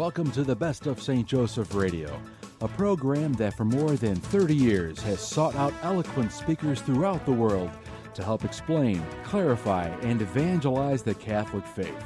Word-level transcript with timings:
Welcome 0.00 0.30
to 0.30 0.44
the 0.44 0.56
Best 0.56 0.86
of 0.86 1.02
St. 1.02 1.28
Joseph 1.28 1.74
Radio, 1.74 2.18
a 2.62 2.68
program 2.68 3.34
that 3.34 3.54
for 3.54 3.66
more 3.66 3.96
than 3.96 4.16
30 4.16 4.56
years 4.56 4.98
has 5.02 5.20
sought 5.20 5.54
out 5.56 5.74
eloquent 5.82 6.32
speakers 6.32 6.80
throughout 6.80 7.26
the 7.26 7.32
world 7.32 7.70
to 8.14 8.24
help 8.24 8.42
explain, 8.42 9.04
clarify, 9.24 9.88
and 10.00 10.22
evangelize 10.22 11.02
the 11.02 11.14
Catholic 11.16 11.66
faith. 11.66 12.02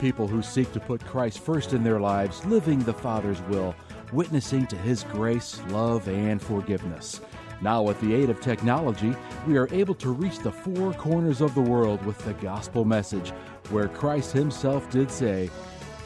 People 0.00 0.26
who 0.26 0.40
seek 0.40 0.72
to 0.72 0.80
put 0.80 1.04
Christ 1.04 1.40
first 1.40 1.74
in 1.74 1.84
their 1.84 2.00
lives, 2.00 2.42
living 2.46 2.78
the 2.78 2.94
Father's 2.94 3.42
will, 3.42 3.74
witnessing 4.14 4.66
to 4.68 4.76
His 4.76 5.02
grace, 5.02 5.60
love, 5.68 6.08
and 6.08 6.40
forgiveness. 6.40 7.20
Now, 7.60 7.82
with 7.82 8.00
the 8.00 8.14
aid 8.14 8.30
of 8.30 8.40
technology, 8.40 9.14
we 9.46 9.58
are 9.58 9.68
able 9.74 9.94
to 9.96 10.08
reach 10.08 10.38
the 10.38 10.52
four 10.52 10.94
corners 10.94 11.42
of 11.42 11.54
the 11.54 11.60
world 11.60 12.02
with 12.06 12.16
the 12.24 12.32
gospel 12.32 12.86
message, 12.86 13.28
where 13.68 13.88
Christ 13.88 14.32
Himself 14.32 14.88
did 14.88 15.10
say, 15.10 15.50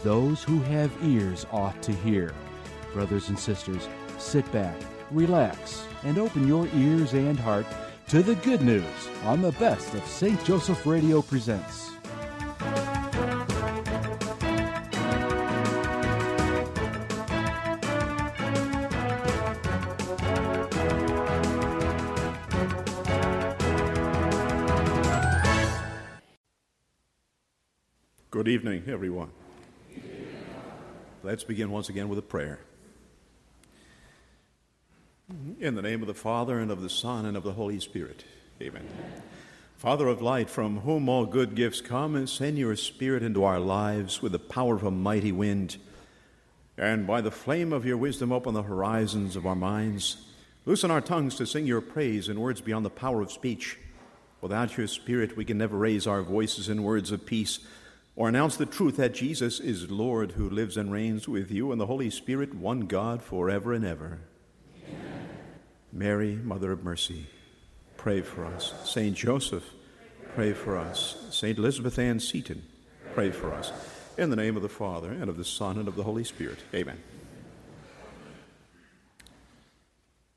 Those 0.03 0.43
who 0.43 0.61
have 0.61 0.91
ears 1.05 1.47
ought 1.53 1.83
to 1.83 1.93
hear. 1.93 2.33
Brothers 2.95 3.29
and 3.29 3.39
sisters, 3.39 3.87
sit 4.17 4.51
back, 4.51 4.75
relax, 5.11 5.85
and 6.05 6.17
open 6.17 6.49
your 6.49 6.67
ears 6.75 7.13
and 7.13 7.39
heart 7.39 7.67
to 8.09 8.23
the 8.23 8.37
good 8.37 8.63
news 8.63 8.85
on 9.25 9.43
the 9.43 9.53
best 9.53 9.93
of 9.93 10.07
St. 10.07 10.43
Joseph 10.43 10.87
Radio 10.87 11.21
presents. 11.21 11.91
Good 28.31 28.49
evening, 28.49 28.85
everyone. 28.89 29.31
Let's 31.23 31.45
begin 31.45 31.71
once 31.71 31.91
again 31.91 32.09
with 32.09 32.19
a 32.19 32.23
prayer. 32.23 32.61
In 35.61 35.75
the 35.75 35.83
name 35.83 36.01
of 36.01 36.09
the 36.09 36.15
Father, 36.15 36.59
and 36.59 36.71
of 36.71 36.81
the 36.81 36.89
Son, 36.89 37.27
and 37.27 37.37
of 37.37 37.43
the 37.43 37.53
Holy 37.53 37.79
Spirit. 37.79 38.25
Amen. 38.63 38.89
Father 39.77 40.09
of 40.09 40.23
light, 40.23 40.49
from 40.49 40.79
whom 40.79 41.11
all 41.11 41.27
good 41.27 41.55
gifts 41.55 41.83
come, 41.83 42.17
and 42.17 42.27
send 42.27 42.57
your 42.57 42.75
Spirit 42.75 43.23
into 43.23 43.45
our 43.45 43.61
lives 43.61 44.23
with 44.23 44.33
the 44.33 44.39
power 44.39 44.77
of 44.77 44.83
a 44.83 44.91
mighty 44.91 45.31
wind, 45.31 45.77
and 46.79 47.07
by 47.07 47.21
the 47.21 47.31
flame 47.31 47.75
of 47.75 47.85
your 47.85 47.99
wisdom 47.99 48.33
open 48.33 48.55
the 48.55 48.63
horizons 48.63 49.37
of 49.37 49.47
our 49.47 49.55
minds. 49.55 50.25
Loosen 50.65 50.91
our 50.91 51.03
tongues 51.03 51.35
to 51.37 51.47
sing 51.47 51.67
your 51.67 51.83
praise 51.83 52.31
in 52.31 52.41
words 52.41 52.63
beyond 52.63 52.87
the 52.87 52.91
power 52.91 53.21
of 53.21 53.31
speech. 53.31 53.77
Without 54.41 54.79
your 54.79 54.87
Spirit, 54.87 55.37
we 55.37 55.45
can 55.45 55.59
never 55.59 55.77
raise 55.77 56.07
our 56.07 56.23
voices 56.23 56.71
in 56.71 56.83
words 56.83 57.13
of 57.13 57.27
peace 57.27 57.59
or 58.21 58.29
announce 58.29 58.59
the 58.59 58.67
truth 58.67 58.99
that 58.99 59.15
Jesus 59.15 59.59
is 59.61 59.91
Lord 59.91 60.33
who 60.33 60.51
lives 60.51 60.77
and 60.77 60.93
reigns 60.93 61.27
with 61.27 61.51
you 61.51 61.73
and 61.73 61.81
the 61.81 61.87
Holy 61.87 62.11
Spirit, 62.11 62.53
one 62.53 62.81
God, 62.81 63.23
forever 63.23 63.73
and 63.73 63.83
ever. 63.83 64.19
Mary, 65.91 66.37
Mother 66.37 66.71
of 66.71 66.85
Mercy, 66.85 67.29
pray 67.97 68.21
for 68.21 68.45
us. 68.45 68.75
Saint 68.85 69.17
Joseph, 69.17 69.65
pray 70.35 70.53
for 70.53 70.77
us. 70.77 71.17
Saint 71.31 71.57
Elizabeth 71.57 71.99
Ann 71.99 72.21
Seton, 72.21 72.63
pray 73.15 73.31
for 73.31 73.55
us. 73.55 73.73
In 74.19 74.29
the 74.29 74.37
name 74.37 74.55
of 74.55 74.61
the 74.61 74.69
Father, 74.69 75.11
and 75.11 75.31
of 75.31 75.39
the 75.39 75.45
Son, 75.45 75.79
and 75.79 75.89
of 75.89 75.97
the 75.97 76.05
Holy 76.05 76.25
Spirit. 76.25 76.59
Amen. 76.75 77.03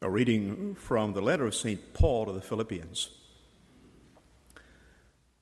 A 0.02 0.10
reading 0.10 0.76
from 0.76 1.12
the 1.12 1.22
letter 1.22 1.46
of 1.46 1.54
St. 1.54 1.94
Paul 1.94 2.28
to 2.28 2.32
the 2.32 2.40
Philippians. 2.40 3.10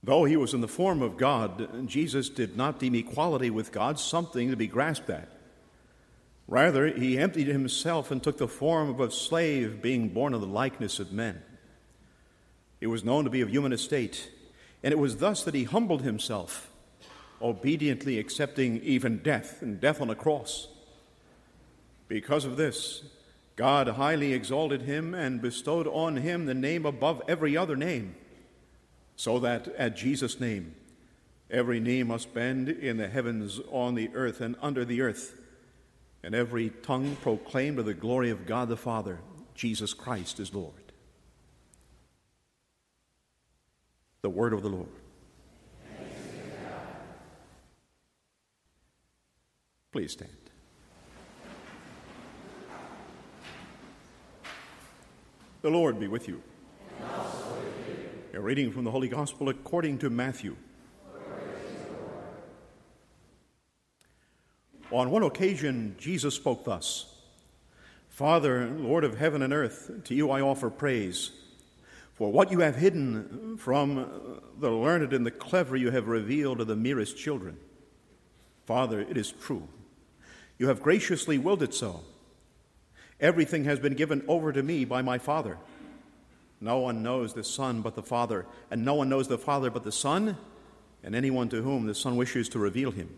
Though 0.04 0.24
he 0.24 0.36
was 0.36 0.54
in 0.54 0.62
the 0.62 0.68
form 0.68 1.02
of 1.02 1.18
God, 1.18 1.88
Jesus 1.88 2.30
did 2.30 2.58
not 2.58 2.80
deem 2.80 2.96
equality 2.96 3.52
with 3.52 3.72
God 3.72 4.00
something 4.00 4.50
to 4.50 4.58
be 4.58 4.68
grasped 4.68 5.12
at. 5.12 5.30
Rather, 6.48 6.88
he 6.88 7.20
emptied 7.20 7.48
himself 7.48 8.10
and 8.10 8.22
took 8.22 8.38
the 8.38 8.48
form 8.48 8.90
of 8.90 9.00
a 9.00 9.12
slave, 9.12 9.82
being 9.82 10.10
born 10.10 10.34
in 10.34 10.42
the 10.42 10.48
likeness 10.48 11.00
of 11.00 11.12
men. 11.12 11.44
He 12.80 12.88
was 12.88 13.04
known 13.04 13.26
to 13.26 13.30
be 13.30 13.42
of 13.42 13.50
human 13.50 13.72
estate, 13.72 14.32
and 14.84 14.92
it 14.92 14.98
was 14.98 15.18
thus 15.18 15.44
that 15.44 15.54
he 15.54 15.66
humbled 15.66 16.02
himself, 16.02 16.72
obediently 17.40 18.18
accepting 18.18 18.82
even 18.82 19.20
death, 19.20 19.62
and 19.62 19.80
death 19.80 20.02
on 20.02 20.10
a 20.10 20.16
cross. 20.16 20.68
Because 22.08 22.44
of 22.44 22.58
this, 22.58 23.04
God 23.56 23.88
highly 23.88 24.34
exalted 24.34 24.82
him 24.82 25.14
and 25.14 25.44
bestowed 25.44 25.88
on 25.88 26.18
him 26.18 26.48
the 26.48 26.56
name 26.56 26.88
above 26.88 27.22
every 27.28 27.56
other 27.56 27.76
name 27.76 28.16
so 29.22 29.38
that 29.38 29.68
at 29.78 29.96
Jesus' 29.96 30.40
name 30.40 30.74
every 31.52 31.80
knee 31.80 32.02
must 32.02 32.34
bend 32.34 32.68
in 32.68 32.98
the 32.98 33.08
heavens, 33.08 33.60
on 33.70 33.94
the 33.94 34.10
earth, 34.16 34.42
and 34.42 34.56
under 34.64 34.84
the 34.84 35.00
earth, 35.00 35.38
and 36.24 36.34
every 36.34 36.72
tongue 36.82 37.16
proclaim 37.22 37.76
to 37.76 37.84
the 37.84 37.94
glory 37.94 38.32
of 38.32 38.48
God 38.48 38.68
the 38.68 38.76
Father, 38.76 39.20
Jesus 39.54 39.94
Christ 39.94 40.40
is 40.40 40.56
Lord. 40.56 40.74
The 44.24 44.30
word 44.32 44.54
of 44.54 44.64
the 44.64 44.70
Lord. 44.70 44.90
Please 49.92 50.14
stand. 50.14 50.32
The 55.62 55.70
Lord 55.70 56.00
be 56.00 56.08
with 56.08 56.28
you. 56.28 56.42
A 58.34 58.40
reading 58.40 58.72
from 58.72 58.86
the 58.86 58.92
Holy 58.92 59.10
Gospel 59.10 59.50
according 59.50 59.98
to 59.98 60.10
Matthew. 60.10 60.56
On 64.90 65.12
one 65.12 65.24
occasion, 65.24 65.98
Jesus 66.00 66.36
spoke 66.36 66.64
thus 66.64 67.14
Father, 68.08 68.70
Lord 68.70 69.04
of 69.04 69.18
heaven 69.18 69.42
and 69.42 69.52
earth, 69.52 69.92
to 70.06 70.16
you 70.16 70.32
I 70.32 70.40
offer 70.40 70.70
praise. 70.70 71.32
For 72.14 72.32
what 72.32 72.52
you 72.52 72.60
have 72.60 72.78
hidden 72.78 73.58
from 73.58 74.40
the 74.58 74.72
learned 74.72 75.12
and 75.12 75.26
the 75.26 75.32
clever, 75.32 75.76
you 75.76 75.92
have 75.92 76.08
revealed 76.08 76.60
to 76.60 76.66
the 76.66 76.78
merest 76.78 77.18
children. 77.18 77.58
Father, 78.66 79.02
it 79.02 79.18
is 79.18 79.34
true. 79.34 79.68
You 80.58 80.70
have 80.70 80.82
graciously 80.82 81.38
willed 81.38 81.64
it 81.64 81.74
so. 81.74 82.00
Everything 83.20 83.66
has 83.66 83.80
been 83.80 83.96
given 83.96 84.24
over 84.30 84.54
to 84.54 84.64
me 84.64 84.86
by 84.86 85.02
my 85.02 85.18
Father. 85.18 85.58
No 86.62 86.78
one 86.78 87.02
knows 87.02 87.34
the 87.34 87.44
Son 87.44 87.82
but 87.82 87.96
the 87.96 88.04
Father, 88.04 88.46
and 88.70 88.86
no 88.86 88.94
one 88.94 89.10
knows 89.10 89.28
the 89.28 89.40
Father 89.40 89.72
but 89.72 89.84
the 89.84 89.92
Son, 89.92 90.38
and 91.04 91.16
anyone 91.16 91.50
to 91.50 91.64
whom 91.64 91.88
the 91.88 91.96
Son 91.96 92.16
wishes 92.16 92.48
to 92.50 92.60
reveal 92.60 92.92
him. 92.92 93.10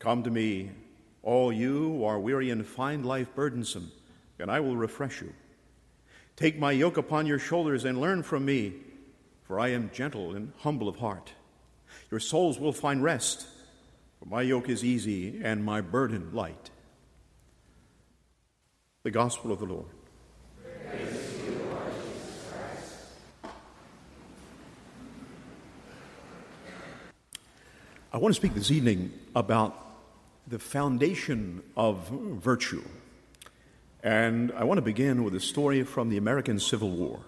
Come 0.00 0.24
to 0.24 0.30
me, 0.30 0.72
all 1.22 1.52
you 1.52 1.78
who 1.78 2.04
are 2.04 2.18
weary 2.18 2.50
and 2.50 2.66
find 2.66 3.06
life 3.06 3.32
burdensome, 3.36 3.92
and 4.40 4.50
I 4.50 4.58
will 4.58 4.76
refresh 4.76 5.20
you. 5.20 5.32
Take 6.34 6.58
my 6.58 6.72
yoke 6.72 6.96
upon 6.96 7.26
your 7.26 7.38
shoulders 7.38 7.84
and 7.84 8.00
learn 8.00 8.24
from 8.24 8.44
me, 8.44 8.74
for 9.44 9.60
I 9.60 9.68
am 9.68 9.90
gentle 9.92 10.34
and 10.34 10.52
humble 10.58 10.88
of 10.88 10.96
heart. 10.96 11.32
Your 12.10 12.20
souls 12.20 12.58
will 12.58 12.72
find 12.72 13.02
rest, 13.02 13.46
for 14.18 14.26
my 14.26 14.42
yoke 14.42 14.68
is 14.68 14.84
easy 14.84 15.40
and 15.42 15.64
my 15.64 15.80
burden 15.80 16.30
light. 16.32 16.70
The 19.04 19.10
Gospel 19.12 19.52
of 19.52 19.60
the 19.60 19.66
Lord. 19.66 19.86
I 28.10 28.16
want 28.16 28.34
to 28.34 28.40
speak 28.40 28.54
this 28.54 28.70
evening 28.70 29.12
about 29.36 29.76
the 30.46 30.58
foundation 30.58 31.62
of 31.76 32.08
virtue. 32.08 32.82
And 34.02 34.50
I 34.52 34.64
want 34.64 34.78
to 34.78 34.82
begin 34.82 35.24
with 35.24 35.34
a 35.34 35.40
story 35.40 35.82
from 35.82 36.08
the 36.08 36.16
American 36.16 36.58
Civil 36.58 36.88
War. 36.88 37.20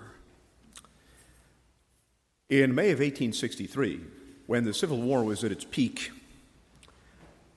In 2.49 2.75
May 2.75 2.93
of 2.93 3.01
1863, 3.01 4.01
when 4.47 4.65
the 4.65 4.73
Civil 4.73 5.03
War 5.03 5.23
was 5.23 5.45
at 5.45 5.53
its 5.53 5.67
peak, 5.67 6.12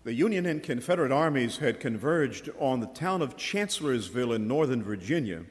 the 0.04 0.14
Union 0.14 0.46
and 0.46 0.62
Confederate 0.62 1.14
armies 1.14 1.60
had 1.60 1.80
converged 1.80 2.50
on 2.60 2.82
the 2.82 2.88
town 2.88 3.22
of 3.22 3.38
Chancellorsville 3.38 4.34
in 4.34 4.50
northern 4.50 4.84
Virginia. 4.84 5.44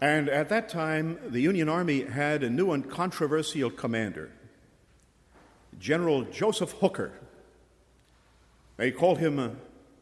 And 0.00 0.28
at 0.28 0.50
that 0.50 0.68
time, 0.68 1.18
the 1.26 1.40
Union 1.40 1.68
Army 1.68 2.04
had 2.04 2.44
a 2.44 2.48
new 2.48 2.70
and 2.70 2.88
controversial 2.88 3.70
commander. 3.70 4.30
General 5.78 6.22
Joseph 6.22 6.72
Hooker. 6.80 7.12
They 8.76 8.90
called 8.90 9.18
him 9.18 9.38
uh, 9.38 9.50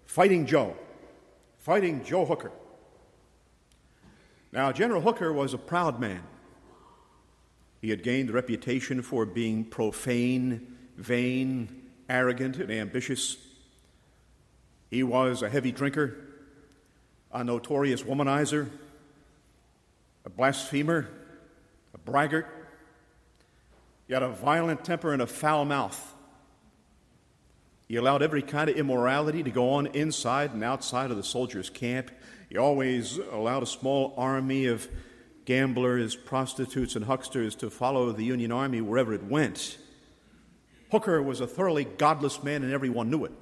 Fighting 0.06 0.47
Joe, 0.47 0.76
Fighting 1.59 2.05
Joe 2.05 2.25
Hooker. 2.25 2.53
Now, 4.53 4.73
General 4.73 5.03
Hooker 5.03 5.32
was 5.32 5.53
a 5.53 5.59
proud 5.59 6.00
man. 6.00 6.23
He 7.81 7.91
had 7.91 8.03
gained 8.03 8.29
the 8.29 8.32
reputation 8.32 9.03
for 9.03 9.26
being 9.26 9.65
profane, 9.65 10.76
vain, 10.97 11.82
arrogant, 12.09 12.56
and 12.56 12.70
ambitious. 12.70 13.37
He 14.91 15.03
was 15.03 15.43
a 15.43 15.49
heavy 15.49 15.70
drinker, 15.70 16.17
a 17.32 17.44
notorious 17.44 18.03
womanizer, 18.03 18.70
a 20.25 20.31
blasphemer, 20.31 21.09
a 21.94 21.99
braggart, 21.99 22.47
he 24.08 24.14
had 24.14 24.22
a 24.22 24.31
violent 24.31 24.84
temper 24.84 25.12
and 25.12 25.20
a 25.20 25.26
foul 25.26 25.66
mouth. 25.66 26.14
He 27.87 27.96
allowed 27.96 28.22
every 28.22 28.43
kind 28.43 28.69
of 28.69 28.76
immorality 28.76 29.43
to 29.43 29.50
go 29.50 29.70
on 29.75 29.87
inside 29.88 30.52
and 30.52 30.64
outside 30.64 31.10
of 31.10 31.19
the 31.19 31.22
soldiers' 31.22 31.70
camp. 31.70 32.10
He 32.49 32.56
always 32.56 33.19
allowed 33.19 33.62
a 33.62 33.66
small 33.66 34.14
army 34.16 34.66
of 34.66 34.88
gamblers, 35.44 36.16
prostitutes, 36.16 36.96
and 36.96 37.05
hucksters 37.05 37.55
to 37.56 37.70
follow 37.70 38.10
the 38.12 38.25
Union 38.25 38.50
Army 38.50 38.81
wherever 38.81 39.12
it 39.12 39.25
went. 39.25 39.78
Hooker 40.90 41.22
was 41.22 41.40
a 41.40 41.46
thoroughly 41.46 41.84
godless 41.84 42.43
man, 42.43 42.62
and 42.62 42.72
everyone 42.72 43.10
knew 43.10 43.26
it. 43.26 43.32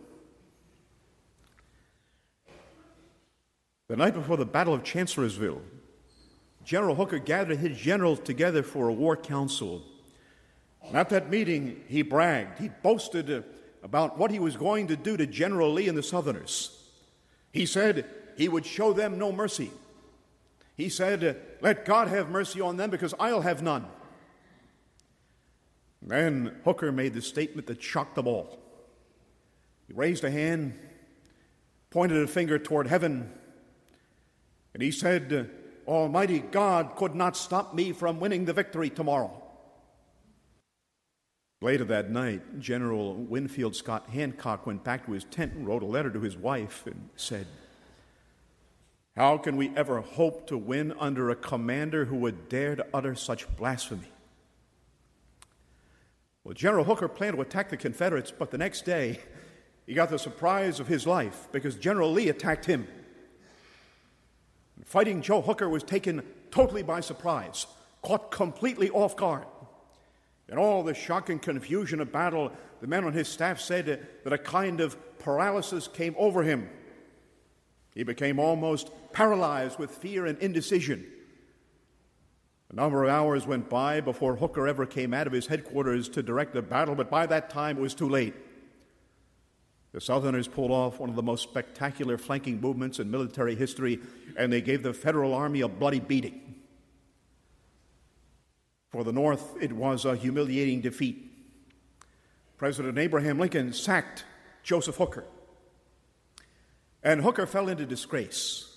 The 3.89 3.97
night 3.97 4.15
before 4.15 4.37
the 4.37 4.47
Battle 4.47 4.75
of 4.75 4.83
Chancellorsville, 4.83 5.63
General 6.65 6.97
Hooker 6.97 7.21
gathered 7.21 7.59
his 7.59 7.79
generals 7.79 8.19
together 8.19 8.65
for 8.65 8.89
a 8.89 8.93
war 8.93 9.17
council. 9.17 9.85
At 10.93 11.09
that 11.11 11.31
meeting, 11.31 11.83
he 11.89 12.03
bragged, 12.03 12.59
he 12.59 12.71
boasted 12.83 13.45
about 13.83 14.19
what 14.19 14.31
he 14.31 14.39
was 14.39 14.57
going 14.57 14.89
to 14.89 14.97
do 14.97 15.17
to 15.17 15.27
General 15.27 15.73
Lee 15.73 15.89
and 15.89 15.97
the 15.97 16.03
Southerners. 16.03 16.77
He 17.53 17.67
said 17.67 18.05
he 18.37 18.49
would 18.49 18.67
show 18.67 18.93
them 18.93 19.19
no 19.19 19.33
mercy. 19.33 19.71
He 20.77 20.89
said, 20.89 21.41
Let 21.61 21.85
God 21.85 22.09
have 22.09 22.29
mercy 22.29 22.61
on 22.61 22.77
them 22.77 22.91
because 22.91 23.15
I'll 23.19 23.41
have 23.41 23.63
none. 23.63 23.87
Then 26.03 26.57
Hooker 26.65 26.93
made 26.93 27.15
the 27.15 27.23
statement 27.23 27.67
that 27.67 27.83
shocked 27.83 28.15
them 28.15 28.27
all. 28.27 28.59
He 29.89 29.95
raised 29.95 30.25
a 30.25 30.31
hand, 30.31 30.79
pointed 31.91 32.23
a 32.23 32.27
finger 32.27 32.59
toward 32.59 32.87
heaven, 32.87 33.33
and 34.75 34.83
he 34.83 34.91
said, 34.91 35.51
Almighty 35.87 36.41
God 36.41 36.97
could 36.97 37.15
not 37.15 37.37
stop 37.37 37.75
me 37.75 37.93
from 37.93 38.21
winning 38.21 38.45
the 38.45 38.53
victory 38.53 38.91
tomorrow. 38.91 39.43
Later 41.63 41.85
that 41.85 42.11
night, 42.11 42.61
General 42.61 43.15
Winfield 43.15 43.75
Scott 43.75 44.11
Hancock 44.11 44.67
went 44.67 44.85
back 44.85 45.07
to 45.07 45.13
his 45.13 45.25
tent 45.25 45.55
and 45.55 45.67
wrote 45.67 45.83
a 45.83 45.87
letter 45.87 46.11
to 46.11 46.21
his 46.21 46.37
wife 46.37 46.87
and 46.87 47.09
said, 47.17 47.47
How 49.17 49.39
can 49.39 49.57
we 49.57 49.73
ever 49.75 50.03
hope 50.03 50.47
to 50.49 50.59
win 50.59 50.93
under 50.99 51.31
a 51.31 51.37
commander 51.37 52.05
who 52.05 52.17
would 52.17 52.51
dare 52.51 52.77
to 52.77 52.87
utter 52.93 53.15
such 53.15 53.49
blasphemy? 53.57 54.13
Well, 56.45 56.53
General 56.53 56.85
Hooker 56.85 57.09
planned 57.09 57.37
to 57.37 57.43
attack 57.43 57.71
the 57.71 57.77
Confederates, 57.79 58.31
but 58.31 58.51
the 58.51 58.59
next 58.59 58.85
day 58.85 59.19
he 59.87 59.95
got 59.95 60.11
the 60.11 60.19
surprise 60.19 60.79
of 60.79 60.89
his 60.89 61.07
life 61.07 61.49
because 61.53 61.77
General 61.77 62.13
Lee 62.13 62.29
attacked 62.29 62.67
him. 62.67 62.87
Fighting 64.85 65.23
Joe 65.23 65.41
Hooker 65.41 65.71
was 65.71 65.83
taken 65.83 66.23
totally 66.51 66.83
by 66.83 67.01
surprise, 67.01 67.67
caught 68.03 68.31
completely 68.31 68.91
off 68.91 69.17
guard. 69.17 69.47
In 70.49 70.59
all 70.59 70.83
the 70.83 70.95
shock 70.95 71.29
and 71.29 71.43
confusion 71.43 72.01
of 72.01 72.13
battle, 72.13 72.53
the 72.81 72.87
men 72.87 73.05
on 73.05 73.13
his 73.13 73.29
staff 73.29 73.61
said 73.61 73.87
that 74.25 74.33
a 74.33 74.39
kind 74.39 74.81
of 74.81 74.97
paralysis 75.19 75.89
came 75.89 76.15
over 76.19 76.43
him. 76.43 76.69
He 77.95 78.05
became 78.05 78.39
almost 78.39 78.91
paralyzed 79.13 79.79
with 79.79 79.91
fear 79.91 80.27
and 80.27 80.39
indecision. 80.39 81.07
A 82.71 82.75
number 82.75 83.05
of 83.05 83.11
hours 83.11 83.47
went 83.47 83.71
by 83.71 84.01
before 84.01 84.37
Hooker 84.37 84.69
ever 84.69 84.87
came 84.87 85.15
out 85.15 85.27
of 85.27 85.33
his 85.33 85.47
headquarters 85.47 86.09
to 86.11 86.23
direct 86.23 86.53
the 86.53 86.63
battle, 86.63 86.95
but 86.95 87.11
by 87.11 87.27
that 87.27 87.49
time 87.49 87.79
it 87.79 87.81
was 87.81 87.95
too 87.95 88.09
late. 88.09 88.35
The 89.93 90.01
Southerners 90.01 90.47
pulled 90.47 90.73
off 90.73 91.01
one 91.01 91.09
of 91.09 91.17
the 91.17 91.23
most 91.23 91.43
spectacular 91.43 92.19
flanking 92.19 92.61
movements 92.61 92.99
in 92.99 93.11
military 93.11 93.55
history, 93.55 93.99
and 94.37 94.53
they 94.53 94.61
gave 94.61 94.83
the 94.83 94.93
Federal 94.93 95.33
Army 95.33 95.63
a 95.63 95.69
bloody 95.69 96.01
beating. 96.01 96.56
For 98.91 99.05
the 99.05 99.13
North, 99.13 99.57
it 99.61 99.73
was 99.73 100.05
a 100.05 100.17
humiliating 100.17 100.81
defeat. 100.81 101.31
President 102.57 102.99
Abraham 102.99 103.39
Lincoln 103.39 103.73
sacked 103.73 104.25
Joseph 104.63 104.97
Hooker, 104.97 105.25
and 107.03 107.21
Hooker 107.21 107.47
fell 107.47 107.69
into 107.69 107.85
disgrace. 107.85 108.73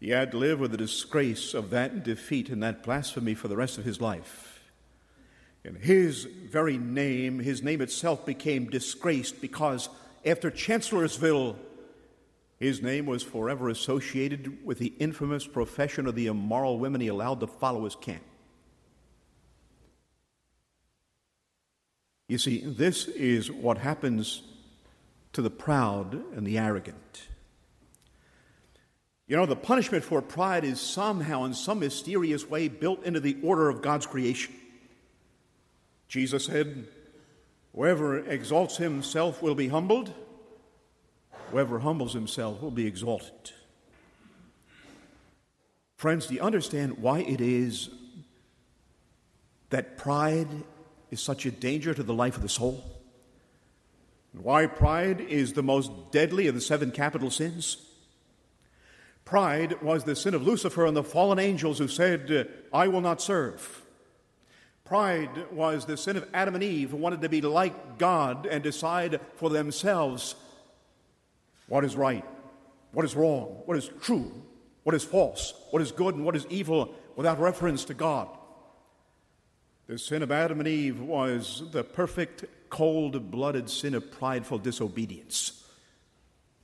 He 0.00 0.10
had 0.10 0.30
to 0.30 0.38
live 0.38 0.60
with 0.60 0.70
the 0.70 0.76
disgrace 0.76 1.54
of 1.54 1.70
that 1.70 2.04
defeat 2.04 2.48
and 2.48 2.62
that 2.62 2.82
blasphemy 2.82 3.34
for 3.34 3.48
the 3.48 3.56
rest 3.56 3.78
of 3.78 3.84
his 3.84 4.00
life. 4.00 4.62
And 5.64 5.76
his 5.78 6.24
very 6.24 6.78
name, 6.78 7.40
his 7.40 7.62
name 7.62 7.80
itself, 7.80 8.24
became 8.24 8.70
disgraced 8.70 9.40
because 9.40 9.88
after 10.24 10.50
Chancellorsville, 10.50 11.56
his 12.58 12.82
name 12.82 13.06
was 13.06 13.22
forever 13.22 13.68
associated 13.68 14.64
with 14.64 14.78
the 14.78 14.94
infamous 14.98 15.46
profession 15.46 16.06
of 16.06 16.14
the 16.14 16.26
immoral 16.26 16.78
women 16.78 17.00
he 17.00 17.08
allowed 17.08 17.40
to 17.40 17.46
follow 17.46 17.84
his 17.84 17.96
camp. 17.96 18.22
You 22.28 22.38
see, 22.38 22.60
this 22.60 23.06
is 23.08 23.50
what 23.50 23.78
happens 23.78 24.42
to 25.32 25.42
the 25.42 25.50
proud 25.50 26.14
and 26.34 26.46
the 26.46 26.58
arrogant. 26.58 27.28
You 29.28 29.36
know, 29.36 29.46
the 29.46 29.56
punishment 29.56 30.04
for 30.04 30.22
pride 30.22 30.64
is 30.64 30.80
somehow, 30.80 31.44
in 31.44 31.54
some 31.54 31.80
mysterious 31.80 32.48
way, 32.48 32.68
built 32.68 33.04
into 33.04 33.20
the 33.20 33.36
order 33.42 33.68
of 33.68 33.82
God's 33.82 34.06
creation. 34.06 34.54
Jesus 36.08 36.44
said, 36.46 36.86
Whoever 37.74 38.18
exalts 38.18 38.76
himself 38.76 39.42
will 39.42 39.54
be 39.54 39.68
humbled, 39.68 40.12
whoever 41.50 41.80
humbles 41.80 42.14
himself 42.14 42.62
will 42.62 42.70
be 42.70 42.86
exalted. 42.86 43.52
Friends, 45.96 46.26
do 46.26 46.34
you 46.34 46.40
understand 46.40 46.98
why 46.98 47.20
it 47.20 47.40
is 47.40 47.90
that 49.70 49.98
pride 49.98 50.48
is 51.10 51.20
such 51.20 51.46
a 51.46 51.50
danger 51.50 51.94
to 51.94 52.02
the 52.02 52.14
life 52.14 52.36
of 52.36 52.42
the 52.42 52.48
soul? 52.48 52.84
And 54.32 54.44
why 54.44 54.66
pride 54.66 55.20
is 55.20 55.54
the 55.54 55.62
most 55.62 55.90
deadly 56.12 56.46
of 56.46 56.54
the 56.54 56.60
seven 56.60 56.90
capital 56.90 57.30
sins? 57.30 57.78
Pride 59.24 59.82
was 59.82 60.04
the 60.04 60.14
sin 60.14 60.34
of 60.34 60.46
Lucifer 60.46 60.86
and 60.86 60.96
the 60.96 61.02
fallen 61.02 61.38
angels 61.38 61.78
who 61.78 61.88
said, 61.88 62.48
I 62.72 62.88
will 62.88 63.00
not 63.00 63.20
serve. 63.20 63.82
Pride 64.84 65.50
was 65.50 65.84
the 65.84 65.96
sin 65.96 66.16
of 66.16 66.28
Adam 66.32 66.54
and 66.54 66.62
Eve 66.62 66.90
who 66.90 66.96
wanted 66.96 67.22
to 67.22 67.28
be 67.28 67.40
like 67.40 67.98
God 67.98 68.46
and 68.46 68.62
decide 68.62 69.20
for 69.34 69.50
themselves 69.50 70.36
what 71.66 71.84
is 71.84 71.96
right, 71.96 72.24
what 72.92 73.04
is 73.04 73.16
wrong, 73.16 73.62
what 73.64 73.76
is 73.76 73.90
true, 74.00 74.30
what 74.84 74.94
is 74.94 75.02
false, 75.02 75.54
what 75.70 75.82
is 75.82 75.90
good, 75.90 76.14
and 76.14 76.24
what 76.24 76.36
is 76.36 76.46
evil 76.48 76.94
without 77.16 77.40
reference 77.40 77.84
to 77.86 77.94
God. 77.94 78.28
The 79.86 79.98
sin 79.98 80.22
of 80.24 80.32
Adam 80.32 80.58
and 80.58 80.68
Eve 80.68 81.00
was 81.00 81.62
the 81.70 81.84
perfect, 81.84 82.44
cold 82.70 83.30
blooded 83.30 83.70
sin 83.70 83.94
of 83.94 84.10
prideful 84.10 84.58
disobedience. 84.58 85.64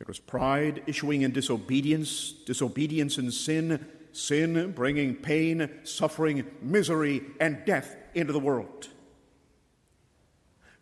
It 0.01 0.09
was 0.09 0.19
pride 0.19 0.83
issuing 0.89 1.23
in 1.23 1.31
disobedience, 1.31 2.33
disobedience 2.45 3.19
in 3.19 3.31
sin, 3.31 3.87
sin 4.11 4.73
bringing 4.73 5.15
pain, 5.15 5.71
suffering, 5.85 6.45
misery, 6.61 7.23
and 7.39 7.65
death 7.65 7.95
into 8.13 8.33
the 8.33 8.41
world. 8.41 8.89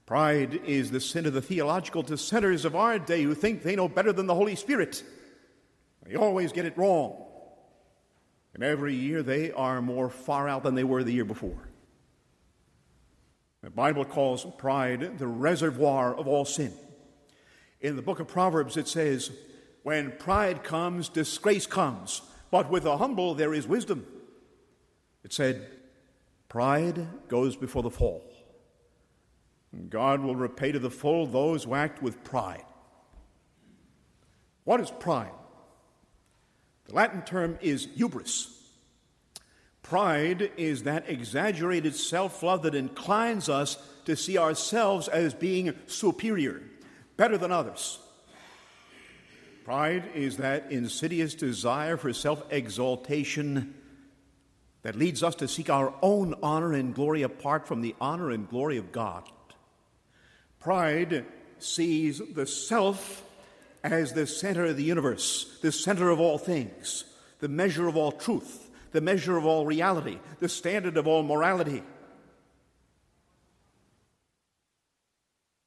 Pride 0.07 0.63
is 0.65 0.91
the 0.91 1.01
sin 1.01 1.27
of 1.27 1.35
the 1.35 1.43
theological 1.43 2.03
dissenters 2.03 2.65
of 2.65 2.75
our 2.75 2.99
day 2.99 3.23
who 3.23 3.35
think 3.35 3.63
they 3.63 3.77
know 3.77 3.87
better 3.87 4.15
than 4.15 4.27
the 4.27 4.35
Holy 4.35 4.57
Spirit. 4.57 5.05
They 6.07 6.17
always 6.17 6.53
get 6.53 6.65
it 6.65 6.79
wrong. 6.79 7.23
And 8.55 8.65
every 8.65 8.95
year 8.95 9.23
they 9.23 9.53
are 9.53 9.83
more 9.83 10.09
far 10.09 10.49
out 10.49 10.63
than 10.63 10.75
they 10.75 10.85
were 10.85 11.05
the 11.05 11.13
year 11.13 11.27
before. 11.27 11.70
The 13.63 13.71
Bible 13.71 14.05
calls 14.05 14.47
pride 14.57 15.19
the 15.19 15.27
reservoir 15.27 16.15
of 16.15 16.27
all 16.27 16.45
sin. 16.45 16.73
In 17.81 17.97
the 17.97 18.03
book 18.03 18.21
of 18.21 18.29
Proverbs, 18.29 18.77
it 18.77 18.89
says, 18.89 19.31
When 19.83 20.13
pride 20.13 20.65
comes, 20.65 21.09
disgrace 21.09 21.67
comes, 21.67 22.23
but 22.51 22.71
with 22.71 22.85
the 22.85 22.97
humble 22.97 23.35
there 23.35 23.55
is 23.55 23.67
wisdom. 23.67 24.07
It 25.25 25.33
said, 25.33 25.67
Pride 26.49 27.07
goes 27.29 27.55
before 27.55 27.83
the 27.83 27.91
fall. 27.91 28.25
And 29.73 29.89
God 29.89 30.21
will 30.21 30.37
repay 30.37 30.73
to 30.73 30.79
the 30.79 30.91
full 30.91 31.27
those 31.27 31.65
who 31.65 31.75
act 31.75 32.03
with 32.03 32.25
pride. 32.25 32.65
What 34.65 34.81
is 34.81 34.91
pride? 34.91 35.33
The 36.87 36.95
Latin 36.95 37.23
term 37.23 37.59
is 37.61 37.89
hubris. 37.95 38.60
Pride 39.91 40.53
is 40.57 40.85
that 40.85 41.11
exaggerated 41.11 41.97
self 41.97 42.45
love 42.45 42.63
that 42.63 42.77
inclines 42.77 43.49
us 43.49 43.77
to 44.05 44.15
see 44.15 44.39
ourselves 44.39 45.09
as 45.09 45.35
being 45.35 45.75
superior 45.89 46.63
better 47.17 47.37
than 47.37 47.51
others. 47.51 47.99
Pride 49.65 50.05
is 50.15 50.37
that 50.37 50.71
insidious 50.71 51.35
desire 51.35 51.97
for 51.97 52.13
self 52.13 52.41
exaltation 52.53 53.75
that 54.83 54.95
leads 54.95 55.25
us 55.25 55.35
to 55.35 55.49
seek 55.49 55.69
our 55.69 55.93
own 56.03 56.37
honor 56.41 56.73
and 56.73 56.95
glory 56.95 57.23
apart 57.23 57.67
from 57.67 57.81
the 57.81 57.97
honor 58.01 58.31
and 58.31 58.49
glory 58.49 58.77
of 58.77 58.93
God. 58.93 59.25
Pride 60.61 61.27
sees 61.59 62.23
the 62.33 62.47
self 62.47 63.25
as 63.83 64.13
the 64.13 64.29
center 64.29 64.67
of 64.67 64.77
the 64.77 64.85
universe, 64.85 65.59
the 65.63 65.73
center 65.73 66.11
of 66.11 66.21
all 66.21 66.39
things, 66.39 67.03
the 67.41 67.49
measure 67.49 67.89
of 67.89 67.97
all 67.97 68.13
truth, 68.13 68.70
the 68.93 69.01
measure 69.01 69.37
of 69.37 69.47
all 69.47 69.65
reality, 69.65 70.19
the 70.39 70.49
standard 70.49 70.97
of 70.97 71.07
all 71.07 71.23
morality. 71.23 71.83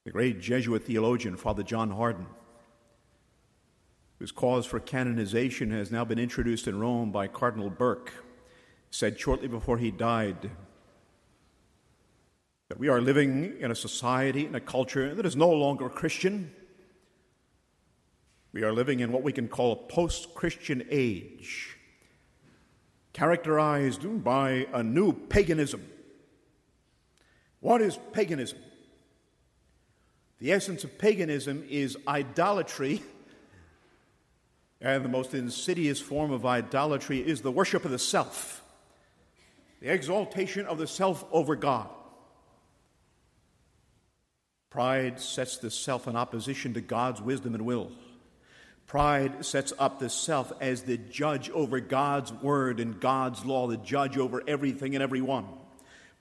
The 0.06 0.12
great 0.12 0.42
Jesuit 0.42 0.84
theologian, 0.84 1.38
Father 1.38 1.64
John 1.64 1.92
Hardon, 1.92 2.26
whose 4.20 4.32
cause 4.32 4.66
for 4.66 4.80
canonization 4.80 5.72
has 5.72 5.92
now 5.92 6.06
been 6.06 6.20
introduced 6.20 6.68
in 6.68 6.80
Rome 6.80 7.12
by 7.12 7.28
Cardinal 7.28 7.70
Burke, 7.70 8.14
said 8.92 9.20
shortly 9.20 9.48
before 9.48 9.78
he 9.78 9.92
died 9.92 10.52
that 12.70 12.80
we 12.80 12.90
are 12.90 13.02
living 13.02 13.56
in 13.60 13.72
a 13.72 13.76
society, 13.76 14.46
in 14.46 14.56
a 14.56 14.60
culture 14.60 15.14
that 15.14 15.26
is 15.26 15.36
no 15.36 15.50
longer 15.50 15.90
Christian. 15.90 16.52
We 18.52 18.64
are 18.64 18.74
living 18.74 19.00
in 19.00 19.12
what 19.12 19.24
we 19.24 19.32
can 19.32 19.48
call 19.48 19.72
a 19.72 19.76
post 19.76 20.34
Christian 20.34 20.86
age, 20.90 21.73
characterized 23.14 24.24
by 24.24 24.68
a 24.74 24.84
new 24.84 25.14
paganism. 25.14 25.88
What 27.60 27.82
is 27.82 27.98
paganism? 28.12 28.58
The 30.40 30.52
essence 30.52 30.84
of 30.84 30.98
paganism 30.98 31.64
is 31.70 31.98
idolatry, 32.08 33.02
and 34.82 35.06
the 35.06 35.10
most 35.10 35.34
insidious 35.34 36.02
form 36.02 36.32
of 36.32 36.46
idolatry 36.46 37.20
is 37.20 37.42
the 37.42 37.52
worship 37.52 37.86
of 37.86 37.92
the 37.92 38.00
self, 38.00 38.62
the 39.80 39.88
exaltation 39.88 40.66
of 40.66 40.78
the 40.78 40.88
self 40.88 41.24
over 41.32 41.56
God. 41.56 41.90
Pride 44.70 45.20
sets 45.20 45.58
the 45.58 45.70
self 45.70 46.08
in 46.08 46.16
opposition 46.16 46.74
to 46.74 46.82
God's 46.82 47.22
wisdom 47.22 47.54
and 47.54 47.64
will. 47.64 47.92
Pride 48.88 49.46
sets 49.46 49.74
up 49.80 50.00
the 50.00 50.10
self 50.10 50.52
as 50.62 50.84
the 50.84 50.98
judge 50.98 51.50
over 51.50 51.80
God's 51.80 52.32
word 52.32 52.80
and 52.80 53.00
God's 53.00 53.44
law, 53.46 53.68
the 53.68 53.78
judge 53.78 54.18
over 54.18 54.44
everything 54.48 54.96
and 54.96 55.04
everyone. 55.04 55.48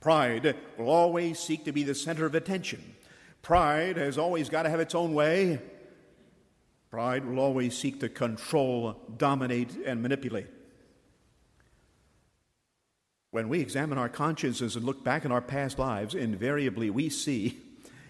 Pride 0.01 0.57
will 0.79 0.89
always 0.89 1.39
seek 1.39 1.65
to 1.65 1.73
be 1.73 1.83
the 1.83 1.95
center 1.95 2.27
of 2.27 2.35
attention. 2.35 2.83
Pride 3.43 3.97
has 3.97 4.19
always 4.19 4.49
got 4.49 4.63
to 4.63 4.71
have 4.71 4.81
its 4.81 4.95
own 4.95 5.15
way. 5.15 5.61
Pride 6.91 7.25
will 7.25 7.41
always 7.41 7.77
seek 7.77 8.01
to 8.01 8.09
control, 8.09 8.97
dominate, 9.17 9.77
and 9.85 10.03
manipulate. 10.03 10.47
When 13.31 13.49
we 13.49 13.61
examine 13.61 13.97
our 13.97 14.11
consciences 14.11 14.77
and 14.77 14.85
look 14.85 15.03
back 15.03 15.25
in 15.25 15.33
our 15.33 15.41
past 15.41 15.79
lives, 15.79 16.15
invariably 16.15 16.91
we 16.91 17.09
see 17.09 17.59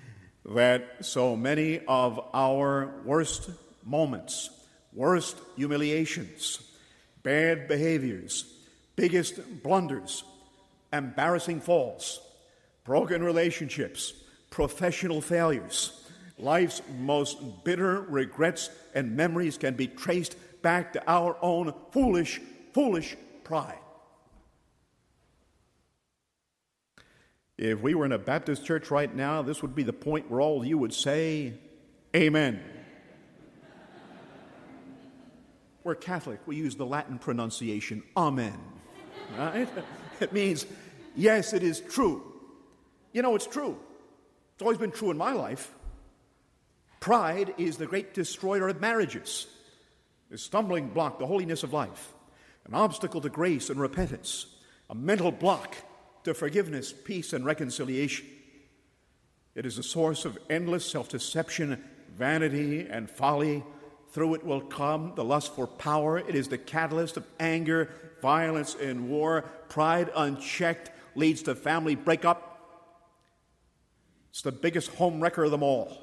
that 0.44 1.04
so 1.04 1.36
many 1.36 1.78
of 1.86 2.18
our 2.34 2.92
worst 3.04 3.50
moments, 3.84 4.50
worst 4.92 5.36
humiliations, 5.56 6.60
bad 7.22 7.68
behaviors, 7.68 8.44
biggest 8.96 9.62
blunders, 9.62 10.24
embarrassing 10.92 11.60
falls, 11.60 12.20
broken 12.84 13.22
relationships, 13.22 14.12
professional 14.50 15.20
failures, 15.20 16.04
life's 16.38 16.82
most 16.98 17.64
bitter 17.64 18.02
regrets 18.02 18.70
and 18.94 19.16
memories 19.16 19.56
can 19.56 19.74
be 19.74 19.86
traced 19.86 20.36
back 20.62 20.92
to 20.92 21.10
our 21.10 21.36
own 21.42 21.72
foolish, 21.90 22.40
foolish 22.72 23.16
pride. 23.44 23.78
If 27.58 27.80
we 27.80 27.94
were 27.94 28.04
in 28.04 28.12
a 28.12 28.18
Baptist 28.18 28.64
church 28.64 28.90
right 28.90 29.14
now, 29.14 29.42
this 29.42 29.62
would 29.62 29.74
be 29.74 29.82
the 29.82 29.92
point 29.92 30.30
where 30.30 30.40
all 30.40 30.64
you 30.64 30.78
would 30.78 30.94
say, 30.94 31.54
Amen. 32.14 32.60
We're 35.84 35.94
Catholic. 35.96 36.40
We 36.46 36.56
use 36.56 36.76
the 36.76 36.86
Latin 36.86 37.18
pronunciation, 37.18 38.02
Amen. 38.16 38.58
Right? 39.36 39.68
It 40.20 40.32
means, 40.32 40.66
yes, 41.16 41.52
it 41.52 41.64
is 41.64 41.80
true. 41.80 42.22
You 43.12 43.22
know, 43.22 43.34
it's 43.34 43.46
true. 43.46 43.76
It's 44.54 44.62
always 44.62 44.78
been 44.78 44.92
true 44.92 45.10
in 45.10 45.16
my 45.16 45.32
life. 45.32 45.74
Pride 47.00 47.52
is 47.58 47.76
the 47.76 47.86
great 47.86 48.14
destroyer 48.14 48.68
of 48.68 48.80
marriages, 48.80 49.48
a 50.30 50.38
stumbling 50.38 50.90
block 50.90 51.18
to 51.18 51.26
holiness 51.26 51.64
of 51.64 51.72
life, 51.72 52.12
an 52.66 52.74
obstacle 52.74 53.20
to 53.20 53.28
grace 53.28 53.68
and 53.68 53.80
repentance, 53.80 54.46
a 54.88 54.94
mental 54.94 55.32
block 55.32 55.74
to 56.22 56.34
forgiveness, 56.34 56.92
peace, 56.92 57.32
and 57.32 57.44
reconciliation. 57.44 58.26
It 59.56 59.66
is 59.66 59.78
a 59.78 59.82
source 59.82 60.24
of 60.24 60.38
endless 60.48 60.88
self 60.88 61.08
deception, 61.08 61.82
vanity, 62.16 62.86
and 62.88 63.10
folly. 63.10 63.64
Through 64.12 64.34
it 64.34 64.44
will 64.44 64.60
come 64.60 65.14
the 65.16 65.24
lust 65.24 65.54
for 65.54 65.66
power. 65.66 66.18
It 66.18 66.34
is 66.34 66.48
the 66.48 66.58
catalyst 66.58 67.16
of 67.16 67.26
anger, 67.40 67.88
violence, 68.20 68.76
and 68.78 69.08
war. 69.08 69.42
Pride 69.70 70.10
unchecked 70.14 70.90
leads 71.14 71.42
to 71.42 71.54
family 71.54 71.94
breakup. 71.94 72.48
It's 74.30 74.42
the 74.42 74.52
biggest 74.52 74.90
home 74.94 75.22
wrecker 75.22 75.44
of 75.44 75.50
them 75.50 75.62
all. 75.62 75.98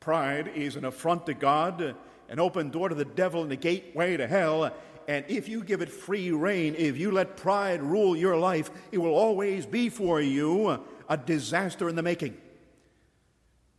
Pride 0.00 0.48
is 0.54 0.76
an 0.76 0.86
affront 0.86 1.26
to 1.26 1.34
God, 1.34 1.94
an 2.30 2.40
open 2.40 2.70
door 2.70 2.88
to 2.88 2.94
the 2.94 3.04
devil, 3.04 3.42
and 3.42 3.52
a 3.52 3.56
gateway 3.56 4.16
to 4.16 4.26
hell. 4.26 4.74
And 5.06 5.24
if 5.28 5.46
you 5.46 5.62
give 5.62 5.82
it 5.82 5.90
free 5.90 6.30
rein, 6.30 6.74
if 6.76 6.96
you 6.96 7.10
let 7.10 7.36
pride 7.36 7.82
rule 7.82 8.16
your 8.16 8.38
life, 8.38 8.70
it 8.92 8.98
will 8.98 9.14
always 9.14 9.66
be 9.66 9.90
for 9.90 10.22
you 10.22 10.82
a 11.08 11.16
disaster 11.18 11.88
in 11.88 11.96
the 11.96 12.02
making. 12.02 12.36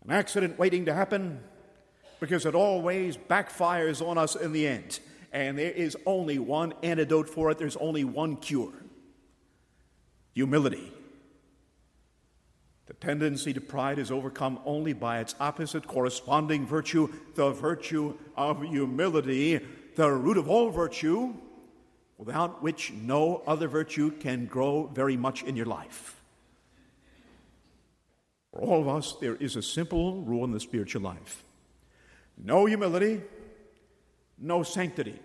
An 0.04 0.12
accident 0.12 0.60
waiting 0.60 0.86
to 0.86 0.94
happen 0.94 1.40
because 2.20 2.46
it 2.46 2.56
always 2.56 3.18
backfires 3.18 4.06
on 4.06 4.18
us 4.18 4.36
in 4.36 4.52
the 4.52 4.68
end. 4.68 5.00
And 5.32 5.58
there 5.58 5.72
is 5.72 5.98
only 6.06 6.40
one 6.40 6.74
antidote 6.84 7.30
for 7.30 7.52
it, 7.52 7.58
there's 7.58 7.76
only 7.78 8.04
one 8.04 8.38
cure 8.38 8.74
humility. 10.34 10.92
The 12.86 12.94
tendency 12.94 13.54
to 13.54 13.60
pride 13.60 14.00
is 14.00 14.12
overcome 14.12 14.60
only 14.66 14.94
by 14.94 15.20
its 15.20 15.36
opposite 15.40 15.88
corresponding 15.88 16.66
virtue, 16.66 17.12
the 17.36 17.52
virtue 17.52 18.16
of 18.38 18.62
humility 18.62 19.60
the 19.98 20.12
root 20.12 20.38
of 20.38 20.48
all 20.48 20.70
virtue, 20.70 21.34
without 22.18 22.62
which 22.64 22.94
no 22.94 23.42
other 23.48 23.68
virtue 23.68 24.12
can 24.12 24.46
grow 24.46 24.86
very 24.94 25.18
much 25.18 25.44
in 25.44 25.56
your 25.56 25.66
life. 25.66 26.22
For 28.52 28.62
all 28.62 28.82
of 28.82 28.88
us, 28.88 29.16
there 29.20 29.36
is 29.36 29.56
a 29.56 29.62
simple 29.62 30.22
rule 30.22 30.46
in 30.46 30.52
the 30.52 30.60
spiritual 30.60 31.02
life 31.02 31.44
no 32.42 32.66
humility, 32.66 33.22
no 34.38 34.64
sanctity. 34.64 35.20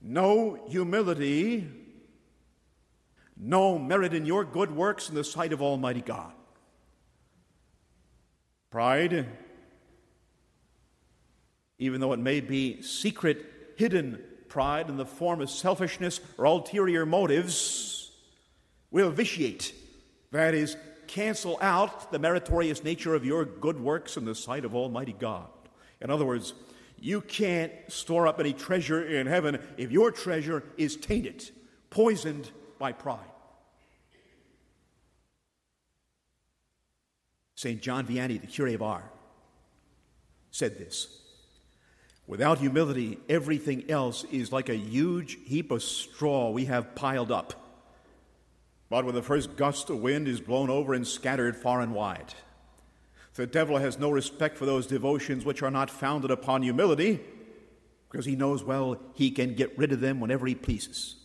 No 0.00 0.58
humility, 0.68 1.66
no 3.36 3.78
merit 3.78 4.14
in 4.14 4.24
your 4.24 4.44
good 4.44 4.70
works 4.70 5.08
in 5.08 5.14
the 5.14 5.24
sight 5.24 5.52
of 5.52 5.62
Almighty 5.62 6.02
God. 6.02 6.32
Pride 8.70 9.26
even 11.78 12.00
though 12.00 12.12
it 12.12 12.18
may 12.18 12.40
be 12.40 12.80
secret, 12.82 13.44
hidden 13.76 14.22
pride 14.48 14.88
in 14.88 14.96
the 14.96 15.06
form 15.06 15.40
of 15.40 15.50
selfishness 15.50 16.20
or 16.38 16.46
ulterior 16.46 17.04
motives, 17.04 18.12
will 18.90 19.10
vitiate, 19.10 19.74
that 20.30 20.54
is, 20.54 20.76
cancel 21.06 21.58
out 21.60 22.10
the 22.10 22.18
meritorious 22.18 22.82
nature 22.82 23.14
of 23.14 23.24
your 23.24 23.44
good 23.44 23.78
works 23.78 24.16
in 24.16 24.24
the 24.24 24.34
sight 24.34 24.64
of 24.64 24.74
Almighty 24.74 25.12
God. 25.12 25.48
In 26.00 26.10
other 26.10 26.24
words, 26.24 26.54
you 26.98 27.20
can't 27.20 27.72
store 27.88 28.26
up 28.26 28.40
any 28.40 28.52
treasure 28.52 29.02
in 29.02 29.26
heaven 29.26 29.58
if 29.76 29.90
your 29.92 30.10
treasure 30.10 30.62
is 30.76 30.96
tainted, 30.96 31.50
poisoned 31.90 32.50
by 32.78 32.92
pride. 32.92 33.20
St. 37.54 37.80
John 37.80 38.06
Vianney, 38.06 38.40
the 38.40 38.46
curé 38.46 38.74
of 38.74 38.82
Ars, 38.82 39.04
said 40.50 40.78
this 40.78 41.08
Without 42.26 42.58
humility, 42.58 43.18
everything 43.28 43.90
else 43.90 44.24
is 44.24 44.52
like 44.52 44.68
a 44.68 44.76
huge 44.76 45.38
heap 45.44 45.70
of 45.70 45.82
straw 45.82 46.50
we 46.50 46.66
have 46.66 46.94
piled 46.94 47.30
up. 47.30 47.54
But 48.88 49.04
when 49.04 49.14
the 49.14 49.22
first 49.22 49.56
gust 49.56 49.90
of 49.90 50.00
wind 50.00 50.28
is 50.28 50.40
blown 50.40 50.70
over 50.70 50.94
and 50.94 51.06
scattered 51.06 51.56
far 51.56 51.80
and 51.80 51.94
wide, 51.94 52.34
the 53.36 53.46
devil 53.46 53.76
has 53.76 53.98
no 53.98 54.10
respect 54.10 54.56
for 54.56 54.66
those 54.66 54.86
devotions 54.86 55.44
which 55.44 55.62
are 55.62 55.70
not 55.70 55.90
founded 55.90 56.30
upon 56.30 56.62
humility, 56.62 57.20
because 58.10 58.24
he 58.24 58.36
knows 58.36 58.64
well 58.64 58.98
he 59.14 59.30
can 59.30 59.54
get 59.54 59.76
rid 59.78 59.92
of 59.92 60.00
them 60.00 60.20
whenever 60.20 60.46
he 60.46 60.54
pleases. 60.54 61.16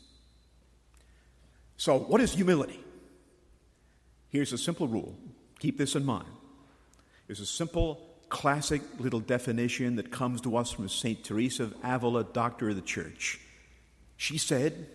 So, 1.77 1.97
what 1.97 2.21
is 2.21 2.33
humility? 2.33 2.79
Here's 4.29 4.53
a 4.53 4.57
simple 4.57 4.87
rule. 4.87 5.15
Keep 5.59 5.77
this 5.77 5.95
in 5.95 6.05
mind. 6.05 6.27
There's 7.27 7.39
a 7.39 7.45
simple 7.45 8.07
classic 8.29 8.81
little 8.97 9.19
definition 9.19 9.95
that 9.97 10.11
comes 10.11 10.41
to 10.41 10.55
us 10.57 10.71
from 10.71 10.87
St. 10.89 11.23
Teresa 11.23 11.63
of 11.63 11.75
Avila, 11.83 12.23
doctor 12.23 12.69
of 12.69 12.75
the 12.75 12.81
church. 12.81 13.39
She 14.17 14.37
said, 14.37 14.87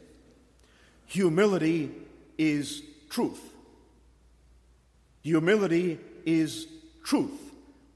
Humility 1.07 1.93
is 2.39 2.83
truth. 3.09 3.41
Humility 5.23 5.99
is 6.25 6.67
truth. 7.07 7.53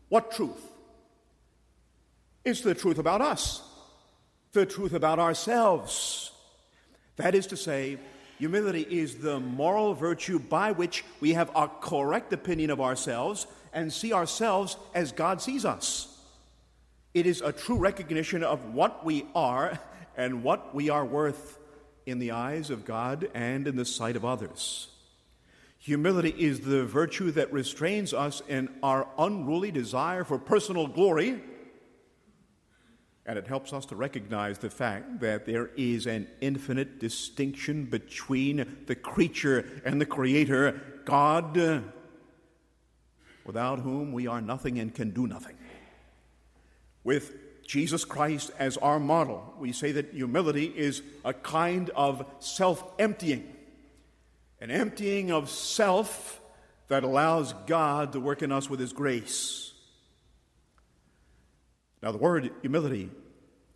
What 0.08 0.30
truth? 0.30 0.70
It's 2.44 2.62
the 2.62 2.74
truth 2.74 2.98
about 2.98 3.20
us, 3.20 3.62
the 4.52 4.64
truth 4.64 4.94
about 4.94 5.18
ourselves. 5.18 6.30
That 7.16 7.34
is 7.34 7.48
to 7.48 7.56
say, 7.56 7.98
Humility 8.38 8.86
is 8.88 9.16
the 9.16 9.38
moral 9.38 9.92
virtue 9.92 10.38
by 10.38 10.72
which 10.72 11.04
we 11.20 11.34
have 11.34 11.50
a 11.54 11.68
correct 11.68 12.32
opinion 12.32 12.70
of 12.70 12.80
ourselves 12.80 13.46
and 13.74 13.92
see 13.92 14.14
ourselves 14.14 14.78
as 14.94 15.12
God 15.12 15.42
sees 15.42 15.66
us. 15.66 16.18
It 17.12 17.26
is 17.26 17.42
a 17.42 17.52
true 17.52 17.76
recognition 17.76 18.42
of 18.42 18.72
what 18.72 19.04
we 19.04 19.26
are 19.34 19.78
and 20.16 20.42
what 20.42 20.74
we 20.74 20.88
are 20.88 21.04
worth 21.04 21.58
in 22.06 22.18
the 22.18 22.30
eyes 22.30 22.70
of 22.70 22.86
God 22.86 23.28
and 23.34 23.68
in 23.68 23.76
the 23.76 23.84
sight 23.84 24.16
of 24.16 24.24
others. 24.24 24.88
Humility 25.82 26.34
is 26.36 26.60
the 26.60 26.84
virtue 26.84 27.30
that 27.30 27.50
restrains 27.50 28.12
us 28.12 28.42
in 28.46 28.68
our 28.82 29.08
unruly 29.16 29.70
desire 29.70 30.24
for 30.24 30.38
personal 30.38 30.86
glory, 30.86 31.40
and 33.24 33.38
it 33.38 33.46
helps 33.46 33.72
us 33.72 33.86
to 33.86 33.96
recognize 33.96 34.58
the 34.58 34.68
fact 34.68 35.20
that 35.20 35.46
there 35.46 35.70
is 35.78 36.06
an 36.06 36.28
infinite 36.42 37.00
distinction 37.00 37.86
between 37.86 38.76
the 38.86 38.94
creature 38.94 39.80
and 39.82 39.98
the 39.98 40.04
Creator, 40.04 41.02
God, 41.06 41.82
without 43.46 43.80
whom 43.80 44.12
we 44.12 44.26
are 44.26 44.42
nothing 44.42 44.78
and 44.78 44.94
can 44.94 45.12
do 45.12 45.26
nothing. 45.26 45.56
With 47.04 47.32
Jesus 47.66 48.04
Christ 48.04 48.50
as 48.58 48.76
our 48.76 49.00
model, 49.00 49.54
we 49.58 49.72
say 49.72 49.92
that 49.92 50.12
humility 50.12 50.66
is 50.66 51.00
a 51.24 51.32
kind 51.32 51.88
of 51.96 52.26
self 52.38 52.84
emptying, 52.98 53.56
an 54.60 54.70
emptying 54.70 55.30
of 55.30 55.48
self 55.48 56.40
that 56.88 57.02
allows 57.02 57.52
God 57.66 58.12
to 58.12 58.20
work 58.20 58.42
in 58.42 58.52
us 58.52 58.68
with 58.68 58.80
His 58.80 58.92
grace. 58.92 59.72
Now, 62.02 62.12
the 62.12 62.18
word 62.18 62.50
humility 62.62 63.10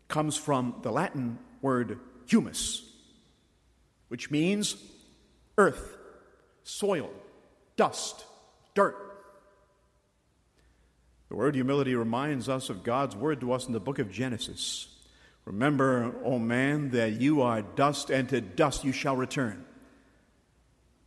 comes 0.09 0.37
from 0.37 0.77
the 0.83 0.91
Latin 0.91 1.39
word 1.63 1.99
humus, 2.27 2.83
which 4.09 4.31
means 4.31 4.77
earth, 5.59 5.97
soil, 6.63 7.11
dust, 7.77 8.25
dirt. 8.75 8.97
The 11.29 11.37
word 11.37 11.55
humility 11.55 11.95
reminds 11.95 12.49
us 12.49 12.71
of 12.71 12.85
God's 12.85 13.17
word 13.17 13.41
to 13.41 13.53
us 13.53 13.67
in 13.67 13.73
the 13.73 13.81
book 13.81 13.99
of 13.99 14.11
Genesis. 14.11 14.89
Remember, 15.45 16.15
O 16.25 16.39
man, 16.39 16.91
that 16.91 17.21
you 17.21 17.43
are 17.43 17.63
dust, 17.63 18.11
and 18.11 18.29
to 18.31 18.41
dust 18.41 18.85
you 18.85 18.93
shall 18.93 19.17
return. 19.17 19.65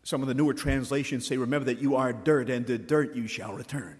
Some 0.07 0.21
of 0.21 0.29
the 0.29 0.33
newer 0.33 0.53
translations 0.53 1.27
say, 1.27 1.35
Remember 1.35 1.65
that 1.65 1.81
you 1.81 1.97
are 1.97 2.13
dirt, 2.13 2.49
and 2.49 2.65
to 2.67 2.77
dirt 2.77 3.13
you 3.17 3.27
shall 3.27 3.51
return. 3.51 3.97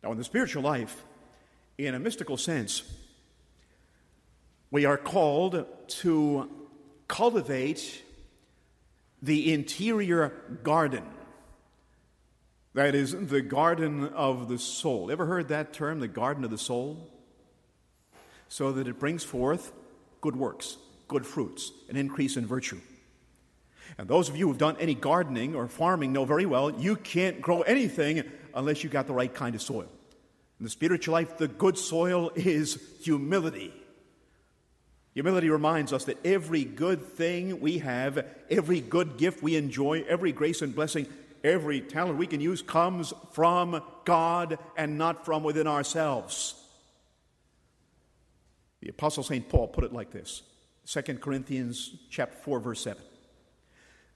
Now, 0.00 0.12
in 0.12 0.16
the 0.16 0.22
spiritual 0.22 0.62
life, 0.62 1.02
in 1.76 1.96
a 1.96 1.98
mystical 1.98 2.36
sense, 2.36 2.84
we 4.70 4.84
are 4.84 4.96
called 4.96 5.66
to 5.88 6.48
cultivate 7.08 8.04
the 9.22 9.52
interior 9.52 10.34
garden 10.62 11.02
that 12.74 12.94
is 12.94 13.10
the 13.10 13.42
garden 13.42 14.06
of 14.10 14.48
the 14.48 14.60
soul. 14.60 15.10
Ever 15.10 15.26
heard 15.26 15.48
that 15.48 15.72
term, 15.72 15.98
the 15.98 16.06
garden 16.06 16.44
of 16.44 16.52
the 16.52 16.58
soul? 16.58 17.10
So 18.48 18.70
that 18.70 18.86
it 18.86 19.00
brings 19.00 19.24
forth 19.24 19.72
good 20.20 20.36
works, 20.36 20.76
good 21.08 21.26
fruits, 21.26 21.72
an 21.88 21.96
increase 21.96 22.36
in 22.36 22.46
virtue. 22.46 22.80
And 23.98 24.08
those 24.08 24.28
of 24.28 24.36
you 24.36 24.48
who've 24.48 24.58
done 24.58 24.76
any 24.80 24.94
gardening 24.94 25.54
or 25.54 25.68
farming 25.68 26.12
know 26.12 26.24
very 26.24 26.46
well 26.46 26.70
you 26.70 26.96
can't 26.96 27.40
grow 27.40 27.62
anything 27.62 28.22
unless 28.54 28.82
you 28.82 28.90
got 28.90 29.06
the 29.06 29.12
right 29.12 29.32
kind 29.32 29.54
of 29.54 29.62
soil. 29.62 29.88
In 30.58 30.64
the 30.64 30.70
spiritual 30.70 31.12
life, 31.12 31.38
the 31.38 31.48
good 31.48 31.78
soil 31.78 32.30
is 32.34 32.80
humility. 33.02 33.72
Humility 35.14 35.50
reminds 35.50 35.92
us 35.92 36.04
that 36.04 36.24
every 36.24 36.64
good 36.64 37.02
thing 37.02 37.60
we 37.60 37.78
have, 37.78 38.24
every 38.48 38.80
good 38.80 39.16
gift 39.16 39.42
we 39.42 39.56
enjoy, 39.56 40.04
every 40.08 40.32
grace 40.32 40.62
and 40.62 40.74
blessing 40.74 41.06
Every 41.42 41.80
talent 41.80 42.18
we 42.18 42.26
can 42.26 42.40
use 42.40 42.60
comes 42.60 43.14
from 43.32 43.82
God 44.04 44.58
and 44.76 44.98
not 44.98 45.24
from 45.24 45.42
within 45.42 45.66
ourselves. 45.66 46.54
The 48.80 48.90
apostle 48.90 49.22
St. 49.22 49.48
Paul 49.48 49.68
put 49.68 49.84
it 49.84 49.92
like 49.92 50.10
this. 50.10 50.42
2 50.86 51.02
Corinthians 51.14 51.94
chapter 52.10 52.36
4 52.36 52.60
verse 52.60 52.82
7. 52.82 53.02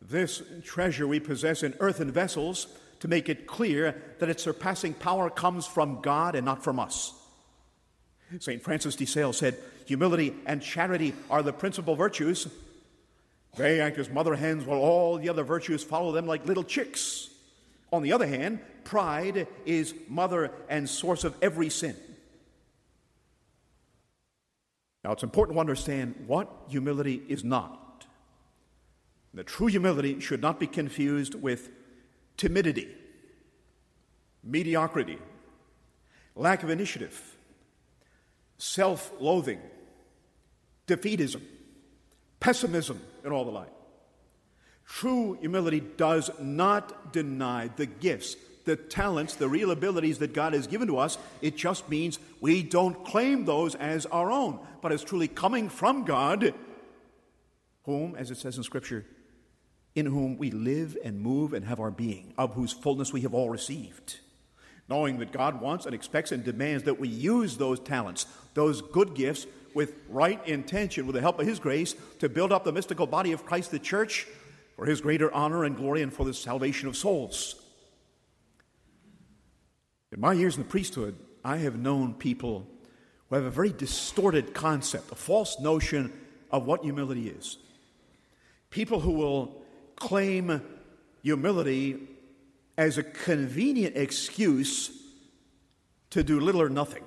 This 0.09 0.43
treasure 0.63 1.09
we 1.09 1.21
possess 1.21 1.63
in 1.63 1.75
earthen 1.81 2.11
vessels 2.11 2.67
to 3.01 3.09
make 3.09 3.29
it 3.29 3.47
clear 3.47 4.01
that 4.19 4.29
its 4.29 4.43
surpassing 4.43 4.95
power 4.95 5.31
comes 5.31 5.67
from 5.67 6.01
God 6.03 6.35
and 6.35 6.45
not 6.45 6.63
from 6.63 6.79
us. 6.79 7.15
St. 8.39 8.63
Francis 8.63 8.97
de 8.97 9.07
Sales 9.07 9.39
said, 9.39 9.57
Humility 9.87 10.35
and 10.47 10.63
charity 10.63 11.15
are 11.31 11.43
the 11.43 11.53
principal 11.53 11.95
virtues, 11.95 12.49
they 13.57 13.81
act 13.81 13.99
as 13.99 14.11
mother 14.11 14.35
hens 14.35 14.65
while 14.65 14.81
all 14.81 15.17
the 15.17 15.29
other 15.29 15.45
virtues 15.45 15.85
follow 15.85 16.13
them 16.13 16.27
like 16.27 16.47
little 16.47 16.65
chicks. 16.65 17.31
On 17.93 18.03
the 18.03 18.13
other 18.13 18.27
hand, 18.27 18.59
pride 18.83 19.47
is 19.65 19.95
mother 20.09 20.51
and 20.69 20.89
source 20.89 21.25
of 21.25 21.37
every 21.41 21.71
sin. 21.71 21.95
Now, 25.05 25.13
it's 25.13 25.23
important 25.23 25.57
to 25.57 25.61
understand 25.61 26.25
what 26.27 26.51
humility 26.69 27.23
is 27.29 27.45
not. 27.45 27.84
The 29.35 29.45
true 29.45 29.67
humility 29.67 30.21
should 30.21 30.41
not 30.41 30.59
be 30.59 30.67
confused 30.67 31.35
with 31.35 31.69
timidity, 32.37 32.89
mediocrity, 34.43 35.19
lack 36.35 36.63
of 36.63 36.71
initiative, 36.71 37.37
self 38.57 39.13
loathing, 39.21 39.61
defeatism 40.87 41.43
pessimism, 42.45 43.01
and 43.25 43.33
all 43.33 43.47
the 43.47 43.51
like. 43.51 43.73
True 44.87 45.39
humility 45.41 45.81
does 45.81 46.31
not 46.39 47.11
deny 47.11 47.71
the 47.77 47.87
gifts, 47.87 48.37
the 48.67 48.77
talents, 48.77 49.35
the 49.37 49.49
real 49.49 49.71
abilities 49.71 50.19
that 50.19 50.35
God 50.35 50.53
has 50.53 50.67
given 50.67 50.87
to 50.89 50.99
us. 50.99 51.17
It 51.41 51.57
just 51.57 51.89
means 51.89 52.19
we 52.43 52.63
don't 52.63 53.03
claim 53.03 53.47
those 53.47 53.75
as 53.77 54.05
our 54.05 54.31
own, 54.31 54.59
but 54.83 54.93
as 54.93 55.03
truly 55.03 55.27
coming 55.27 55.71
from 55.71 56.05
God, 56.05 56.53
whom, 57.85 58.15
as 58.15 58.31
it 58.31 58.37
says 58.37 58.59
in 58.59 58.63
Scripture, 58.63 59.07
in 59.95 60.07
whom 60.07 60.37
we 60.39 60.51
live 60.51 60.97
and 61.05 61.21
move 61.21 61.53
and 61.53 61.65
have 61.65 61.81
our 61.81 61.91
being, 61.91 62.35
of 62.37 62.55
whose 62.55 62.73
fullness 62.73 63.13
we 63.13 63.21
have 63.21 63.35
all 63.35 63.51
received. 63.51 64.19
Knowing 64.89 65.19
that 65.19 65.33
God 65.33 65.61
wants 65.61 65.87
and 65.87 65.95
expects 65.95 66.33
and 66.33 66.45
demands 66.45 66.85
that 66.85 67.01
we 67.01 67.09
use 67.09 67.57
those 67.57 67.81
talents, 67.81 68.27
those 68.55 68.83
good 68.83 69.15
gifts, 69.15 69.47
with 69.75 69.95
right 70.09 70.47
intention, 70.47 71.07
with 71.07 71.15
the 71.15 71.21
help 71.21 71.41
of 71.41 71.47
His 71.47 71.59
grace, 71.59 71.95
to 72.21 72.29
build 72.29 72.53
up 72.53 72.65
the 72.65 72.73
mystical 72.73 73.07
body 73.07 73.33
of 73.33 73.45
Christ, 73.45 73.71
the 73.71 73.79
church, 73.79 74.27
for 74.77 74.87
His 74.87 75.01
greater 75.01 75.33
honor 75.33 75.65
and 75.65 75.77
glory 75.77 76.03
and 76.03 76.13
for 76.13 76.25
the 76.25 76.35
salvation 76.35 76.89
of 76.89 76.97
souls. 76.97 77.57
In 80.13 80.21
my 80.21 80.33
years 80.33 80.57
in 80.57 80.63
the 80.63 80.69
priesthood, 80.69 81.17
I 81.45 81.57
have 81.59 81.77
known 81.77 82.15
people 82.15 82.67
who 83.29 83.35
have 83.35 83.45
a 83.45 83.51
very 83.51 83.71
distorted 83.71 84.55
concept, 84.55 85.11
a 85.11 85.17
false 85.17 85.59
notion 85.59 86.13
of 86.51 86.67
what 86.67 86.85
humility 86.85 87.29
is. 87.29 87.59
People 88.71 89.01
who 89.01 89.13
will 89.13 89.64
claim 89.97 90.63
humility 91.23 91.99
as 92.77 92.99
a 92.99 93.03
convenient 93.03 93.97
excuse 93.97 94.91
to 96.11 96.23
do 96.23 96.41
little 96.41 96.63
or 96.63 96.69
nothing. 96.69 97.05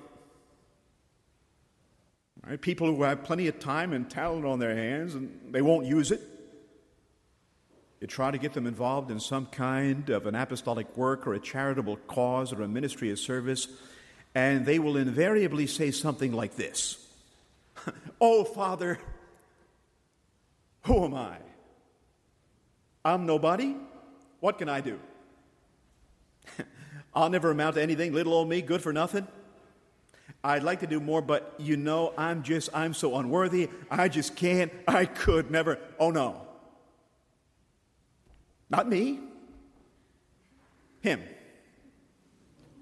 Right? 2.46 2.60
People 2.60 2.94
who 2.94 3.02
have 3.02 3.24
plenty 3.24 3.46
of 3.48 3.60
time 3.60 3.92
and 3.92 4.08
talent 4.08 4.46
on 4.46 4.58
their 4.58 4.74
hands 4.74 5.14
and 5.14 5.52
they 5.52 5.62
won't 5.62 5.86
use 5.86 6.10
it. 6.10 6.20
You 8.00 8.06
try 8.06 8.30
to 8.30 8.38
get 8.38 8.52
them 8.52 8.66
involved 8.66 9.10
in 9.10 9.18
some 9.18 9.46
kind 9.46 10.08
of 10.08 10.26
an 10.26 10.34
apostolic 10.34 10.96
work 10.96 11.26
or 11.26 11.34
a 11.34 11.40
charitable 11.40 11.96
cause 12.06 12.52
or 12.52 12.62
a 12.62 12.68
ministry 12.68 13.10
of 13.10 13.18
service, 13.18 13.66
and 14.34 14.64
they 14.64 14.78
will 14.78 14.96
invariably 14.96 15.66
say 15.66 15.90
something 15.90 16.32
like 16.32 16.54
this 16.54 17.04
Oh, 18.20 18.44
Father, 18.44 18.98
who 20.82 21.04
am 21.04 21.14
I? 21.14 21.38
I'm 23.08 23.24
nobody. 23.24 23.74
What 24.40 24.58
can 24.58 24.68
I 24.68 24.82
do? 24.82 25.00
I'll 27.14 27.30
never 27.30 27.50
amount 27.50 27.76
to 27.76 27.82
anything, 27.82 28.12
little 28.12 28.34
old 28.34 28.48
me, 28.48 28.60
good 28.60 28.82
for 28.82 28.92
nothing. 28.92 29.26
I'd 30.44 30.62
like 30.62 30.80
to 30.80 30.86
do 30.86 31.00
more, 31.00 31.22
but 31.22 31.54
you 31.58 31.76
know, 31.76 32.12
I'm 32.18 32.42
just, 32.42 32.68
I'm 32.74 32.92
so 32.92 33.16
unworthy. 33.16 33.70
I 33.90 34.08
just 34.08 34.36
can't, 34.36 34.70
I 34.86 35.06
could 35.06 35.50
never. 35.50 35.78
Oh 35.98 36.10
no. 36.10 36.42
Not 38.68 38.86
me. 38.86 39.20
Him. 41.00 41.22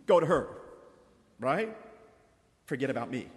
Go 0.07 0.19
to 0.19 0.27
her. 0.27 0.49
Right? 1.39 1.75
Forget 2.65 2.91
about 2.91 3.11
me. 3.11 3.29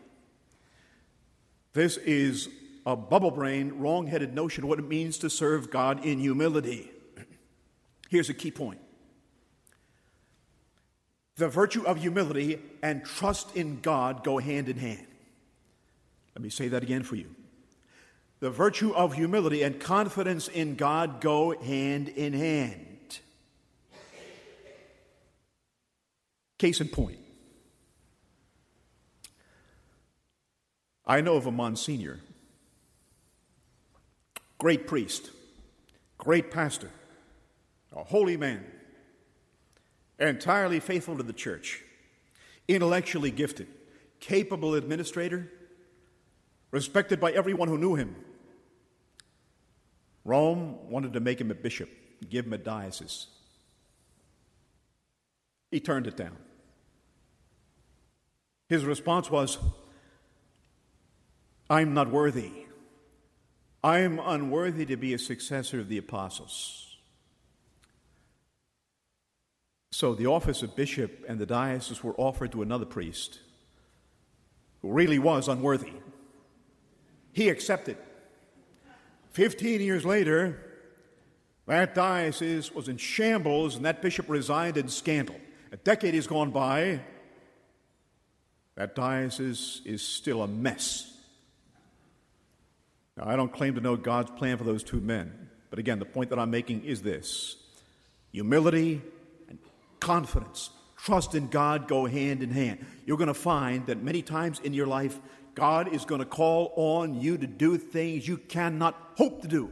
This 1.73 1.97
is 1.97 2.49
a 2.89 2.95
bubble 2.95 3.31
brain, 3.31 3.79
wrong 3.79 4.07
headed 4.07 4.33
notion 4.33 4.63
of 4.63 4.69
what 4.69 4.79
it 4.79 4.87
means 4.87 5.19
to 5.19 5.29
serve 5.29 5.69
God 5.69 6.03
in 6.03 6.19
humility. 6.19 6.89
Here's 8.09 8.29
a 8.29 8.33
key 8.33 8.51
point 8.51 8.79
the 11.35 11.47
virtue 11.47 11.83
of 11.85 11.97
humility 11.97 12.59
and 12.81 13.05
trust 13.05 13.55
in 13.55 13.79
God 13.79 14.23
go 14.23 14.39
hand 14.39 14.67
in 14.67 14.77
hand. 14.77 15.07
Let 16.35 16.41
me 16.41 16.49
say 16.49 16.67
that 16.69 16.83
again 16.83 17.03
for 17.03 17.15
you. 17.15 17.35
the 18.39 18.49
virtue 18.49 18.93
of 18.93 19.13
humility 19.13 19.63
and 19.63 19.79
confidence 19.79 20.47
in 20.47 20.75
God 20.75 21.21
go 21.21 21.57
hand 21.59 22.09
in 22.09 22.33
hand. 22.33 23.19
Case 26.57 26.81
in 26.81 26.89
point 26.89 27.19
I 31.05 31.21
know 31.21 31.35
of 31.35 31.47
a 31.47 31.51
Monsignor, 31.51 32.19
great 34.59 34.85
priest, 34.85 35.31
great 36.17 36.51
pastor, 36.51 36.91
a 37.95 38.03
holy 38.03 38.37
man, 38.37 38.63
entirely 40.19 40.79
faithful 40.79 41.17
to 41.17 41.23
the 41.23 41.33
church, 41.33 41.81
intellectually 42.67 43.31
gifted, 43.31 43.67
capable 44.19 44.75
administrator, 44.75 45.49
respected 46.71 47.19
by 47.19 47.31
everyone 47.31 47.69
who 47.69 47.77
knew 47.77 47.95
him. 47.95 48.15
Rome 50.25 50.89
wanted 50.89 51.13
to 51.13 51.19
make 51.19 51.41
him 51.41 51.49
a 51.49 51.55
bishop, 51.55 51.89
give 52.29 52.45
him 52.45 52.53
a 52.53 52.57
diocese. 52.57 53.27
He 55.71 55.79
turned 55.79 56.05
it 56.05 56.17
down. 56.17 56.35
His 58.67 58.83
response 58.83 59.31
was, 59.31 59.57
I'm 61.69 61.93
not 61.93 62.11
worthy. 62.11 62.51
I'm 63.83 64.19
unworthy 64.19 64.85
to 64.87 64.97
be 64.97 65.13
a 65.13 65.19
successor 65.19 65.79
of 65.79 65.87
the 65.87 65.97
apostles. 65.97 66.97
So 69.91 70.15
the 70.15 70.27
office 70.27 70.63
of 70.63 70.75
bishop 70.75 71.25
and 71.27 71.39
the 71.39 71.45
diocese 71.45 72.03
were 72.03 72.15
offered 72.15 72.51
to 72.53 72.61
another 72.61 72.85
priest 72.85 73.39
who 74.81 74.91
really 74.91 75.19
was 75.19 75.47
unworthy. 75.47 75.93
He 77.31 77.49
accepted. 77.49 77.97
Fifteen 79.31 79.81
years 79.81 80.05
later, 80.05 80.59
that 81.65 81.93
diocese 81.95 82.73
was 82.73 82.89
in 82.89 82.97
shambles 82.97 83.75
and 83.75 83.85
that 83.85 84.01
bishop 84.01 84.29
resigned 84.29 84.77
in 84.77 84.89
scandal. 84.89 85.35
A 85.71 85.77
decade 85.77 86.15
has 86.15 86.27
gone 86.27 86.51
by. 86.51 87.01
That 88.75 88.95
diocese 88.95 89.81
is 89.85 90.01
still 90.01 90.41
a 90.41 90.47
mess. 90.47 91.13
Now, 93.19 93.27
I 93.27 93.35
don't 93.35 93.51
claim 93.51 93.75
to 93.75 93.81
know 93.81 93.97
God's 93.97 94.31
plan 94.31 94.57
for 94.57 94.63
those 94.63 94.81
two 94.81 95.01
men, 95.01 95.49
but 95.69 95.77
again, 95.77 95.99
the 95.99 96.05
point 96.05 96.29
that 96.29 96.39
I'm 96.39 96.51
making 96.51 96.85
is 96.85 97.01
this 97.01 97.57
humility 98.31 99.01
and 99.49 99.59
confidence, 99.99 100.69
trust 100.95 101.35
in 101.35 101.47
God 101.47 101.89
go 101.89 102.05
hand 102.05 102.41
in 102.41 102.49
hand. 102.49 102.85
You're 103.05 103.17
going 103.17 103.27
to 103.27 103.33
find 103.33 103.85
that 103.87 104.01
many 104.01 104.21
times 104.21 104.61
in 104.61 104.73
your 104.73 104.87
life, 104.87 105.19
God 105.53 105.93
is 105.93 106.05
going 106.05 106.19
to 106.19 106.25
call 106.25 106.71
on 106.77 107.19
you 107.19 107.37
to 107.37 107.45
do 107.45 107.77
things 107.77 108.25
you 108.25 108.37
cannot 108.37 108.95
hope 109.17 109.41
to 109.41 109.49
do 109.49 109.69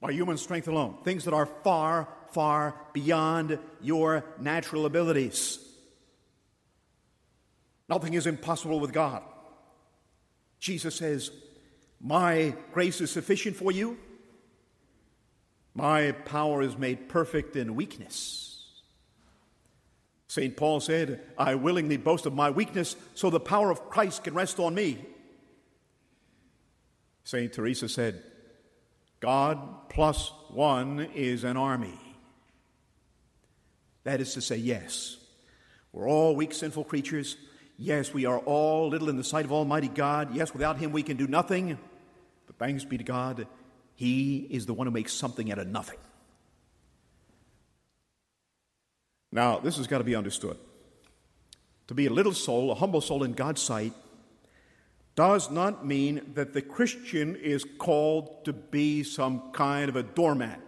by 0.00 0.10
human 0.10 0.36
strength 0.36 0.66
alone, 0.66 0.96
things 1.04 1.26
that 1.26 1.34
are 1.34 1.46
far, 1.62 2.08
far 2.32 2.74
beyond 2.92 3.60
your 3.80 4.24
natural 4.40 4.86
abilities. 4.86 5.64
Nothing 7.88 8.14
is 8.14 8.26
impossible 8.26 8.80
with 8.80 8.92
God. 8.92 9.22
Jesus 10.58 10.96
says, 10.96 11.30
my 12.00 12.54
grace 12.72 13.00
is 13.00 13.10
sufficient 13.10 13.56
for 13.56 13.70
you. 13.70 13.98
My 15.74 16.12
power 16.12 16.62
is 16.62 16.76
made 16.76 17.08
perfect 17.08 17.56
in 17.56 17.76
weakness. 17.76 18.50
St. 20.28 20.56
Paul 20.56 20.80
said, 20.80 21.20
I 21.36 21.56
willingly 21.56 21.96
boast 21.96 22.24
of 22.24 22.34
my 22.34 22.50
weakness 22.50 22.96
so 23.14 23.30
the 23.30 23.40
power 23.40 23.70
of 23.70 23.90
Christ 23.90 24.24
can 24.24 24.34
rest 24.34 24.58
on 24.58 24.74
me. 24.74 25.04
St. 27.24 27.52
Teresa 27.52 27.88
said, 27.88 28.22
God 29.20 29.88
plus 29.88 30.32
one 30.48 31.00
is 31.14 31.44
an 31.44 31.56
army. 31.56 31.98
That 34.04 34.20
is 34.20 34.34
to 34.34 34.40
say, 34.40 34.56
yes, 34.56 35.18
we're 35.92 36.08
all 36.08 36.34
weak, 36.34 36.54
sinful 36.54 36.84
creatures. 36.84 37.36
Yes, 37.76 38.14
we 38.14 38.24
are 38.24 38.38
all 38.38 38.88
little 38.88 39.08
in 39.08 39.16
the 39.16 39.24
sight 39.24 39.44
of 39.44 39.52
Almighty 39.52 39.88
God. 39.88 40.34
Yes, 40.34 40.52
without 40.52 40.78
Him 40.78 40.92
we 40.92 41.02
can 41.02 41.16
do 41.16 41.26
nothing. 41.26 41.78
Thanks 42.58 42.84
be 42.84 42.98
to 42.98 43.04
God, 43.04 43.46
He 43.94 44.46
is 44.50 44.66
the 44.66 44.74
one 44.74 44.86
who 44.86 44.90
makes 44.92 45.12
something 45.12 45.50
out 45.50 45.58
of 45.58 45.66
nothing. 45.66 45.98
Now, 49.32 49.58
this 49.58 49.76
has 49.76 49.86
got 49.86 49.98
to 49.98 50.04
be 50.04 50.16
understood. 50.16 50.56
To 51.88 51.94
be 51.94 52.06
a 52.06 52.10
little 52.10 52.32
soul, 52.32 52.72
a 52.72 52.74
humble 52.74 53.00
soul 53.00 53.22
in 53.22 53.32
God's 53.32 53.62
sight, 53.62 53.92
does 55.14 55.50
not 55.50 55.86
mean 55.86 56.32
that 56.34 56.52
the 56.52 56.62
Christian 56.62 57.36
is 57.36 57.64
called 57.78 58.44
to 58.44 58.52
be 58.52 59.02
some 59.02 59.52
kind 59.52 59.88
of 59.88 59.96
a 59.96 60.02
doormat, 60.02 60.60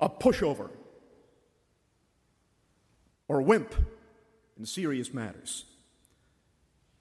a 0.00 0.08
pushover, 0.08 0.70
or 3.28 3.40
wimp 3.40 3.74
in 4.58 4.66
serious 4.66 5.14
matters 5.14 5.64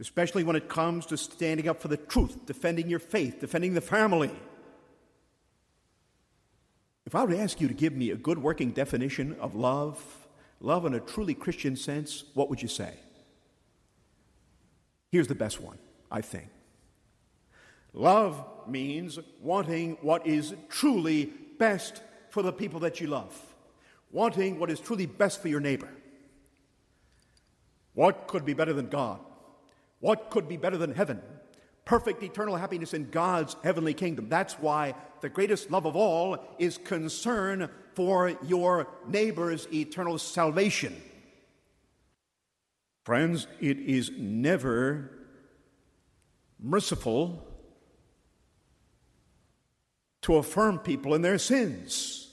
especially 0.03 0.43
when 0.43 0.57
it 0.57 0.67
comes 0.67 1.05
to 1.05 1.15
standing 1.15 1.69
up 1.69 1.81
for 1.81 1.87
the 1.87 1.95
truth, 1.95 2.45
defending 2.45 2.89
your 2.89 2.99
faith, 2.99 3.39
defending 3.39 3.73
the 3.73 3.79
family. 3.79 4.29
If 7.05 7.15
I 7.15 7.23
were 7.23 7.31
to 7.31 7.39
ask 7.39 7.61
you 7.61 7.69
to 7.69 7.73
give 7.73 7.93
me 7.93 8.11
a 8.11 8.17
good 8.17 8.37
working 8.37 8.71
definition 8.71 9.37
of 9.39 9.55
love, 9.55 10.03
love 10.59 10.85
in 10.85 10.93
a 10.93 10.99
truly 10.99 11.33
Christian 11.33 11.77
sense, 11.77 12.25
what 12.33 12.49
would 12.49 12.61
you 12.61 12.67
say? 12.67 12.95
Here's 15.09 15.29
the 15.29 15.35
best 15.35 15.61
one, 15.61 15.77
I 16.11 16.19
think. 16.19 16.49
Love 17.93 18.45
means 18.67 19.19
wanting 19.41 19.97
what 20.01 20.27
is 20.27 20.53
truly 20.67 21.31
best 21.59 22.01
for 22.29 22.43
the 22.43 22.51
people 22.51 22.81
that 22.81 22.99
you 22.99 23.07
love, 23.07 23.41
wanting 24.11 24.59
what 24.59 24.69
is 24.69 24.81
truly 24.81 25.05
best 25.05 25.41
for 25.41 25.47
your 25.47 25.61
neighbor. 25.61 25.89
What 27.93 28.27
could 28.27 28.43
be 28.43 28.53
better 28.53 28.73
than 28.73 28.89
God? 28.89 29.21
What 30.03 30.31
could 30.31 30.49
be 30.49 30.57
better 30.57 30.75
than 30.75 30.93
heaven? 30.93 31.21
Perfect 31.85 32.21
eternal 32.23 32.57
happiness 32.57 32.93
in 32.93 33.09
God's 33.09 33.55
heavenly 33.63 33.93
kingdom. 33.93 34.27
That's 34.27 34.55
why 34.55 34.95
the 35.21 35.29
greatest 35.29 35.71
love 35.71 35.85
of 35.85 35.95
all 35.95 36.45
is 36.59 36.77
concern 36.77 37.69
for 37.95 38.37
your 38.45 38.89
neighbor's 39.07 39.65
eternal 39.71 40.17
salvation. 40.17 41.01
Friends, 43.05 43.47
it 43.61 43.79
is 43.79 44.11
never 44.17 45.09
merciful 46.59 47.41
to 50.23 50.35
affirm 50.35 50.79
people 50.79 51.13
in 51.13 51.21
their 51.21 51.37
sins 51.37 52.29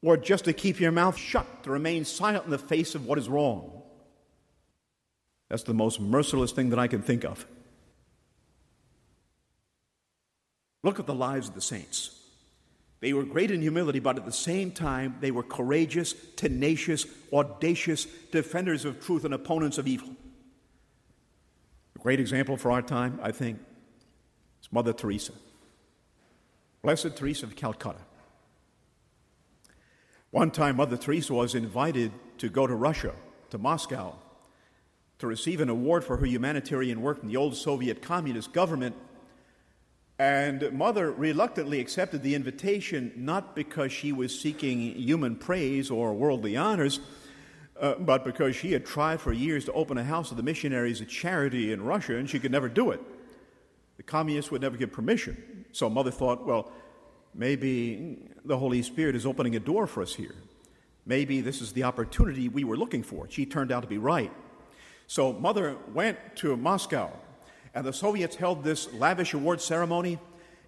or 0.00 0.16
just 0.16 0.46
to 0.46 0.54
keep 0.54 0.80
your 0.80 0.92
mouth 0.92 1.18
shut, 1.18 1.64
to 1.64 1.70
remain 1.70 2.06
silent 2.06 2.46
in 2.46 2.50
the 2.50 2.56
face 2.56 2.94
of 2.94 3.04
what 3.04 3.18
is 3.18 3.28
wrong. 3.28 3.73
That's 5.54 5.62
the 5.62 5.72
most 5.72 6.00
merciless 6.00 6.50
thing 6.50 6.70
that 6.70 6.80
I 6.80 6.88
can 6.88 7.00
think 7.00 7.24
of. 7.24 7.46
Look 10.82 10.98
at 10.98 11.06
the 11.06 11.14
lives 11.14 11.46
of 11.46 11.54
the 11.54 11.60
saints. 11.60 12.10
They 12.98 13.12
were 13.12 13.22
great 13.22 13.52
in 13.52 13.62
humility, 13.62 14.00
but 14.00 14.16
at 14.16 14.26
the 14.26 14.32
same 14.32 14.72
time, 14.72 15.14
they 15.20 15.30
were 15.30 15.44
courageous, 15.44 16.12
tenacious, 16.34 17.06
audacious 17.32 18.06
defenders 18.32 18.84
of 18.84 18.98
truth 18.98 19.24
and 19.24 19.32
opponents 19.32 19.78
of 19.78 19.86
evil. 19.86 20.08
A 21.94 22.00
great 22.00 22.18
example 22.18 22.56
for 22.56 22.72
our 22.72 22.82
time, 22.82 23.20
I 23.22 23.30
think, 23.30 23.60
is 24.60 24.72
Mother 24.72 24.92
Teresa. 24.92 25.34
Blessed 26.82 27.14
Teresa 27.14 27.46
of 27.46 27.54
Calcutta. 27.54 28.00
One 30.32 30.50
time, 30.50 30.78
Mother 30.78 30.96
Teresa 30.96 31.32
was 31.32 31.54
invited 31.54 32.10
to 32.38 32.48
go 32.48 32.66
to 32.66 32.74
Russia, 32.74 33.14
to 33.50 33.58
Moscow, 33.58 34.18
to 35.24 35.28
receive 35.28 35.62
an 35.62 35.70
award 35.70 36.04
for 36.04 36.18
her 36.18 36.26
humanitarian 36.26 37.00
work 37.00 37.22
in 37.22 37.28
the 37.28 37.36
old 37.36 37.56
Soviet 37.56 38.02
communist 38.02 38.52
government. 38.52 38.94
And 40.18 40.70
Mother 40.72 41.10
reluctantly 41.10 41.80
accepted 41.80 42.22
the 42.22 42.34
invitation, 42.34 43.10
not 43.16 43.56
because 43.56 43.90
she 43.90 44.12
was 44.12 44.38
seeking 44.38 44.80
human 44.80 45.34
praise 45.34 45.90
or 45.90 46.12
worldly 46.12 46.58
honors, 46.58 47.00
uh, 47.80 47.94
but 47.94 48.22
because 48.22 48.54
she 48.54 48.72
had 48.72 48.84
tried 48.84 49.18
for 49.18 49.32
years 49.32 49.64
to 49.64 49.72
open 49.72 49.96
a 49.96 50.04
house 50.04 50.30
of 50.30 50.36
the 50.36 50.42
missionaries 50.42 51.00
at 51.00 51.08
charity 51.08 51.72
in 51.72 51.82
Russia 51.82 52.16
and 52.16 52.28
she 52.28 52.38
could 52.38 52.52
never 52.52 52.68
do 52.68 52.90
it. 52.90 53.00
The 53.96 54.02
communists 54.02 54.50
would 54.50 54.60
never 54.60 54.76
give 54.76 54.92
permission. 54.92 55.64
So 55.72 55.88
Mother 55.88 56.10
thought, 56.10 56.46
well, 56.46 56.70
maybe 57.34 58.28
the 58.44 58.58
Holy 58.58 58.82
Spirit 58.82 59.16
is 59.16 59.24
opening 59.24 59.56
a 59.56 59.60
door 59.60 59.86
for 59.86 60.02
us 60.02 60.14
here. 60.14 60.34
Maybe 61.06 61.40
this 61.40 61.62
is 61.62 61.72
the 61.72 61.84
opportunity 61.84 62.50
we 62.50 62.64
were 62.64 62.76
looking 62.76 63.02
for. 63.02 63.26
She 63.30 63.46
turned 63.46 63.72
out 63.72 63.80
to 63.80 63.88
be 63.88 63.98
right. 63.98 64.30
So 65.06 65.32
Mother 65.32 65.76
went 65.92 66.18
to 66.36 66.56
Moscow, 66.56 67.10
and 67.74 67.84
the 67.84 67.92
Soviets 67.92 68.36
held 68.36 68.64
this 68.64 68.92
lavish 68.92 69.34
award 69.34 69.60
ceremony, 69.60 70.18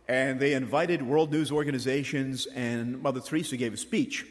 and 0.08 0.38
they 0.38 0.52
invited 0.52 1.02
world 1.02 1.32
news 1.32 1.50
organizations, 1.50 2.46
and 2.46 3.02
Mother 3.02 3.20
Teresa 3.20 3.56
gave 3.56 3.72
a 3.72 3.76
speech. 3.76 4.26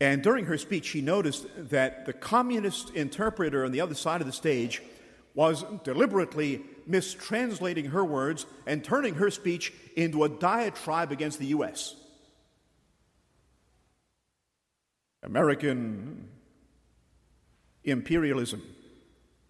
And 0.00 0.22
during 0.22 0.46
her 0.46 0.58
speech, 0.58 0.86
she 0.86 1.00
noticed 1.00 1.46
that 1.70 2.06
the 2.06 2.12
communist 2.12 2.90
interpreter 2.90 3.64
on 3.64 3.72
the 3.72 3.80
other 3.80 3.94
side 3.94 4.20
of 4.20 4.26
the 4.26 4.32
stage 4.32 4.82
was 5.34 5.64
deliberately 5.82 6.62
mistranslating 6.88 7.90
her 7.90 8.04
words 8.04 8.46
and 8.66 8.84
turning 8.84 9.14
her 9.14 9.30
speech 9.30 9.72
into 9.96 10.24
a 10.24 10.28
diatribe 10.28 11.10
against 11.10 11.38
the 11.38 11.46
U.S. 11.46 11.96
American 15.22 16.28
imperialism, 17.82 18.62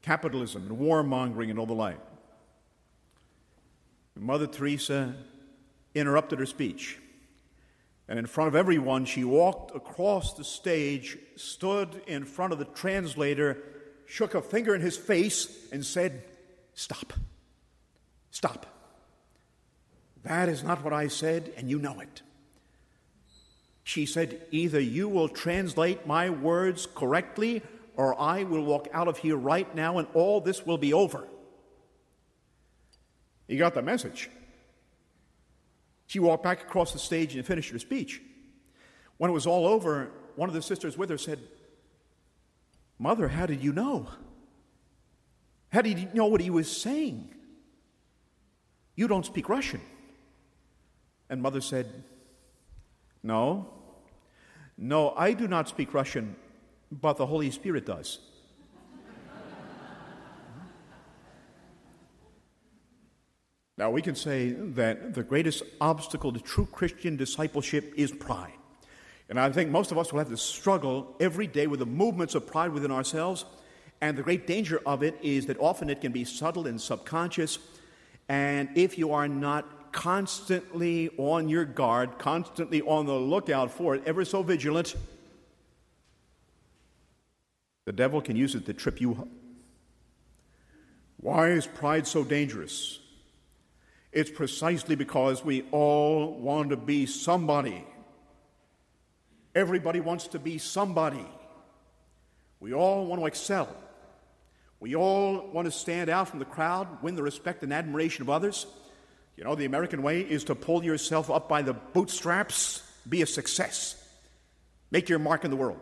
capitalism, 0.04 0.66
and 0.66 0.78
warmongering, 0.78 1.50
and 1.50 1.58
all 1.58 1.66
the 1.66 1.72
like. 1.72 1.98
Mother 4.16 4.46
Teresa 4.46 5.14
interrupted 5.94 6.38
her 6.38 6.46
speech. 6.46 6.98
And 8.06 8.18
in 8.18 8.26
front 8.26 8.48
of 8.48 8.54
everyone, 8.54 9.06
she 9.06 9.24
walked 9.24 9.74
across 9.74 10.34
the 10.34 10.44
stage, 10.44 11.16
stood 11.36 12.02
in 12.06 12.24
front 12.24 12.52
of 12.52 12.58
the 12.58 12.66
translator, 12.66 13.58
shook 14.06 14.34
a 14.34 14.42
finger 14.42 14.74
in 14.74 14.82
his 14.82 14.96
face, 14.96 15.68
and 15.72 15.84
said, 15.84 16.22
Stop. 16.74 17.14
Stop. 18.30 18.66
That 20.22 20.48
is 20.48 20.62
not 20.62 20.84
what 20.84 20.92
I 20.92 21.08
said, 21.08 21.52
and 21.56 21.70
you 21.70 21.78
know 21.78 22.00
it. 22.00 22.22
She 23.84 24.04
said, 24.06 24.42
Either 24.50 24.80
you 24.80 25.08
will 25.08 25.28
translate 25.28 26.06
my 26.06 26.30
words 26.30 26.86
correctly, 26.86 27.62
or 27.96 28.20
I 28.20 28.44
will 28.44 28.64
walk 28.64 28.88
out 28.92 29.08
of 29.08 29.18
here 29.18 29.36
right 29.36 29.72
now, 29.74 29.98
and 29.98 30.08
all 30.14 30.40
this 30.40 30.66
will 30.66 30.78
be 30.78 30.92
over. 30.92 31.26
You 33.46 33.58
got 33.58 33.74
the 33.74 33.82
message. 33.82 34.30
She 36.06 36.18
walked 36.18 36.42
back 36.42 36.62
across 36.62 36.92
the 36.92 36.98
stage 36.98 37.34
and 37.34 37.46
finished 37.46 37.70
her 37.70 37.78
speech. 37.78 38.20
When 39.16 39.30
it 39.30 39.34
was 39.34 39.46
all 39.46 39.66
over, 39.66 40.10
one 40.36 40.48
of 40.48 40.54
the 40.54 40.62
sisters 40.62 40.98
with 40.98 41.10
her 41.10 41.18
said, 41.18 41.38
Mother, 42.98 43.28
how 43.28 43.46
did 43.46 43.62
you 43.62 43.72
know? 43.72 44.08
How 45.70 45.82
did 45.82 45.98
you 45.98 46.08
know 46.14 46.26
what 46.26 46.40
he 46.40 46.50
was 46.50 46.70
saying? 46.70 47.34
You 48.94 49.08
don't 49.08 49.26
speak 49.26 49.48
Russian. 49.48 49.80
And 51.28 51.42
mother 51.42 51.60
said, 51.60 52.04
No, 53.22 53.68
no, 54.76 55.10
I 55.16 55.32
do 55.32 55.48
not 55.48 55.68
speak 55.68 55.94
Russian, 55.94 56.36
but 57.00 57.16
the 57.16 57.26
Holy 57.26 57.50
Spirit 57.50 57.86
does. 57.86 58.18
Now, 63.76 63.90
we 63.90 64.02
can 64.02 64.14
say 64.14 64.50
that 64.50 65.14
the 65.14 65.24
greatest 65.24 65.64
obstacle 65.80 66.32
to 66.32 66.38
true 66.38 66.66
Christian 66.66 67.16
discipleship 67.16 67.92
is 67.96 68.12
pride. 68.12 68.52
And 69.28 69.40
I 69.40 69.50
think 69.50 69.70
most 69.70 69.90
of 69.90 69.98
us 69.98 70.12
will 70.12 70.20
have 70.20 70.28
to 70.28 70.36
struggle 70.36 71.16
every 71.18 71.48
day 71.48 71.66
with 71.66 71.80
the 71.80 71.86
movements 71.86 72.36
of 72.36 72.46
pride 72.46 72.70
within 72.70 72.92
ourselves. 72.92 73.44
And 74.00 74.16
the 74.16 74.22
great 74.22 74.46
danger 74.46 74.80
of 74.86 75.02
it 75.02 75.18
is 75.22 75.46
that 75.46 75.58
often 75.58 75.90
it 75.90 76.00
can 76.00 76.12
be 76.12 76.24
subtle 76.24 76.68
and 76.68 76.80
subconscious. 76.80 77.58
And 78.28 78.68
if 78.76 78.96
you 78.96 79.12
are 79.12 79.26
not 79.26 79.92
constantly 79.92 81.10
on 81.16 81.48
your 81.48 81.64
guard, 81.64 82.18
constantly 82.18 82.82
on 82.82 83.06
the 83.06 83.14
lookout 83.14 83.72
for 83.72 83.96
it, 83.96 84.02
ever 84.06 84.24
so 84.24 84.42
vigilant, 84.42 84.94
the 87.84 87.92
devil 87.92 88.20
can 88.20 88.36
use 88.36 88.54
it 88.54 88.66
to 88.66 88.74
trip 88.74 89.00
you 89.00 89.12
up. 89.12 89.28
Why 91.18 91.50
is 91.50 91.66
pride 91.66 92.06
so 92.06 92.24
dangerous? 92.24 92.98
It's 94.12 94.30
precisely 94.30 94.94
because 94.94 95.44
we 95.44 95.62
all 95.70 96.34
want 96.34 96.70
to 96.70 96.76
be 96.76 97.06
somebody. 97.06 97.84
Everybody 99.54 100.00
wants 100.00 100.28
to 100.28 100.38
be 100.38 100.58
somebody. 100.58 101.26
We 102.60 102.72
all 102.72 103.06
want 103.06 103.20
to 103.20 103.26
excel. 103.26 103.74
We 104.80 104.94
all 104.96 105.50
want 105.52 105.66
to 105.66 105.72
stand 105.72 106.10
out 106.10 106.28
from 106.28 106.38
the 106.38 106.44
crowd, 106.44 107.02
win 107.02 107.14
the 107.14 107.22
respect 107.22 107.62
and 107.62 107.72
admiration 107.72 108.22
of 108.22 108.30
others. 108.30 108.66
You 109.36 109.44
know, 109.44 109.54
the 109.54 109.64
American 109.64 110.02
way 110.02 110.20
is 110.20 110.44
to 110.44 110.54
pull 110.54 110.84
yourself 110.84 111.30
up 111.30 111.48
by 111.48 111.62
the 111.62 111.72
bootstraps, 111.72 112.82
be 113.08 113.22
a 113.22 113.26
success, 113.26 113.96
make 114.90 115.08
your 115.08 115.18
mark 115.18 115.44
in 115.44 115.50
the 115.50 115.56
world. 115.56 115.80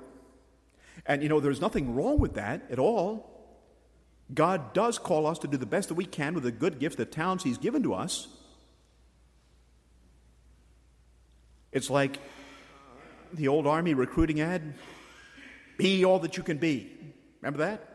And 1.07 1.23
you 1.23 1.29
know, 1.29 1.41
there's 1.41 1.61
nothing 1.61 1.95
wrong 1.95 2.19
with 2.19 2.35
that 2.35 2.71
at 2.71 2.79
all. 2.79 3.29
God 4.33 4.73
does 4.73 4.99
call 4.99 5.27
us 5.27 5.39
to 5.41 5.49
do 5.49 5.57
the 5.57 5.67
best 5.67 5.89
that 5.89 5.95
we 5.95 6.05
can 6.05 6.35
with 6.35 6.45
the 6.45 6.53
good 6.53 6.79
gift, 6.79 6.97
the 6.97 7.05
talents 7.05 7.45
He's 7.45 7.59
given 7.59 7.83
to 7.83 7.95
us. 7.95 8.29
It's 11.71 11.91
like 11.91 12.19
the 13.33 13.49
old 13.49 13.67
army 13.67 13.95
recruiting 13.95 14.41
ad 14.41 14.75
be 15.79 16.05
all 16.05 16.19
that 16.21 16.37
you 16.37 16.43
can 16.43 16.59
be. 16.59 16.93
Remember 17.41 17.59
that? 17.65 17.89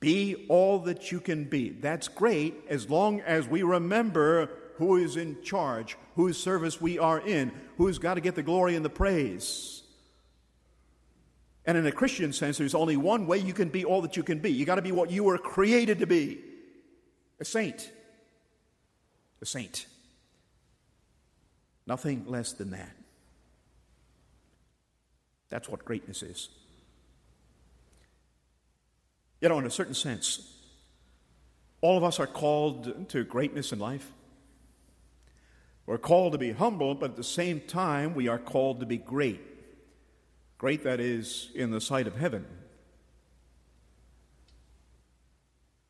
Be 0.00 0.46
all 0.48 0.80
that 0.80 1.12
you 1.12 1.20
can 1.20 1.44
be. 1.44 1.70
That's 1.70 2.08
great 2.08 2.54
as 2.68 2.88
long 2.88 3.20
as 3.20 3.46
we 3.46 3.62
remember 3.62 4.50
who 4.76 4.96
is 4.96 5.16
in 5.16 5.42
charge, 5.42 5.96
whose 6.14 6.38
service 6.38 6.80
we 6.80 6.98
are 6.98 7.20
in, 7.20 7.52
who's 7.76 7.98
got 7.98 8.14
to 8.14 8.20
get 8.20 8.36
the 8.36 8.42
glory 8.42 8.74
and 8.74 8.84
the 8.84 8.90
praise. 8.90 9.82
And 11.68 11.76
in 11.76 11.86
a 11.86 11.92
Christian 11.92 12.32
sense, 12.32 12.56
there's 12.56 12.74
only 12.74 12.96
one 12.96 13.26
way 13.26 13.36
you 13.36 13.52
can 13.52 13.68
be 13.68 13.84
all 13.84 14.00
that 14.00 14.16
you 14.16 14.22
can 14.22 14.38
be. 14.38 14.50
You 14.50 14.64
got 14.64 14.76
to 14.76 14.82
be 14.82 14.90
what 14.90 15.10
you 15.10 15.22
were 15.22 15.36
created 15.36 15.98
to 15.98 16.06
be 16.06 16.40
a 17.38 17.44
saint. 17.44 17.92
A 19.42 19.44
saint. 19.44 19.84
Nothing 21.86 22.24
less 22.26 22.54
than 22.54 22.70
that. 22.70 22.96
That's 25.50 25.68
what 25.68 25.84
greatness 25.84 26.22
is. 26.22 26.48
You 29.42 29.50
know, 29.50 29.58
in 29.58 29.66
a 29.66 29.70
certain 29.70 29.92
sense, 29.92 30.50
all 31.82 31.98
of 31.98 32.02
us 32.02 32.18
are 32.18 32.26
called 32.26 33.10
to 33.10 33.24
greatness 33.24 33.72
in 33.72 33.78
life. 33.78 34.10
We're 35.84 35.98
called 35.98 36.32
to 36.32 36.38
be 36.38 36.52
humble, 36.52 36.94
but 36.94 37.10
at 37.10 37.16
the 37.16 37.22
same 37.22 37.60
time, 37.60 38.14
we 38.14 38.26
are 38.26 38.38
called 38.38 38.80
to 38.80 38.86
be 38.86 38.96
great. 38.96 39.42
Great, 40.58 40.82
that 40.82 40.98
is, 40.98 41.50
in 41.54 41.70
the 41.70 41.80
sight 41.80 42.06
of 42.08 42.16
heaven. 42.16 42.44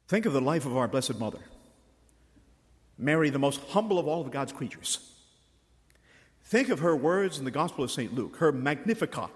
Think 0.07 0.26
of 0.26 0.33
the 0.33 0.40
life 0.40 0.66
of 0.66 0.76
our 0.76 0.88
Blessed 0.88 1.18
Mother, 1.18 1.40
Mary, 2.98 3.31
the 3.31 3.38
most 3.38 3.61
humble 3.70 3.98
of 3.98 4.07
all 4.07 4.20
of 4.20 4.31
God's 4.31 4.52
creatures. 4.52 5.14
Think 6.44 6.68
of 6.68 6.81
her 6.81 6.96
words 6.96 7.38
in 7.38 7.44
the 7.44 7.50
Gospel 7.50 7.85
of 7.85 7.90
St. 7.90 8.14
Luke, 8.14 8.37
her 8.37 8.52
Magnificat. 8.52 9.31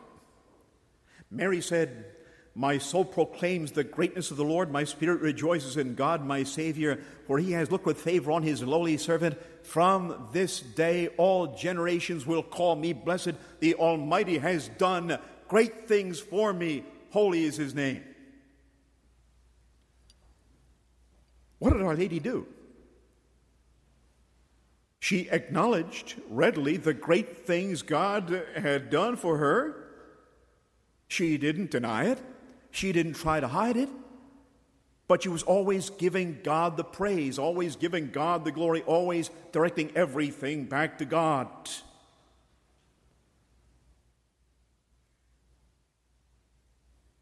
Mary 1.30 1.60
said, 1.60 2.06
My 2.54 2.76
soul 2.76 3.04
proclaims 3.06 3.72
the 3.72 3.84
greatness 3.84 4.30
of 4.30 4.36
the 4.36 4.44
Lord. 4.44 4.70
My 4.70 4.84
spirit 4.84 5.20
rejoices 5.22 5.78
in 5.78 5.94
God, 5.94 6.24
my 6.24 6.42
Savior, 6.42 7.02
for 7.26 7.38
he 7.38 7.52
has 7.52 7.70
looked 7.70 7.86
with 7.86 8.00
favor 8.00 8.30
on 8.30 8.42
his 8.42 8.62
lowly 8.62 8.98
servant. 8.98 9.38
From 9.62 10.28
this 10.32 10.60
day, 10.60 11.08
all 11.16 11.54
generations 11.56 12.26
will 12.26 12.42
call 12.42 12.76
me 12.76 12.92
blessed. 12.92 13.32
The 13.60 13.74
Almighty 13.76 14.36
has 14.38 14.68
done 14.68 15.18
great 15.48 15.88
things 15.88 16.20
for 16.20 16.52
me. 16.52 16.84
Holy 17.10 17.44
is 17.44 17.56
his 17.56 17.74
name. 17.74 18.02
What 21.58 21.72
did 21.72 21.82
Our 21.82 21.96
Lady 21.96 22.18
do? 22.20 22.46
She 24.98 25.28
acknowledged 25.30 26.14
readily 26.28 26.76
the 26.76 26.94
great 26.94 27.46
things 27.46 27.82
God 27.82 28.44
had 28.56 28.90
done 28.90 29.16
for 29.16 29.38
her. 29.38 29.76
She 31.08 31.38
didn't 31.38 31.70
deny 31.70 32.04
it, 32.06 32.18
she 32.72 32.90
didn't 32.90 33.14
try 33.14 33.38
to 33.38 33.46
hide 33.46 33.76
it. 33.76 33.88
But 35.06 35.22
she 35.22 35.28
was 35.28 35.42
always 35.42 35.90
giving 35.90 36.40
God 36.42 36.76
the 36.76 36.84
praise, 36.84 37.38
always 37.38 37.76
giving 37.76 38.10
God 38.10 38.44
the 38.44 38.52
glory, 38.52 38.82
always 38.82 39.30
directing 39.52 39.92
everything 39.94 40.64
back 40.64 40.98
to 40.98 41.04
God. 41.04 41.48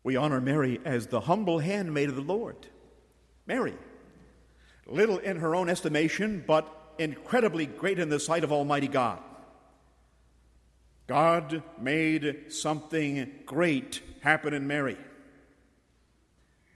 We 0.04 0.16
honor 0.16 0.40
Mary 0.40 0.80
as 0.84 1.08
the 1.08 1.20
humble 1.20 1.58
handmaid 1.58 2.08
of 2.08 2.16
the 2.16 2.22
Lord. 2.22 2.68
Mary, 3.46 3.74
little 4.86 5.18
in 5.18 5.38
her 5.38 5.54
own 5.56 5.68
estimation, 5.68 6.44
but 6.46 6.72
incredibly 6.98 7.66
great 7.66 7.98
in 7.98 8.08
the 8.08 8.20
sight 8.20 8.44
of 8.44 8.52
Almighty 8.52 8.88
God. 8.88 9.18
God 11.08 11.64
made 11.80 12.52
something 12.52 13.32
great 13.46 14.00
happen 14.20 14.54
in 14.54 14.68
Mary. 14.68 14.96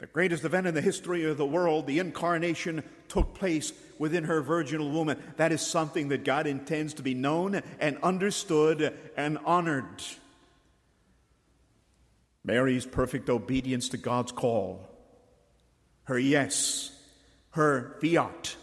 The 0.04 0.10
greatest 0.12 0.44
event 0.44 0.66
in 0.66 0.74
the 0.74 0.82
history 0.82 1.24
of 1.24 1.38
the 1.38 1.46
world, 1.46 1.86
the 1.86 1.98
incarnation, 1.98 2.84
took 3.08 3.32
place 3.32 3.72
within 3.98 4.24
her 4.24 4.42
virginal 4.42 4.90
womb. 4.90 5.16
That 5.38 5.50
is 5.50 5.62
something 5.62 6.08
that 6.08 6.24
God 6.24 6.46
intends 6.46 6.92
to 6.94 7.02
be 7.02 7.14
known 7.14 7.62
and 7.80 7.96
understood 8.02 8.94
and 9.16 9.38
honored. 9.46 10.02
Mary's 12.44 12.84
perfect 12.84 13.30
obedience 13.30 13.88
to 13.88 13.96
God's 13.96 14.30
call, 14.30 14.86
her 16.02 16.18
yes, 16.18 16.92
her 17.52 17.96
fiat, 18.02 18.56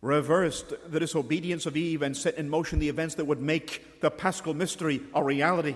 reversed 0.00 0.72
the 0.86 1.00
disobedience 1.00 1.66
of 1.66 1.76
Eve 1.76 2.02
and 2.02 2.16
set 2.16 2.36
in 2.36 2.48
motion 2.48 2.78
the 2.78 2.88
events 2.88 3.16
that 3.16 3.24
would 3.24 3.42
make 3.42 4.00
the 4.00 4.10
paschal 4.12 4.54
mystery 4.54 5.00
a 5.16 5.24
reality. 5.24 5.74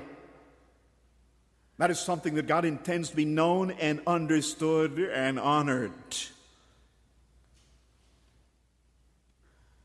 That 1.78 1.90
is 1.90 1.98
something 1.98 2.34
that 2.34 2.46
God 2.46 2.64
intends 2.64 3.10
to 3.10 3.16
be 3.16 3.24
known 3.24 3.72
and 3.72 4.00
understood 4.06 4.98
and 4.98 5.40
honored. 5.40 5.92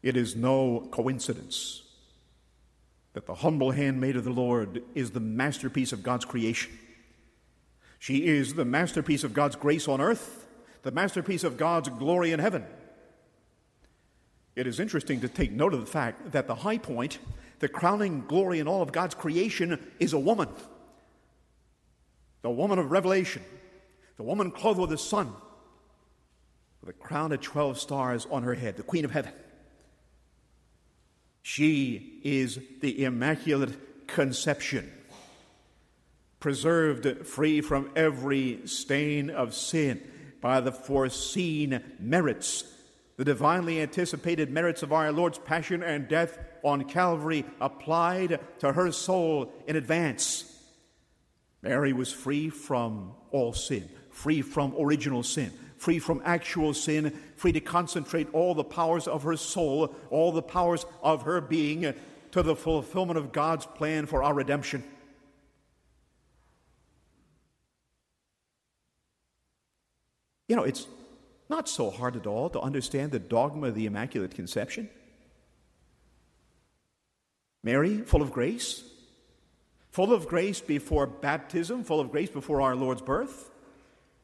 It 0.01 0.15
is 0.15 0.35
no 0.35 0.87
coincidence 0.91 1.83
that 3.13 3.25
the 3.25 3.35
humble 3.35 3.71
handmaid 3.71 4.15
of 4.15 4.23
the 4.23 4.29
Lord 4.29 4.83
is 4.93 5.11
the 5.11 5.19
masterpiece 5.19 5.91
of 5.91 6.03
God's 6.03 6.25
creation. 6.25 6.71
She 7.97 8.27
is 8.27 8.53
the 8.53 8.65
masterpiece 8.65 9.23
of 9.23 9.33
God's 9.33 9.55
grace 9.55 9.87
on 9.87 9.99
earth, 9.99 10.47
the 10.83 10.91
masterpiece 10.91 11.43
of 11.43 11.57
God's 11.57 11.89
glory 11.89 12.31
in 12.31 12.39
heaven. 12.39 12.65
It 14.55 14.67
is 14.67 14.79
interesting 14.79 15.21
to 15.21 15.27
take 15.27 15.51
note 15.51 15.73
of 15.73 15.81
the 15.81 15.85
fact 15.85 16.31
that 16.31 16.47
the 16.47 16.55
high 16.55 16.77
point, 16.77 17.17
the 17.59 17.67
crowning 17.67 18.23
glory 18.27 18.59
in 18.59 18.67
all 18.67 18.81
of 18.81 18.91
God's 18.91 19.15
creation, 19.15 19.79
is 19.99 20.13
a 20.13 20.19
woman. 20.19 20.49
The 22.41 22.49
woman 22.49 22.79
of 22.79 22.91
Revelation, 22.91 23.43
the 24.17 24.23
woman 24.23 24.51
clothed 24.51 24.79
with 24.79 24.89
the 24.89 24.97
sun, 24.97 25.33
with 26.81 26.89
a 26.89 26.93
crown 26.93 27.31
of 27.31 27.41
12 27.41 27.79
stars 27.79 28.27
on 28.31 28.43
her 28.43 28.53
head, 28.53 28.77
the 28.77 28.83
Queen 28.83 29.05
of 29.05 29.11
Heaven. 29.11 29.33
She 31.41 32.19
is 32.23 32.59
the 32.81 33.03
Immaculate 33.03 34.07
Conception, 34.07 34.91
preserved 36.39 37.27
free 37.27 37.59
from 37.61 37.91
every 37.95 38.65
stain 38.65 39.29
of 39.29 39.53
sin 39.53 40.01
by 40.41 40.61
the 40.61 40.71
foreseen 40.71 41.81
merits, 41.99 42.63
the 43.17 43.25
divinely 43.25 43.81
anticipated 43.81 44.49
merits 44.49 44.81
of 44.81 44.93
our 44.93 45.11
Lord's 45.11 45.37
passion 45.37 45.83
and 45.83 46.07
death 46.07 46.39
on 46.63 46.85
Calvary 46.85 47.43
applied 47.59 48.39
to 48.59 48.71
her 48.71 48.91
soul 48.93 49.51
in 49.67 49.75
advance. 49.75 50.48
Mary 51.61 51.93
was 51.93 52.11
free 52.11 52.49
from 52.49 53.13
all 53.31 53.53
sin, 53.53 53.89
free 54.11 54.41
from 54.41 54.73
original 54.79 55.23
sin, 55.23 55.51
free 55.77 55.99
from 55.99 56.21
actual 56.23 56.73
sin, 56.73 57.17
free 57.35 57.51
to 57.51 57.59
concentrate 57.59 58.27
all 58.33 58.53
the 58.53 58.63
powers 58.63 59.07
of 59.07 59.23
her 59.23 59.35
soul, 59.35 59.93
all 60.09 60.31
the 60.31 60.41
powers 60.41 60.85
of 61.01 61.23
her 61.23 61.41
being 61.41 61.93
to 62.31 62.43
the 62.43 62.55
fulfillment 62.55 63.17
of 63.17 63.31
God's 63.31 63.65
plan 63.65 64.05
for 64.05 64.23
our 64.23 64.33
redemption. 64.33 64.83
You 70.47 70.55
know, 70.55 70.63
it's 70.63 70.87
not 71.49 71.69
so 71.69 71.89
hard 71.89 72.15
at 72.15 72.25
all 72.25 72.49
to 72.51 72.59
understand 72.59 73.11
the 73.11 73.19
dogma 73.19 73.67
of 73.67 73.75
the 73.75 73.85
Immaculate 73.85 74.33
Conception. 74.33 74.89
Mary, 77.63 77.99
full 77.99 78.21
of 78.21 78.31
grace, 78.31 78.83
full 79.91 80.13
of 80.13 80.27
grace 80.27 80.61
before 80.61 81.07
baptism, 81.07 81.83
full 81.83 81.99
of 81.99 82.11
grace 82.11 82.29
before 82.29 82.61
our 82.61 82.75
Lord's 82.75 83.01
birth. 83.01 83.51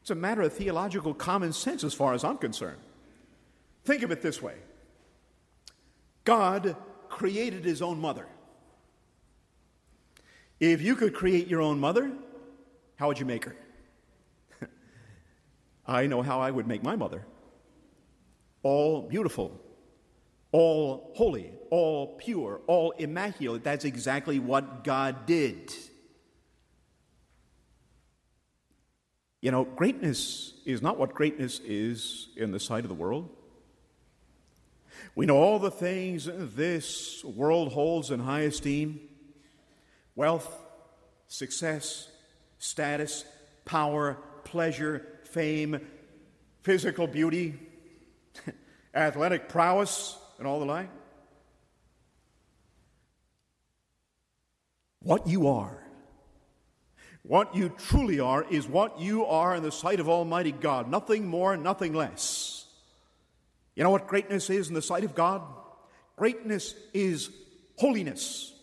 It's 0.00 0.10
a 0.10 0.14
matter 0.14 0.42
of 0.42 0.52
theological 0.52 1.14
common 1.14 1.52
sense 1.52 1.82
as 1.82 1.92
far 1.92 2.14
as 2.14 2.22
I'm 2.24 2.38
concerned. 2.38 2.78
Think 3.84 4.02
of 4.02 4.10
it 4.10 4.22
this 4.22 4.40
way 4.40 4.54
God 6.24 6.76
created 7.08 7.64
his 7.64 7.82
own 7.82 8.00
mother. 8.00 8.26
If 10.58 10.80
you 10.80 10.96
could 10.96 11.14
create 11.14 11.48
your 11.48 11.60
own 11.60 11.78
mother, 11.78 12.10
how 12.96 13.08
would 13.08 13.18
you 13.18 13.26
make 13.26 13.44
her? 13.44 13.56
I 15.86 16.06
know 16.06 16.22
how 16.22 16.40
I 16.40 16.50
would 16.50 16.66
make 16.66 16.82
my 16.82 16.96
mother. 16.96 17.26
All 18.62 19.02
beautiful, 19.02 19.60
all 20.52 21.12
holy, 21.14 21.52
all 21.70 22.16
pure, 22.16 22.60
all 22.66 22.92
immaculate. 22.92 23.64
That's 23.64 23.84
exactly 23.84 24.38
what 24.38 24.84
God 24.84 25.26
did. 25.26 25.74
You 29.40 29.50
know, 29.50 29.64
greatness 29.64 30.54
is 30.64 30.82
not 30.82 30.98
what 30.98 31.14
greatness 31.14 31.60
is 31.60 32.28
in 32.36 32.50
the 32.50 32.60
sight 32.60 32.84
of 32.84 32.88
the 32.88 32.94
world. 32.94 33.30
We 35.14 35.26
know 35.26 35.36
all 35.36 35.58
the 35.58 35.70
things 35.70 36.28
this 36.32 37.22
world 37.24 37.72
holds 37.72 38.10
in 38.10 38.20
high 38.20 38.40
esteem 38.40 39.00
wealth, 40.14 40.50
success, 41.28 42.08
status, 42.58 43.24
power, 43.64 44.16
pleasure, 44.44 45.06
fame, 45.24 45.80
physical 46.62 47.06
beauty, 47.06 47.54
athletic 48.94 49.48
prowess, 49.48 50.16
and 50.38 50.46
all 50.46 50.60
the 50.60 50.66
like. 50.66 50.90
What 55.00 55.26
you 55.26 55.48
are 55.48 55.86
what 57.26 57.56
you 57.56 57.70
truly 57.70 58.20
are 58.20 58.44
is 58.48 58.68
what 58.68 59.00
you 59.00 59.26
are 59.26 59.56
in 59.56 59.62
the 59.64 59.72
sight 59.72 59.98
of 59.98 60.08
Almighty 60.08 60.52
God. 60.52 60.88
Nothing 60.88 61.26
more, 61.26 61.56
nothing 61.56 61.92
less. 61.92 62.66
You 63.74 63.82
know 63.82 63.90
what 63.90 64.06
greatness 64.06 64.48
is 64.48 64.68
in 64.68 64.74
the 64.74 64.82
sight 64.82 65.02
of 65.02 65.14
God? 65.14 65.42
Greatness 66.16 66.74
is 66.94 67.30
holiness. 67.76 68.54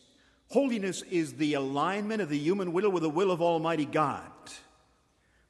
Holiness 0.50 1.02
is 1.04 1.34
the 1.34 1.56
alignment 1.56 2.22
of 2.22 2.30
the 2.30 2.38
human 2.38 2.72
will 2.72 2.90
with 2.90 3.04
the 3.04 3.10
will 3.10 3.32
of 3.32 3.42
Almighty 3.42 3.86
God. 3.86 4.32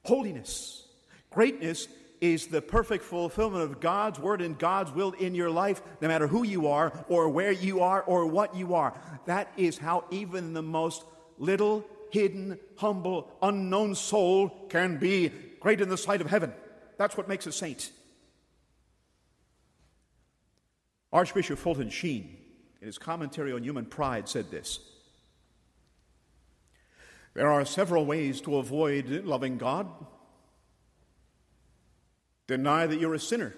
Holiness. 0.04 0.86
Greatness 1.30 1.88
is 2.24 2.48
the 2.48 2.62
perfect 2.62 3.04
fulfillment 3.04 3.64
of 3.64 3.82
God's 3.82 4.18
word 4.18 4.42
and 4.42 4.58
God's 4.58 4.94
will 4.94 5.12
in 5.12 5.36
your 5.36 5.50
life, 5.50 5.82
no 6.00 6.08
matter 6.08 6.26
who 6.26 6.46
you 6.46 6.70
are, 6.70 7.06
or 7.10 7.28
where 7.28 7.52
you 7.52 7.82
are, 7.82 8.02
or 8.02 8.26
what 8.26 8.56
you 8.56 8.76
are. 8.76 8.98
That 9.26 9.52
is 9.58 9.78
how 9.78 10.06
even 10.10 10.54
the 10.54 10.62
most 10.62 11.04
little 11.38 11.86
hidden, 12.12 12.60
humble, 12.78 13.30
unknown 13.42 13.96
soul 13.96 14.48
can 14.70 15.00
be 15.00 15.34
great 15.60 15.82
in 15.82 15.90
the 15.90 15.98
sight 15.98 16.22
of 16.22 16.30
heaven. 16.30 16.54
That's 16.98 17.18
what 17.18 17.28
makes 17.28 17.46
a 17.46 17.52
saint. 17.52 17.92
Archbishop 21.12 21.60
Fulton 21.60 21.90
Sheen, 21.90 22.38
in 22.80 22.88
his 22.88 22.98
commentary 22.98 23.52
on 23.52 23.64
human 23.64 23.86
pride, 23.86 24.30
said 24.30 24.50
this 24.50 24.80
There 27.34 27.52
are 27.52 27.66
several 27.66 28.06
ways 28.06 28.40
to 28.42 28.56
avoid 28.56 29.10
loving 29.26 29.58
God. 29.58 29.88
Deny 32.56 32.86
that 32.86 33.00
you're 33.00 33.16
a 33.16 33.20
sinner. 33.20 33.56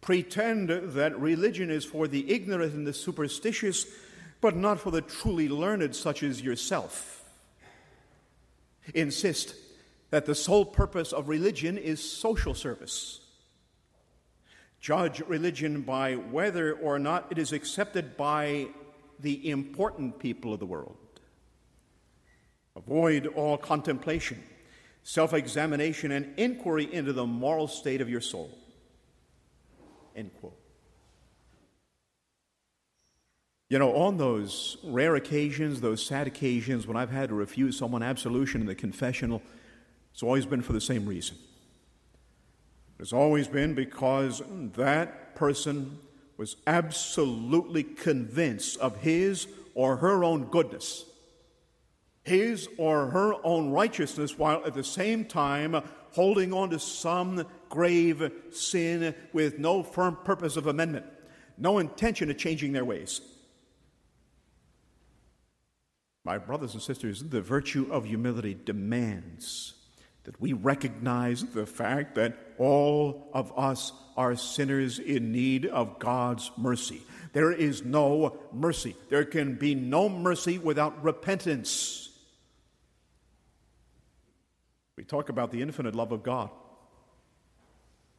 Pretend 0.00 0.68
that 0.68 1.18
religion 1.18 1.68
is 1.68 1.84
for 1.84 2.06
the 2.06 2.32
ignorant 2.32 2.72
and 2.72 2.86
the 2.86 2.92
superstitious 2.92 3.84
but 4.40 4.54
not 4.54 4.78
for 4.78 4.92
the 4.92 5.00
truly 5.02 5.48
learned, 5.48 5.96
such 5.96 6.22
as 6.22 6.40
yourself. 6.40 7.28
Insist 8.94 9.56
that 10.10 10.24
the 10.24 10.36
sole 10.36 10.64
purpose 10.64 11.12
of 11.12 11.28
religion 11.28 11.76
is 11.76 12.00
social 12.00 12.54
service. 12.54 13.20
Judge 14.80 15.20
religion 15.26 15.82
by 15.82 16.14
whether 16.14 16.74
or 16.74 17.00
not 17.00 17.26
it 17.32 17.38
is 17.38 17.52
accepted 17.52 18.16
by 18.16 18.68
the 19.18 19.50
important 19.50 20.20
people 20.20 20.54
of 20.54 20.60
the 20.60 20.66
world. 20.66 20.96
Avoid 22.76 23.26
all 23.26 23.58
contemplation, 23.58 24.40
self 25.10 25.34
examination, 25.34 26.12
and 26.12 26.38
inquiry 26.38 26.88
into 26.94 27.12
the 27.12 27.26
moral 27.26 27.66
state 27.66 28.00
of 28.00 28.08
your 28.08 28.20
soul. 28.20 28.56
End 30.14 30.30
quote. 30.38 30.56
You 33.68 33.80
know, 33.80 33.96
on 33.96 34.18
those 34.18 34.76
rare 34.84 35.16
occasions, 35.16 35.80
those 35.80 36.04
sad 36.04 36.28
occasions 36.28 36.86
when 36.86 36.96
I've 36.96 37.10
had 37.10 37.30
to 37.30 37.34
refuse 37.34 37.76
someone 37.76 38.04
absolution 38.04 38.60
in 38.60 38.68
the 38.68 38.74
confessional, 38.76 39.42
it's 40.12 40.22
always 40.22 40.46
been 40.46 40.62
for 40.62 40.72
the 40.72 40.80
same 40.80 41.06
reason. 41.06 41.36
It's 43.00 43.12
always 43.12 43.48
been 43.48 43.74
because 43.74 44.42
that 44.76 45.34
person 45.34 45.98
was 46.36 46.54
absolutely 46.68 47.82
convinced 47.82 48.78
of 48.78 48.96
his 48.98 49.48
or 49.74 49.96
her 49.96 50.22
own 50.22 50.44
goodness, 50.44 51.04
his 52.30 52.68
or 52.78 53.08
her 53.08 53.34
own 53.44 53.70
righteousness, 53.70 54.38
while 54.38 54.64
at 54.64 54.72
the 54.72 54.84
same 54.84 55.24
time 55.24 55.82
holding 56.12 56.52
on 56.52 56.70
to 56.70 56.78
some 56.78 57.44
grave 57.68 58.32
sin 58.52 59.14
with 59.32 59.58
no 59.58 59.82
firm 59.82 60.16
purpose 60.24 60.56
of 60.56 60.68
amendment, 60.68 61.06
no 61.58 61.78
intention 61.78 62.30
of 62.30 62.38
changing 62.38 62.72
their 62.72 62.84
ways. 62.84 63.20
My 66.24 66.38
brothers 66.38 66.74
and 66.74 66.82
sisters, 66.82 67.22
the 67.22 67.40
virtue 67.40 67.88
of 67.90 68.04
humility 68.04 68.56
demands 68.64 69.74
that 70.24 70.40
we 70.40 70.52
recognize 70.52 71.42
the 71.42 71.66
fact 71.66 72.14
that 72.14 72.36
all 72.58 73.30
of 73.32 73.52
us 73.58 73.92
are 74.16 74.36
sinners 74.36 74.98
in 74.98 75.32
need 75.32 75.66
of 75.66 75.98
God's 75.98 76.50
mercy. 76.56 77.02
There 77.32 77.50
is 77.50 77.84
no 77.84 78.38
mercy. 78.52 78.94
There 79.08 79.24
can 79.24 79.54
be 79.54 79.74
no 79.74 80.08
mercy 80.08 80.58
without 80.58 81.02
repentance. 81.02 82.09
We 85.00 85.06
talk 85.06 85.30
about 85.30 85.50
the 85.50 85.62
infinite 85.62 85.94
love 85.94 86.12
of 86.12 86.22
God. 86.22 86.50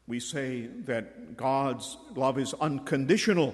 We 0.07 0.19
say 0.19 0.65
that 0.85 1.37
God's 1.37 1.95
love 2.15 2.39
is 2.39 2.55
unconditional. 2.55 3.53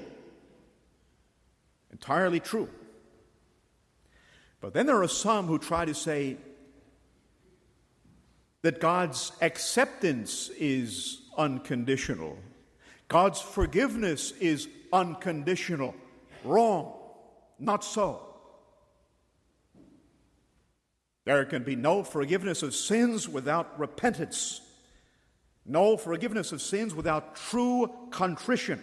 Entirely 1.91 2.39
true. 2.39 2.69
But 4.61 4.73
then 4.73 4.85
there 4.85 5.01
are 5.01 5.09
some 5.09 5.45
who 5.47 5.59
try 5.59 5.83
to 5.83 5.93
say 5.93 6.37
that 8.61 8.79
God's 8.79 9.33
acceptance 9.41 10.49
is 10.57 11.23
unconditional. 11.37 12.37
God's 13.09 13.41
forgiveness 13.41 14.31
is 14.39 14.69
unconditional. 14.93 15.95
Wrong. 16.45 16.93
Not 17.59 17.83
so. 17.83 18.25
There 21.27 21.43
can 21.43 21.63
be 21.63 21.75
no 21.75 22.03
forgiveness 22.03 22.63
of 22.63 22.73
sins 22.73 23.27
without 23.27 23.77
repentance, 23.77 24.61
no 25.65 25.97
forgiveness 25.97 26.53
of 26.53 26.61
sins 26.61 26.95
without 26.95 27.35
true 27.35 27.91
contrition. 28.11 28.81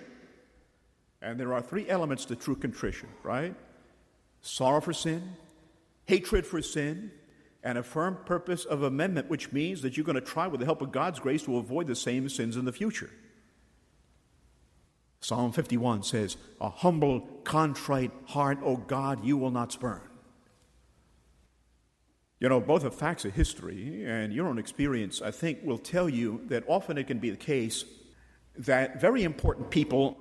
And 1.22 1.40
there 1.40 1.54
are 1.54 1.62
three 1.62 1.88
elements 1.88 2.26
to 2.26 2.36
true 2.36 2.54
contrition, 2.54 3.08
right? 3.22 3.54
Sorrow 4.42 4.82
for 4.82 4.92
sin, 4.92 5.36
hatred 6.04 6.44
for 6.46 6.60
sin, 6.60 7.12
and 7.62 7.78
a 7.78 7.82
firm 7.82 8.18
purpose 8.26 8.66
of 8.66 8.82
amendment, 8.82 9.30
which 9.30 9.50
means 9.50 9.80
that 9.80 9.96
you're 9.96 10.04
going 10.04 10.14
to 10.14 10.20
try, 10.20 10.46
with 10.46 10.60
the 10.60 10.66
help 10.66 10.82
of 10.82 10.92
God's 10.92 11.20
grace, 11.20 11.44
to 11.44 11.56
avoid 11.56 11.86
the 11.86 11.96
same 11.96 12.28
sins 12.28 12.58
in 12.58 12.66
the 12.66 12.72
future. 12.72 13.08
Psalm 15.20 15.50
51 15.50 16.02
says, 16.02 16.36
A 16.60 16.68
humble, 16.68 17.22
contrite 17.44 18.12
heart, 18.26 18.58
O 18.62 18.76
God, 18.76 19.24
you 19.24 19.38
will 19.38 19.50
not 19.50 19.72
spurn. 19.72 20.02
You 22.40 22.48
know, 22.48 22.60
both 22.60 22.84
are 22.84 22.90
facts 22.90 23.24
of 23.24 23.32
history, 23.32 24.04
and 24.04 24.32
your 24.32 24.48
own 24.48 24.58
experience, 24.58 25.22
I 25.22 25.30
think, 25.30 25.60
will 25.62 25.78
tell 25.78 26.08
you 26.08 26.42
that 26.46 26.64
often 26.66 26.98
it 26.98 27.06
can 27.06 27.18
be 27.18 27.30
the 27.30 27.36
case 27.36 27.84
that 28.56 29.00
very 29.00 29.22
important 29.22 29.70
people, 29.70 30.18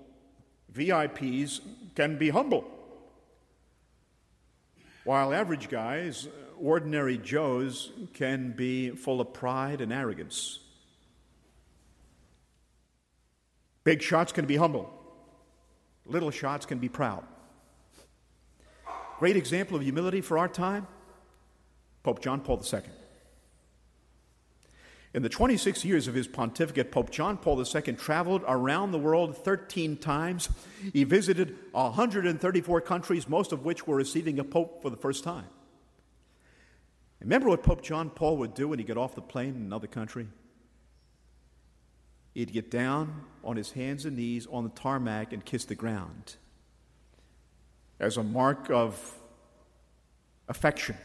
VIPs, 0.74 1.62
can 1.96 2.18
be 2.18 2.30
humble. 2.30 2.70
While 5.04 5.34
average 5.34 5.70
guys, 5.70 6.28
ordinary 6.60 7.18
Joes, 7.18 7.92
can 8.14 8.52
be 8.52 8.92
full 8.92 9.20
of 9.20 9.34
pride 9.34 9.82
and 9.82 9.92
arrogance. 9.92 10.60
Big 13.84 14.02
shots 14.02 14.32
can 14.32 14.46
be 14.46 14.56
humble, 14.56 14.90
little 16.06 16.32
shots 16.32 16.66
can 16.66 16.78
be 16.78 16.90
proud. 16.90 17.26
Great 19.20 19.36
example 19.36 19.76
of 19.76 19.84
humility 19.84 20.22
for 20.22 20.38
our 20.38 20.48
time 20.48 20.88
Pope 22.04 22.22
John 22.22 22.42
Paul 22.42 22.62
II. 22.72 22.82
In 25.14 25.22
the 25.22 25.30
26 25.30 25.86
years 25.86 26.08
of 26.08 26.16
his 26.16 26.28
pontificate, 26.28 26.92
Pope 26.92 27.12
John 27.12 27.38
Paul 27.38 27.64
II 27.64 27.94
traveled 27.94 28.44
around 28.48 28.92
the 28.92 28.98
world 28.98 29.38
13 29.38 29.98
times. 29.98 30.50
He 30.92 31.04
visited 31.04 31.56
134 31.72 32.82
countries, 32.82 33.30
most 33.30 33.52
of 33.52 33.64
which 33.64 33.86
were 33.86 33.96
receiving 33.96 34.40
a 34.40 34.44
pope 34.44 34.82
for 34.82 34.90
the 34.90 34.98
first 34.98 35.24
time. 35.24 35.46
Remember 37.22 37.48
what 37.48 37.64
Pope 37.64 37.84
John 37.84 38.10
Paul 38.10 38.38
would 38.38 38.54
do 38.56 38.68
when 38.68 38.80
he 38.80 38.86
got 38.86 38.98
off 38.98 39.14
the 39.16 39.22
plane 39.22 39.56
in 39.56 39.62
another 39.62 39.88
country? 39.88 40.28
He'd 42.34 42.52
get 42.52 42.72
down 42.72 43.26
on 43.44 43.56
his 43.56 43.72
hands 43.72 44.06
and 44.06 44.18
knees 44.18 44.48
on 44.52 44.64
the 44.64 44.72
tarmac 44.72 45.32
and 45.32 45.46
kiss 45.46 45.66
the 45.66 45.76
ground 45.76 46.36
as 48.00 48.18
a 48.18 48.24
mark 48.24 48.72
of 48.72 49.20
affection 50.50 50.98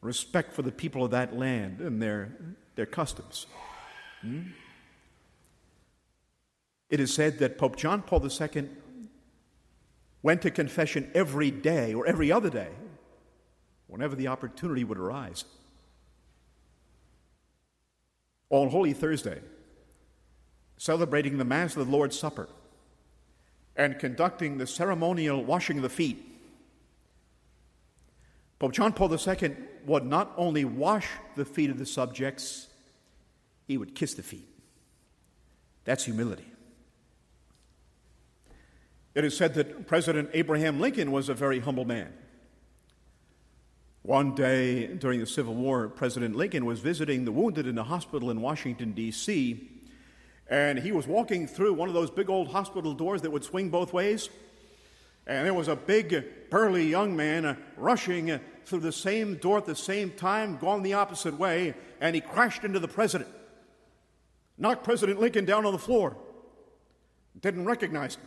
respect 0.00 0.52
for 0.52 0.62
the 0.62 0.72
people 0.72 1.04
of 1.04 1.10
that 1.10 1.36
land 1.36 1.80
and 1.80 2.00
their, 2.00 2.36
their 2.76 2.86
customs. 2.86 3.46
Hmm? 4.20 4.42
It 6.90 7.00
is 7.00 7.12
said 7.12 7.38
that 7.38 7.58
Pope 7.58 7.76
John 7.76 8.02
Paul 8.02 8.26
II 8.26 8.68
went 10.22 10.42
to 10.42 10.50
confession 10.50 11.10
every 11.14 11.50
day 11.50 11.94
or 11.94 12.06
every 12.06 12.32
other 12.32 12.50
day, 12.50 12.70
whenever 13.86 14.16
the 14.16 14.28
opportunity 14.28 14.84
would 14.84 14.98
arise. 14.98 15.44
On 18.50 18.68
Holy 18.68 18.94
Thursday, 18.94 19.40
celebrating 20.78 21.38
the 21.38 21.44
Mass 21.44 21.76
of 21.76 21.86
the 21.86 21.92
Lord's 21.92 22.18
Supper 22.18 22.48
and 23.76 23.98
conducting 23.98 24.58
the 24.58 24.66
ceremonial 24.66 25.44
washing 25.44 25.76
of 25.76 25.82
the 25.82 25.88
feet 25.88 26.28
Pope 28.58 28.72
John 28.72 28.92
Paul 28.92 29.12
II 29.12 29.56
would 29.88 30.04
not 30.04 30.32
only 30.36 30.64
wash 30.64 31.08
the 31.34 31.44
feet 31.44 31.70
of 31.70 31.78
the 31.78 31.86
subjects, 31.86 32.68
he 33.66 33.76
would 33.76 33.94
kiss 33.94 34.14
the 34.14 34.22
feet. 34.22 34.46
That's 35.84 36.04
humility. 36.04 36.44
It 39.14 39.24
is 39.24 39.36
said 39.36 39.54
that 39.54 39.86
President 39.86 40.30
Abraham 40.34 40.78
Lincoln 40.78 41.10
was 41.10 41.28
a 41.28 41.34
very 41.34 41.58
humble 41.58 41.84
man. 41.84 42.12
One 44.02 44.34
day 44.34 44.86
during 44.86 45.20
the 45.20 45.26
Civil 45.26 45.54
War, 45.54 45.88
President 45.88 46.36
Lincoln 46.36 46.64
was 46.64 46.80
visiting 46.80 47.24
the 47.24 47.32
wounded 47.32 47.66
in 47.66 47.76
a 47.78 47.82
hospital 47.82 48.30
in 48.30 48.40
Washington, 48.40 48.92
D.C., 48.92 49.70
and 50.50 50.78
he 50.78 50.92
was 50.92 51.06
walking 51.06 51.46
through 51.46 51.74
one 51.74 51.88
of 51.88 51.94
those 51.94 52.10
big 52.10 52.30
old 52.30 52.48
hospital 52.48 52.94
doors 52.94 53.20
that 53.22 53.30
would 53.30 53.44
swing 53.44 53.68
both 53.68 53.92
ways. 53.92 54.30
And 55.26 55.44
there 55.44 55.52
was 55.52 55.68
a 55.68 55.76
big, 55.76 56.48
burly 56.48 56.86
young 56.86 57.14
man 57.14 57.44
uh, 57.44 57.56
rushing 57.76 58.30
uh, 58.30 58.38
through 58.68 58.80
the 58.80 58.92
same 58.92 59.36
door 59.36 59.58
at 59.58 59.64
the 59.64 59.74
same 59.74 60.10
time, 60.10 60.58
gone 60.58 60.82
the 60.82 60.92
opposite 60.92 61.38
way, 61.38 61.74
and 62.00 62.14
he 62.14 62.20
crashed 62.20 62.64
into 62.64 62.78
the 62.78 62.88
president. 62.88 63.30
Knocked 64.58 64.84
President 64.84 65.20
Lincoln 65.20 65.44
down 65.44 65.64
on 65.64 65.72
the 65.72 65.78
floor. 65.78 66.16
Didn't 67.40 67.64
recognize 67.64 68.16
him. 68.16 68.22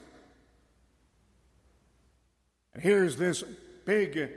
And 2.74 2.82
here's 2.82 3.18
this 3.18 3.44
big, 3.86 4.32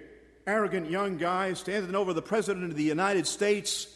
arrogant 0.47 0.91
young 0.91 1.17
guy 1.17 1.53
standing 1.55 1.95
over 1.95 2.13
the 2.13 2.23
President 2.23 2.65
of 2.65 2.77
the 2.77 2.83
United 2.83 3.27
States, 3.27 3.87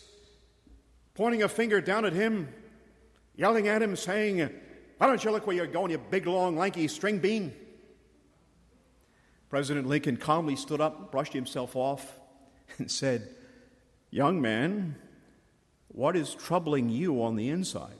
pointing 1.14 1.42
a 1.42 1.48
finger 1.48 1.80
down 1.80 2.04
at 2.04 2.12
him, 2.12 2.48
yelling 3.36 3.68
at 3.68 3.82
him, 3.82 3.96
saying, 3.96 4.48
Why 4.98 5.06
don't 5.06 5.22
you 5.22 5.30
look 5.32 5.46
where 5.46 5.56
you're 5.56 5.66
going, 5.66 5.90
you 5.90 5.98
big, 5.98 6.26
long, 6.26 6.56
lanky 6.56 6.88
string 6.88 7.18
bean? 7.18 7.52
President 9.48 9.86
Lincoln 9.86 10.16
calmly 10.16 10.56
stood 10.56 10.80
up, 10.80 11.10
brushed 11.10 11.32
himself 11.32 11.74
off, 11.74 12.18
and 12.78 12.90
said, 12.90 13.34
Young 14.10 14.40
man, 14.40 14.96
what 15.88 16.16
is 16.16 16.34
troubling 16.34 16.88
you 16.88 17.22
on 17.22 17.36
the 17.36 17.48
inside? 17.48 17.96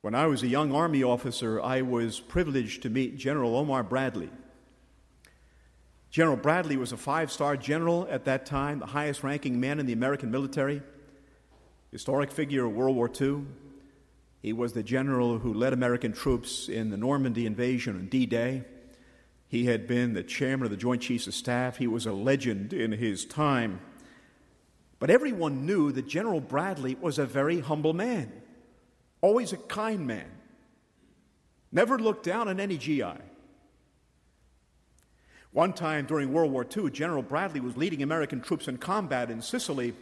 When 0.00 0.14
I 0.14 0.26
was 0.26 0.42
a 0.42 0.46
young 0.46 0.72
Army 0.72 1.02
officer, 1.02 1.60
I 1.60 1.82
was 1.82 2.20
privileged 2.20 2.82
to 2.82 2.90
meet 2.90 3.16
General 3.16 3.56
Omar 3.56 3.82
Bradley. 3.82 4.30
General 6.10 6.36
Bradley 6.36 6.76
was 6.76 6.92
a 6.92 6.96
five 6.96 7.32
star 7.32 7.56
general 7.56 8.06
at 8.08 8.24
that 8.24 8.46
time, 8.46 8.78
the 8.78 8.86
highest 8.86 9.22
ranking 9.22 9.58
man 9.58 9.80
in 9.80 9.86
the 9.86 9.92
American 9.92 10.30
military, 10.30 10.80
historic 11.90 12.30
figure 12.30 12.64
of 12.64 12.72
World 12.72 12.96
War 12.96 13.10
II. 13.20 13.44
He 14.46 14.52
was 14.52 14.74
the 14.74 14.84
general 14.84 15.40
who 15.40 15.52
led 15.52 15.72
American 15.72 16.12
troops 16.12 16.68
in 16.68 16.90
the 16.90 16.96
Normandy 16.96 17.46
invasion 17.46 17.96
on 17.96 18.06
D 18.06 18.26
Day. 18.26 18.62
He 19.48 19.64
had 19.64 19.88
been 19.88 20.14
the 20.14 20.22
chairman 20.22 20.66
of 20.66 20.70
the 20.70 20.76
Joint 20.76 21.02
Chiefs 21.02 21.26
of 21.26 21.34
Staff. 21.34 21.78
He 21.78 21.88
was 21.88 22.06
a 22.06 22.12
legend 22.12 22.72
in 22.72 22.92
his 22.92 23.24
time. 23.24 23.80
But 25.00 25.10
everyone 25.10 25.66
knew 25.66 25.90
that 25.90 26.06
General 26.06 26.40
Bradley 26.40 26.94
was 26.94 27.18
a 27.18 27.26
very 27.26 27.58
humble 27.58 27.92
man, 27.92 28.30
always 29.20 29.52
a 29.52 29.56
kind 29.56 30.06
man, 30.06 30.30
never 31.72 31.98
looked 31.98 32.24
down 32.24 32.46
on 32.46 32.60
any 32.60 32.78
GI. 32.78 33.18
One 35.50 35.72
time 35.72 36.06
during 36.06 36.32
World 36.32 36.52
War 36.52 36.64
II, 36.64 36.90
General 36.90 37.22
Bradley 37.22 37.58
was 37.58 37.76
leading 37.76 38.00
American 38.00 38.40
troops 38.40 38.68
in 38.68 38.78
combat 38.78 39.28
in 39.28 39.42
Sicily 39.42 39.94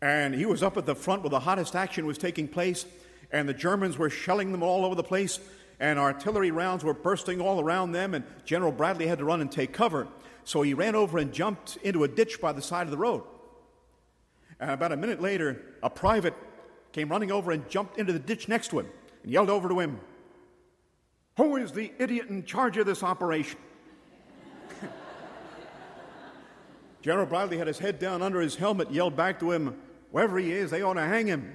and 0.00 0.34
he 0.34 0.46
was 0.46 0.62
up 0.62 0.76
at 0.76 0.86
the 0.86 0.94
front 0.94 1.22
where 1.22 1.30
the 1.30 1.40
hottest 1.40 1.74
action 1.74 2.06
was 2.06 2.18
taking 2.18 2.48
place, 2.48 2.86
and 3.32 3.48
the 3.48 3.54
Germans 3.54 3.98
were 3.98 4.10
shelling 4.10 4.52
them 4.52 4.62
all 4.62 4.84
over 4.84 4.94
the 4.94 5.02
place, 5.02 5.40
and 5.80 5.98
artillery 5.98 6.50
rounds 6.50 6.84
were 6.84 6.94
bursting 6.94 7.40
all 7.40 7.60
around 7.60 7.92
them, 7.92 8.14
and 8.14 8.24
General 8.44 8.72
Bradley 8.72 9.06
had 9.06 9.18
to 9.18 9.24
run 9.24 9.40
and 9.40 9.50
take 9.50 9.72
cover. 9.72 10.08
So 10.44 10.62
he 10.62 10.74
ran 10.74 10.94
over 10.94 11.18
and 11.18 11.32
jumped 11.32 11.76
into 11.82 12.04
a 12.04 12.08
ditch 12.08 12.40
by 12.40 12.52
the 12.52 12.62
side 12.62 12.86
of 12.86 12.90
the 12.90 12.96
road. 12.96 13.22
And 14.60 14.70
about 14.70 14.92
a 14.92 14.96
minute 14.96 15.20
later, 15.20 15.62
a 15.82 15.90
private 15.90 16.34
came 16.92 17.08
running 17.08 17.30
over 17.30 17.52
and 17.52 17.68
jumped 17.68 17.98
into 17.98 18.12
the 18.12 18.18
ditch 18.18 18.48
next 18.48 18.68
to 18.68 18.80
him 18.80 18.86
and 19.22 19.32
yelled 19.32 19.50
over 19.50 19.68
to 19.68 19.78
him, 19.78 20.00
Who 21.36 21.56
is 21.56 21.72
the 21.72 21.92
idiot 21.98 22.28
in 22.28 22.44
charge 22.44 22.76
of 22.76 22.86
this 22.86 23.02
operation? 23.02 23.58
General 27.02 27.26
Bradley 27.26 27.58
had 27.58 27.66
his 27.66 27.78
head 27.78 27.98
down 27.98 28.22
under 28.22 28.40
his 28.40 28.56
helmet, 28.56 28.90
yelled 28.90 29.16
back 29.16 29.38
to 29.40 29.52
him, 29.52 29.76
Wherever 30.10 30.38
he 30.38 30.52
is, 30.52 30.70
they 30.70 30.82
ought 30.82 30.94
to 30.94 31.02
hang 31.02 31.26
him. 31.26 31.54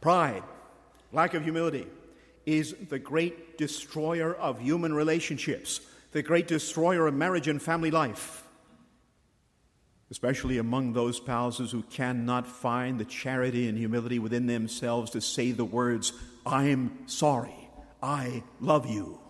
Pride, 0.00 0.42
lack 1.12 1.32
of 1.32 1.44
humility, 1.44 1.86
is 2.44 2.74
the 2.90 2.98
great 2.98 3.56
destroyer 3.56 4.34
of 4.34 4.60
human 4.60 4.92
relationships, 4.92 5.80
the 6.12 6.22
great 6.22 6.46
destroyer 6.46 7.06
of 7.06 7.14
marriage 7.14 7.48
and 7.48 7.62
family 7.62 7.90
life, 7.90 8.44
especially 10.10 10.58
among 10.58 10.92
those 10.92 11.16
spouses 11.16 11.72
who 11.72 11.82
cannot 11.84 12.46
find 12.46 13.00
the 13.00 13.06
charity 13.06 13.66
and 13.66 13.78
humility 13.78 14.18
within 14.18 14.46
themselves 14.46 15.10
to 15.12 15.22
say 15.22 15.52
the 15.52 15.64
words, 15.64 16.12
I'm 16.44 17.08
sorry, 17.08 17.70
I 18.02 18.42
love 18.60 18.84
you. 18.90 19.23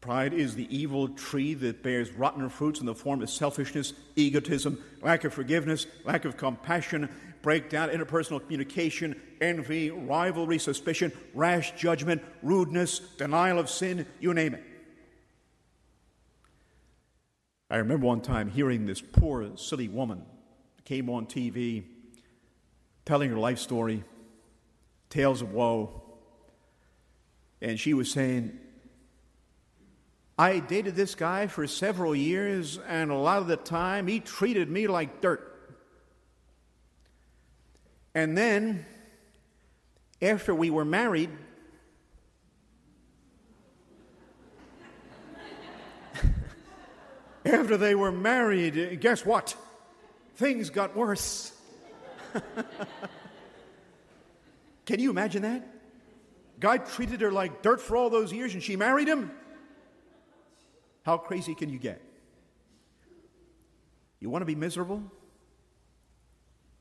Pride 0.00 0.32
is 0.32 0.54
the 0.54 0.74
evil 0.74 1.08
tree 1.08 1.52
that 1.54 1.82
bears 1.82 2.10
rotten 2.12 2.48
fruits 2.48 2.80
in 2.80 2.86
the 2.86 2.94
form 2.94 3.20
of 3.20 3.28
selfishness, 3.28 3.92
egotism, 4.16 4.82
lack 5.02 5.24
of 5.24 5.34
forgiveness, 5.34 5.86
lack 6.04 6.24
of 6.24 6.38
compassion, 6.38 7.08
breakdown, 7.42 7.90
interpersonal 7.90 8.40
communication, 8.40 9.20
envy, 9.42 9.90
rivalry, 9.90 10.58
suspicion, 10.58 11.12
rash 11.34 11.72
judgment, 11.72 12.22
rudeness, 12.42 13.00
denial 13.18 13.58
of 13.58 13.68
sin, 13.68 14.06
you 14.20 14.32
name 14.32 14.54
it. 14.54 14.64
I 17.68 17.76
remember 17.76 18.06
one 18.06 18.22
time 18.22 18.50
hearing 18.50 18.86
this 18.86 19.00
poor, 19.02 19.56
silly 19.56 19.88
woman 19.88 20.22
came 20.84 21.10
on 21.10 21.26
TV 21.26 21.84
telling 23.04 23.30
her 23.30 23.36
life 23.36 23.58
story, 23.58 24.02
tales 25.08 25.42
of 25.42 25.52
woe, 25.52 26.02
and 27.60 27.78
she 27.78 27.92
was 27.94 28.10
saying, 28.10 28.58
I 30.40 30.58
dated 30.60 30.96
this 30.96 31.14
guy 31.14 31.48
for 31.48 31.66
several 31.66 32.16
years, 32.16 32.78
and 32.88 33.10
a 33.10 33.14
lot 33.14 33.42
of 33.42 33.46
the 33.46 33.58
time 33.58 34.06
he 34.06 34.20
treated 34.20 34.70
me 34.70 34.86
like 34.86 35.20
dirt. 35.20 35.46
And 38.14 38.38
then, 38.38 38.86
after 40.22 40.54
we 40.54 40.70
were 40.70 40.86
married, 40.86 41.28
after 47.44 47.76
they 47.76 47.94
were 47.94 48.10
married, 48.10 48.98
guess 48.98 49.26
what? 49.26 49.54
Things 50.36 50.70
got 50.70 50.96
worse. 50.96 51.52
Can 54.86 55.00
you 55.00 55.10
imagine 55.10 55.42
that? 55.42 55.68
Guy 56.58 56.78
treated 56.78 57.20
her 57.20 57.30
like 57.30 57.60
dirt 57.60 57.82
for 57.82 57.94
all 57.94 58.08
those 58.08 58.32
years 58.32 58.54
and 58.54 58.62
she 58.62 58.76
married 58.76 59.06
him? 59.06 59.32
How 61.02 61.16
crazy 61.16 61.54
can 61.54 61.70
you 61.70 61.78
get? 61.78 62.00
You 64.20 64.28
want 64.28 64.42
to 64.42 64.46
be 64.46 64.54
miserable? 64.54 65.02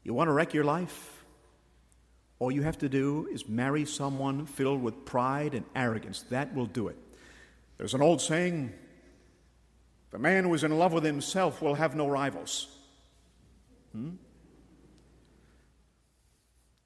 You 0.04 0.14
want 0.14 0.28
to 0.28 0.34
wreck 0.34 0.54
your 0.54 0.66
life? 0.66 1.24
All 2.40 2.52
you 2.52 2.62
have 2.62 2.78
to 2.80 2.90
do 2.90 3.28
is 3.32 3.48
marry 3.48 3.86
someone 3.86 4.46
filled 4.46 4.82
with 4.82 5.06
pride 5.06 5.54
and 5.54 5.66
arrogance. 5.76 6.24
That 6.30 6.54
will 6.54 6.66
do 6.66 6.88
it. 6.88 6.98
There's 7.78 7.94
an 7.94 8.02
old 8.02 8.22
saying 8.22 8.74
the 10.12 10.20
man 10.20 10.46
who 10.46 10.54
is 10.54 10.64
in 10.64 10.78
love 10.78 10.94
with 10.94 11.04
himself 11.04 11.62
will 11.62 11.76
have 11.76 11.96
no 11.96 12.08
rivals. 12.08 12.68
Hmm? 13.92 14.12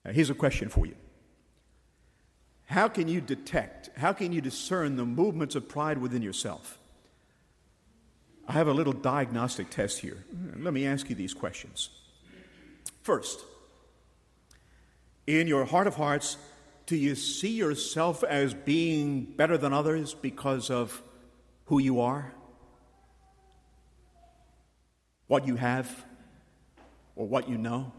Now, 0.05 0.11
here's 0.11 0.29
a 0.29 0.35
question 0.35 0.69
for 0.69 0.85
you 0.85 0.95
How 2.65 2.87
can 2.87 3.07
you 3.07 3.21
detect, 3.21 3.89
how 3.97 4.13
can 4.13 4.33
you 4.33 4.41
discern 4.41 4.97
the 4.97 5.05
movements 5.05 5.55
of 5.55 5.69
pride 5.69 5.99
within 5.99 6.21
yourself? 6.21 6.79
I 8.47 8.53
have 8.53 8.67
a 8.67 8.73
little 8.73 8.93
diagnostic 8.93 9.69
test 9.69 9.99
here. 9.99 10.23
Let 10.57 10.73
me 10.73 10.85
ask 10.85 11.09
you 11.09 11.15
these 11.15 11.33
questions. 11.33 11.89
First, 13.01 13.39
in 15.25 15.47
your 15.47 15.65
heart 15.65 15.87
of 15.87 15.95
hearts, 15.95 16.37
do 16.85 16.95
you 16.95 17.15
see 17.15 17.51
yourself 17.51 18.23
as 18.23 18.53
being 18.53 19.23
better 19.23 19.57
than 19.57 19.71
others 19.71 20.13
because 20.13 20.69
of 20.69 21.01
who 21.65 21.79
you 21.79 22.01
are? 22.01 22.33
What 25.27 25.47
you 25.47 25.55
have? 25.55 26.05
Or 27.15 27.25
what 27.25 27.47
you 27.47 27.57
know? 27.57 27.93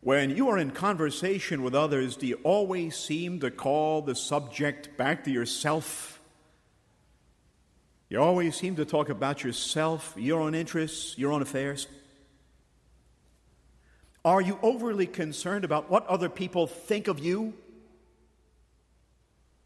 When 0.00 0.34
you 0.34 0.48
are 0.48 0.56
in 0.56 0.70
conversation 0.70 1.62
with 1.62 1.74
others, 1.74 2.16
do 2.16 2.26
you 2.26 2.40
always 2.42 2.96
seem 2.96 3.40
to 3.40 3.50
call 3.50 4.00
the 4.00 4.14
subject 4.14 4.96
back 4.96 5.24
to 5.24 5.30
yourself? 5.30 6.19
You 8.10 8.20
always 8.20 8.56
seem 8.56 8.74
to 8.74 8.84
talk 8.84 9.08
about 9.08 9.44
yourself, 9.44 10.14
your 10.18 10.40
own 10.40 10.52
interests, 10.56 11.16
your 11.16 11.30
own 11.30 11.42
affairs? 11.42 11.86
Are 14.24 14.40
you 14.40 14.58
overly 14.62 15.06
concerned 15.06 15.64
about 15.64 15.88
what 15.88 16.06
other 16.08 16.28
people 16.28 16.66
think 16.66 17.06
of 17.06 17.20
you? 17.20 17.54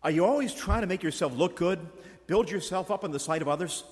Are 0.03 0.11
you 0.11 0.27
always 0.27 0.53
trying 0.53 0.83
to 0.83 0.87
make 0.87 1.03
yourself 1.03 1.35
look 1.35 1.57
good, 1.57 1.81
build 2.27 2.51
yourself 2.51 2.91
up 2.91 3.03
in 3.03 3.13
the 3.13 3.19
sight 3.19 3.41
of 3.41 3.49
others? 3.49 3.83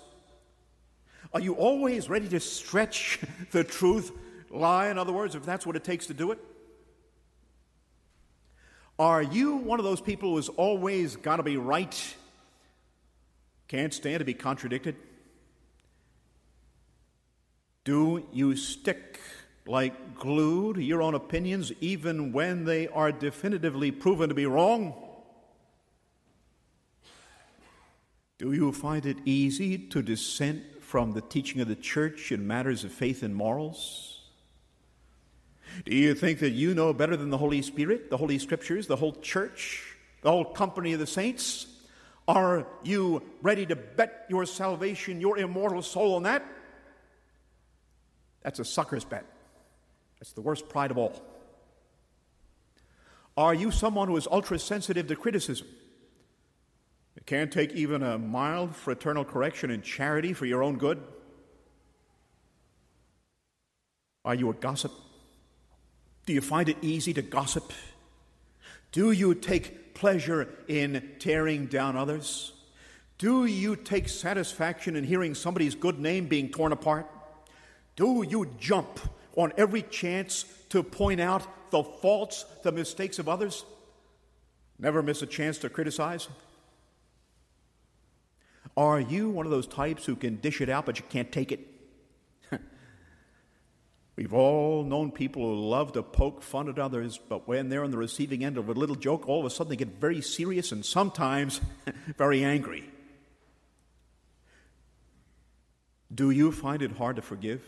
Are 1.32 1.40
you 1.40 1.54
always 1.54 2.10
ready 2.10 2.28
to 2.28 2.38
stretch 2.38 3.20
the 3.52 3.64
truth, 3.64 4.12
lie, 4.50 4.90
in 4.90 4.98
other 4.98 5.12
words, 5.12 5.34
if 5.34 5.46
that's 5.46 5.66
what 5.66 5.76
it 5.76 5.84
takes 5.84 6.08
to 6.08 6.14
do 6.14 6.30
it? 6.30 6.38
Are 8.98 9.22
you 9.22 9.56
one 9.56 9.80
of 9.80 9.84
those 9.86 10.02
people 10.02 10.34
who's 10.34 10.50
always 10.50 11.16
got 11.16 11.36
to 11.36 11.42
be 11.42 11.56
right, 11.56 12.14
can't 13.72 13.94
stand 13.94 14.18
to 14.18 14.24
be 14.26 14.34
contradicted? 14.34 14.96
Do 17.84 18.22
you 18.30 18.54
stick 18.54 19.18
like 19.66 20.14
glue 20.14 20.74
to 20.74 20.82
your 20.82 21.00
own 21.00 21.14
opinions 21.14 21.72
even 21.80 22.34
when 22.34 22.66
they 22.66 22.86
are 22.88 23.10
definitively 23.10 23.90
proven 23.90 24.28
to 24.28 24.34
be 24.34 24.44
wrong? 24.44 24.92
Do 28.36 28.52
you 28.52 28.72
find 28.72 29.06
it 29.06 29.16
easy 29.24 29.78
to 29.78 30.02
dissent 30.02 30.82
from 30.82 31.12
the 31.12 31.22
teaching 31.22 31.62
of 31.62 31.68
the 31.68 31.76
church 31.76 32.30
in 32.30 32.46
matters 32.46 32.84
of 32.84 32.92
faith 32.92 33.22
and 33.22 33.34
morals? 33.34 34.20
Do 35.86 35.96
you 35.96 36.14
think 36.14 36.40
that 36.40 36.50
you 36.50 36.74
know 36.74 36.92
better 36.92 37.16
than 37.16 37.30
the 37.30 37.38
Holy 37.38 37.62
Spirit, 37.62 38.10
the 38.10 38.18
Holy 38.18 38.38
Scriptures, 38.38 38.86
the 38.86 38.96
whole 38.96 39.14
church, 39.14 39.96
the 40.20 40.30
whole 40.30 40.44
company 40.44 40.92
of 40.92 41.00
the 41.00 41.06
saints? 41.06 41.71
Are 42.28 42.66
you 42.84 43.22
ready 43.42 43.66
to 43.66 43.76
bet 43.76 44.26
your 44.28 44.46
salvation, 44.46 45.20
your 45.20 45.38
immortal 45.38 45.82
soul 45.82 46.14
on 46.14 46.22
that? 46.22 46.44
That's 48.42 48.58
a 48.58 48.64
sucker's 48.64 49.04
bet. 49.04 49.24
That's 50.18 50.32
the 50.32 50.40
worst 50.40 50.68
pride 50.68 50.90
of 50.90 50.98
all. 50.98 51.20
Are 53.36 53.54
you 53.54 53.70
someone 53.70 54.08
who 54.08 54.16
is 54.16 54.28
ultra 54.30 54.58
sensitive 54.58 55.06
to 55.08 55.16
criticism? 55.16 55.66
You 57.16 57.22
can't 57.26 57.52
take 57.52 57.72
even 57.72 58.02
a 58.02 58.18
mild 58.18 58.74
fraternal 58.76 59.24
correction 59.24 59.70
in 59.70 59.82
charity 59.82 60.32
for 60.32 60.46
your 60.46 60.62
own 60.62 60.78
good? 60.78 61.02
Are 64.24 64.34
you 64.34 64.50
a 64.50 64.54
gossip? 64.54 64.92
Do 66.26 66.32
you 66.32 66.40
find 66.40 66.68
it 66.68 66.76
easy 66.82 67.12
to 67.14 67.22
gossip? 67.22 67.72
Do 68.92 69.10
you 69.10 69.34
take 69.34 69.81
pleasure 69.94 70.48
in 70.68 71.10
tearing 71.18 71.66
down 71.66 71.96
others? 71.96 72.52
Do 73.18 73.44
you 73.44 73.76
take 73.76 74.08
satisfaction 74.08 74.96
in 74.96 75.04
hearing 75.04 75.34
somebody's 75.34 75.74
good 75.74 75.98
name 75.98 76.26
being 76.26 76.50
torn 76.50 76.72
apart? 76.72 77.06
Do 77.94 78.24
you 78.28 78.48
jump 78.58 78.98
on 79.36 79.52
every 79.56 79.82
chance 79.82 80.44
to 80.70 80.82
point 80.82 81.20
out 81.20 81.46
the 81.70 81.82
faults, 81.82 82.44
the 82.62 82.72
mistakes 82.72 83.18
of 83.18 83.28
others? 83.28 83.64
Never 84.78 85.02
miss 85.02 85.22
a 85.22 85.26
chance 85.26 85.58
to 85.58 85.68
criticize? 85.68 86.28
Are 88.76 89.00
you 89.00 89.28
one 89.28 89.46
of 89.46 89.52
those 89.52 89.66
types 89.66 90.04
who 90.04 90.16
can 90.16 90.36
dish 90.36 90.60
it 90.60 90.68
out 90.68 90.86
but 90.86 90.98
you 90.98 91.04
can't 91.08 91.30
take 91.30 91.52
it? 91.52 91.71
We've 94.14 94.34
all 94.34 94.84
known 94.84 95.10
people 95.10 95.42
who 95.42 95.68
love 95.68 95.92
to 95.92 96.02
poke 96.02 96.42
fun 96.42 96.68
at 96.68 96.78
others, 96.78 97.18
but 97.18 97.48
when 97.48 97.68
they're 97.68 97.84
on 97.84 97.90
the 97.90 97.96
receiving 97.96 98.44
end 98.44 98.58
of 98.58 98.68
a 98.68 98.72
little 98.72 98.96
joke, 98.96 99.28
all 99.28 99.40
of 99.40 99.46
a 99.46 99.50
sudden 99.50 99.70
they 99.70 99.76
get 99.76 100.00
very 100.00 100.20
serious 100.20 100.70
and 100.70 100.84
sometimes 100.84 101.60
very 102.18 102.44
angry. 102.44 102.90
Do 106.14 106.30
you 106.30 106.52
find 106.52 106.82
it 106.82 106.92
hard 106.92 107.16
to 107.16 107.22
forgive? 107.22 107.62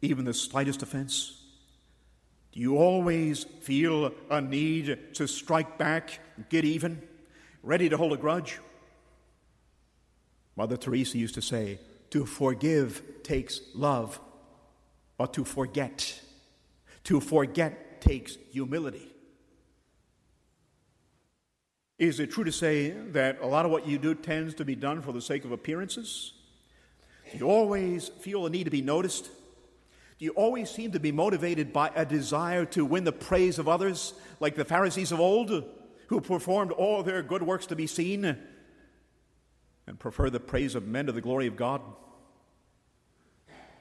even 0.00 0.24
the 0.24 0.34
slightest 0.34 0.82
offense? 0.82 1.42
Do 2.52 2.60
you 2.60 2.78
always 2.78 3.44
feel 3.44 4.12
a 4.30 4.40
need 4.40 5.14
to 5.14 5.26
strike 5.26 5.78
back, 5.78 6.20
get 6.48 6.64
even, 6.64 7.02
ready 7.62 7.88
to 7.88 7.96
hold 7.96 8.12
a 8.12 8.16
grudge? 8.16 8.58
Mother 10.56 10.76
Teresa 10.76 11.18
used 11.18 11.34
to 11.34 11.42
say, 11.42 11.78
to 12.10 12.24
forgive 12.24 13.02
takes 13.22 13.60
love, 13.74 14.18
but 15.18 15.34
to 15.34 15.44
forget, 15.44 16.20
to 17.04 17.20
forget 17.20 18.00
takes 18.00 18.38
humility. 18.50 19.12
Is 21.98 22.20
it 22.20 22.30
true 22.30 22.44
to 22.44 22.52
say 22.52 22.90
that 22.90 23.40
a 23.42 23.46
lot 23.46 23.64
of 23.64 23.72
what 23.72 23.86
you 23.86 23.98
do 23.98 24.14
tends 24.14 24.54
to 24.54 24.64
be 24.64 24.76
done 24.76 25.02
for 25.02 25.12
the 25.12 25.20
sake 25.20 25.44
of 25.44 25.50
appearances? 25.50 26.32
Do 27.32 27.38
you 27.38 27.48
always 27.48 28.08
feel 28.08 28.44
the 28.44 28.50
need 28.50 28.64
to 28.64 28.70
be 28.70 28.82
noticed? 28.82 29.24
Do 30.18 30.24
you 30.24 30.30
always 30.30 30.70
seem 30.70 30.92
to 30.92 31.00
be 31.00 31.10
motivated 31.10 31.72
by 31.72 31.90
a 31.94 32.06
desire 32.06 32.64
to 32.66 32.84
win 32.84 33.02
the 33.02 33.12
praise 33.12 33.58
of 33.58 33.68
others, 33.68 34.14
like 34.38 34.54
the 34.54 34.64
Pharisees 34.64 35.10
of 35.10 35.18
old, 35.18 35.64
who 36.06 36.20
performed 36.20 36.70
all 36.70 37.02
their 37.02 37.22
good 37.22 37.42
works 37.42 37.66
to 37.66 37.76
be 37.76 37.88
seen 37.88 38.24
and 38.24 39.98
prefer 39.98 40.30
the 40.30 40.40
praise 40.40 40.76
of 40.76 40.86
men 40.86 41.06
to 41.06 41.12
the 41.12 41.20
glory 41.20 41.48
of 41.48 41.56
God? 41.56 41.82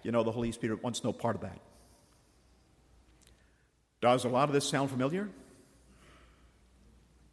You 0.07 0.13
know, 0.13 0.23
the 0.23 0.31
Holy 0.31 0.53
Spirit 0.53 0.81
wants 0.81 1.03
no 1.03 1.11
part 1.11 1.35
of 1.35 1.41
that. 1.41 1.59
Does 3.99 4.23
a 4.23 4.29
lot 4.29 4.47
of 4.47 4.53
this 4.53 4.63
sound 4.63 4.89
familiar? 4.89 5.27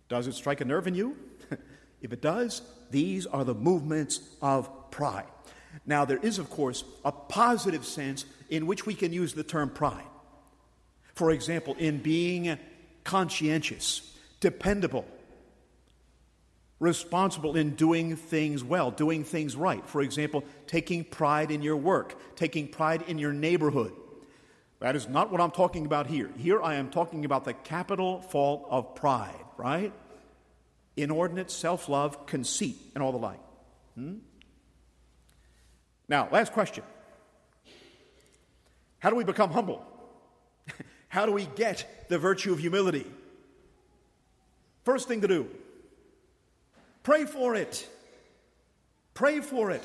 Does 0.09 0.27
it 0.27 0.33
strike 0.33 0.61
a 0.61 0.65
nerve 0.65 0.89
in 0.89 0.97
you? 0.97 1.17
if 2.03 2.13
it 2.13 2.21
does, 2.21 2.63
these 2.91 3.27
are 3.27 3.45
the 3.45 3.55
movements 3.55 4.19
of 4.43 4.91
pride. 4.91 5.29
Now, 5.87 6.05
there 6.05 6.19
is, 6.19 6.41
of 6.41 6.51
course, 6.51 6.83
a 7.05 7.13
positive 7.13 7.85
sense 7.85 8.25
in 8.51 8.67
which 8.67 8.87
we 8.87 8.95
can 8.95 9.13
use 9.13 9.35
the 9.35 9.45
term 9.45 9.71
pride. 9.71 10.03
For 11.15 11.31
example, 11.31 11.77
in 11.79 11.99
being 11.99 12.59
conscientious, 13.05 14.17
dependable, 14.41 15.07
responsible 16.85 17.57
in 17.57 17.71
doing 17.71 18.15
things 18.15 18.63
well, 18.63 18.91
doing 18.91 19.25
things 19.25 19.57
right. 19.57 19.85
For 19.89 20.03
example, 20.03 20.45
taking 20.67 21.03
pride 21.03 21.51
in 21.51 21.63
your 21.63 21.77
work, 21.77 22.37
taking 22.37 22.69
pride 22.69 23.03
in 23.09 23.19
your 23.19 23.33
neighborhood. 23.33 23.93
That 24.81 24.95
is 24.95 25.09
not 25.09 25.33
what 25.33 25.41
I'm 25.41 25.51
talking 25.51 25.87
about 25.87 26.07
here. 26.07 26.31
Here 26.37 26.63
I 26.63 26.75
am 26.75 26.91
talking 26.91 27.25
about 27.25 27.45
the 27.45 27.55
capital 27.55 28.21
fault 28.21 28.67
of 28.69 28.95
pride, 28.95 29.45
right? 29.57 29.95
Inordinate 30.95 31.51
self 31.51 31.89
love, 31.89 32.27
conceit, 32.27 32.77
and 32.95 33.03
all 33.03 33.13
the 33.13 33.19
like. 33.19 33.41
Hmm? 33.95 34.17
Now, 36.07 36.29
last 36.31 36.53
question 36.53 36.85
How 38.99 39.09
do 39.09 39.17
we 39.17 39.25
become 39.25 39.51
humble? 39.51 39.83
How 41.09 41.25
do 41.25 41.33
we 41.33 41.47
get 41.57 42.09
the 42.11 42.19
virtue 42.19 42.53
of 42.53 42.59
humility? 42.59 43.07
First 44.85 45.09
thing 45.09 45.23
to 45.23 45.29
do 45.29 45.49
pray 47.05 47.25
for 47.25 47.55
it. 47.55 47.89
Pray 49.15 49.39
for 49.41 49.71
it. 49.71 49.85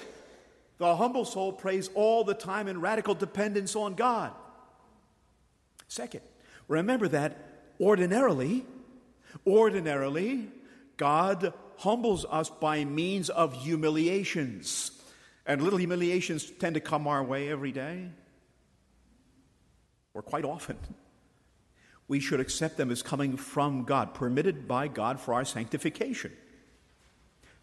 The 0.80 0.96
humble 0.96 1.26
soul 1.26 1.54
prays 1.54 1.90
all 1.94 2.24
the 2.24 2.34
time 2.34 2.68
in 2.68 2.82
radical 2.82 3.14
dependence 3.14 3.76
on 3.76 3.94
God. 3.94 4.32
Second, 5.88 6.22
remember 6.68 7.08
that 7.10 7.38
ordinarily, 7.80 8.66
ordinarily, 9.46 10.48
God 10.98 11.54
humbles 11.78 12.26
us 12.26 12.50
by 12.50 12.86
means 12.86 13.30
of 13.30 13.54
humiliations. 13.54 14.92
And 15.46 15.62
little 15.62 15.80
humiliations 15.80 16.50
tend 16.50 16.76
to 16.76 16.82
come 16.82 17.08
our 17.08 17.24
way 17.24 17.50
every 17.50 17.72
day, 17.72 18.10
or 20.14 20.22
quite 20.22 20.46
often. 20.46 20.78
We 22.08 22.20
should 22.20 22.40
accept 22.40 22.78
them 22.78 22.92
as 22.92 23.02
coming 23.02 23.38
from 23.38 23.84
God, 23.84 24.14
permitted 24.14 24.68
by 24.68 24.88
God 24.88 25.20
for 25.20 25.34
our 25.34 25.46
sanctification. 25.46 26.32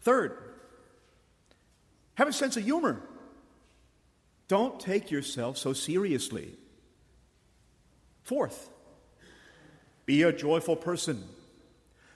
Third, 0.07 0.37
have 2.15 2.29
a 2.29 2.31
sense 2.31 2.55
of 2.55 2.63
humor. 2.63 3.01
Don't 4.47 4.79
take 4.79 5.11
yourself 5.11 5.57
so 5.57 5.73
seriously. 5.73 6.55
Fourth, 8.23 8.69
be 10.05 10.23
a 10.23 10.31
joyful 10.31 10.77
person. 10.77 11.25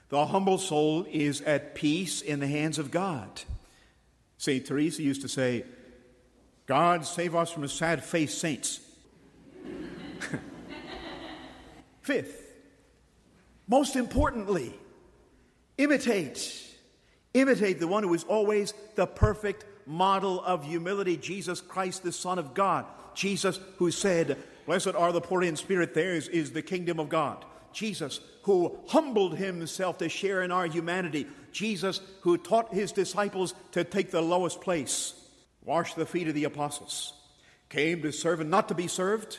The 0.08 0.24
humble 0.24 0.56
soul 0.56 1.06
is 1.10 1.42
at 1.42 1.74
peace 1.74 2.22
in 2.22 2.40
the 2.40 2.46
hands 2.46 2.78
of 2.78 2.90
God. 2.90 3.42
St. 4.38 4.64
Teresa 4.64 5.02
used 5.02 5.20
to 5.20 5.28
say, 5.28 5.66
God 6.64 7.04
save 7.04 7.34
us 7.34 7.50
from 7.50 7.68
sad 7.68 8.02
faced 8.02 8.38
saints. 8.38 8.80
Fifth, 12.00 12.54
most 13.68 13.96
importantly, 13.96 14.72
imitate. 15.76 16.70
Imitate 17.34 17.80
the 17.80 17.88
one 17.88 18.02
who 18.02 18.14
is 18.14 18.24
always 18.24 18.74
the 18.94 19.06
perfect 19.06 19.64
model 19.86 20.42
of 20.42 20.64
humility, 20.64 21.16
Jesus 21.16 21.60
Christ, 21.60 22.02
the 22.02 22.12
Son 22.12 22.38
of 22.38 22.54
God. 22.54 22.84
Jesus, 23.14 23.58
who 23.78 23.90
said, 23.90 24.36
Blessed 24.66 24.94
are 24.94 25.12
the 25.12 25.20
poor 25.20 25.42
in 25.42 25.56
spirit, 25.56 25.94
theirs 25.94 26.28
is 26.28 26.52
the 26.52 26.62
kingdom 26.62 27.00
of 27.00 27.08
God. 27.08 27.44
Jesus, 27.72 28.20
who 28.42 28.78
humbled 28.88 29.36
himself 29.36 29.98
to 29.98 30.08
share 30.08 30.42
in 30.42 30.52
our 30.52 30.66
humanity. 30.66 31.26
Jesus, 31.52 32.00
who 32.20 32.36
taught 32.36 32.72
his 32.72 32.92
disciples 32.92 33.54
to 33.72 33.84
take 33.84 34.10
the 34.10 34.20
lowest 34.20 34.60
place, 34.60 35.14
washed 35.64 35.96
the 35.96 36.06
feet 36.06 36.28
of 36.28 36.34
the 36.34 36.44
apostles, 36.44 37.14
came 37.68 38.02
to 38.02 38.12
serve 38.12 38.40
and 38.40 38.50
not 38.50 38.68
to 38.68 38.74
be 38.74 38.86
served, 38.86 39.38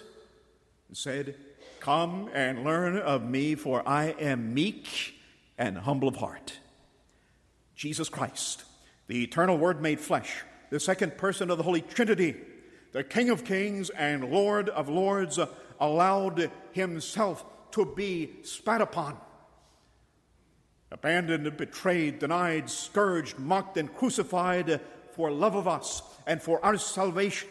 and 0.88 0.98
said, 0.98 1.36
Come 1.80 2.30
and 2.34 2.64
learn 2.64 2.98
of 2.98 3.24
me, 3.24 3.56
for 3.56 3.88
I 3.88 4.16
am 4.20 4.54
meek 4.54 5.16
and 5.58 5.78
humble 5.78 6.08
of 6.08 6.16
heart. 6.16 6.60
Jesus 7.84 8.08
Christ, 8.08 8.64
the 9.08 9.26
eternal 9.26 9.58
Word 9.58 9.82
made 9.82 10.00
flesh, 10.00 10.42
the 10.70 10.80
second 10.80 11.18
person 11.18 11.52
of 11.52 11.58
the 11.58 11.66
Holy 11.66 11.82
Trinity 11.82 12.34
the 12.94 13.04
King 13.04 13.30
of 13.30 13.44
Kings 13.44 13.90
and 13.90 14.32
Lord 14.32 14.70
of 14.70 14.88
Lords, 14.88 15.38
allowed 15.82 16.50
himself 16.72 17.44
to 17.72 17.84
be 17.86 18.36
spat 18.44 18.80
upon, 18.80 19.18
abandoned, 20.94 21.58
betrayed, 21.58 22.20
denied, 22.20 22.70
scourged, 22.70 23.38
mocked, 23.38 23.76
and 23.76 23.94
crucified 23.94 24.80
for 25.12 25.30
love 25.30 25.56
of 25.56 25.68
us 25.68 26.04
and 26.26 26.42
for 26.42 26.64
our 26.64 26.78
salvation, 26.78 27.50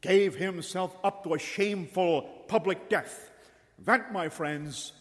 gave 0.00 0.34
himself 0.34 0.96
up 1.04 1.22
to 1.22 1.34
a 1.34 1.38
shameful 1.38 2.22
public 2.48 2.88
death. 2.88 3.30
That, 3.84 4.12
my 4.12 4.28
friends, 4.28 4.92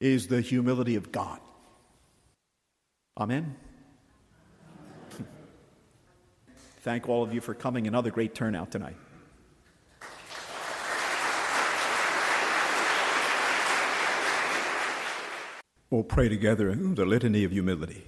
is 0.00 0.26
the 0.26 0.40
humility 0.40 0.96
of 0.96 1.12
God. 1.12 1.38
Amen. 3.18 3.56
Thank 6.80 7.08
all 7.08 7.22
of 7.22 7.34
you 7.34 7.40
for 7.40 7.54
coming. 7.54 7.86
Another 7.86 8.10
great 8.10 8.34
turnout 8.34 8.70
tonight. 8.70 8.96
We'll 15.90 16.04
pray 16.04 16.28
together 16.28 16.72
the 16.72 17.04
litany 17.04 17.42
of 17.42 17.50
humility. 17.50 18.04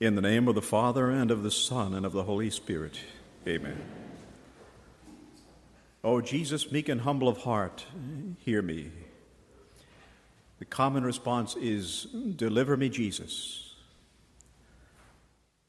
In 0.00 0.14
the 0.14 0.22
name 0.22 0.48
of 0.48 0.54
the 0.54 0.62
Father, 0.62 1.10
and 1.10 1.30
of 1.30 1.42
the 1.42 1.50
Son, 1.50 1.92
and 1.92 2.06
of 2.06 2.12
the 2.12 2.22
Holy 2.22 2.48
Spirit. 2.48 2.98
Amen. 3.46 3.76
O 6.02 6.22
Jesus, 6.22 6.72
meek 6.72 6.88
and 6.88 7.02
humble 7.02 7.28
of 7.28 7.38
heart, 7.38 7.84
hear 8.38 8.62
me. 8.62 8.90
The 10.58 10.64
common 10.64 11.04
response 11.04 11.56
is 11.56 12.06
Deliver 12.36 12.76
me, 12.76 12.88
Jesus. 12.88 13.74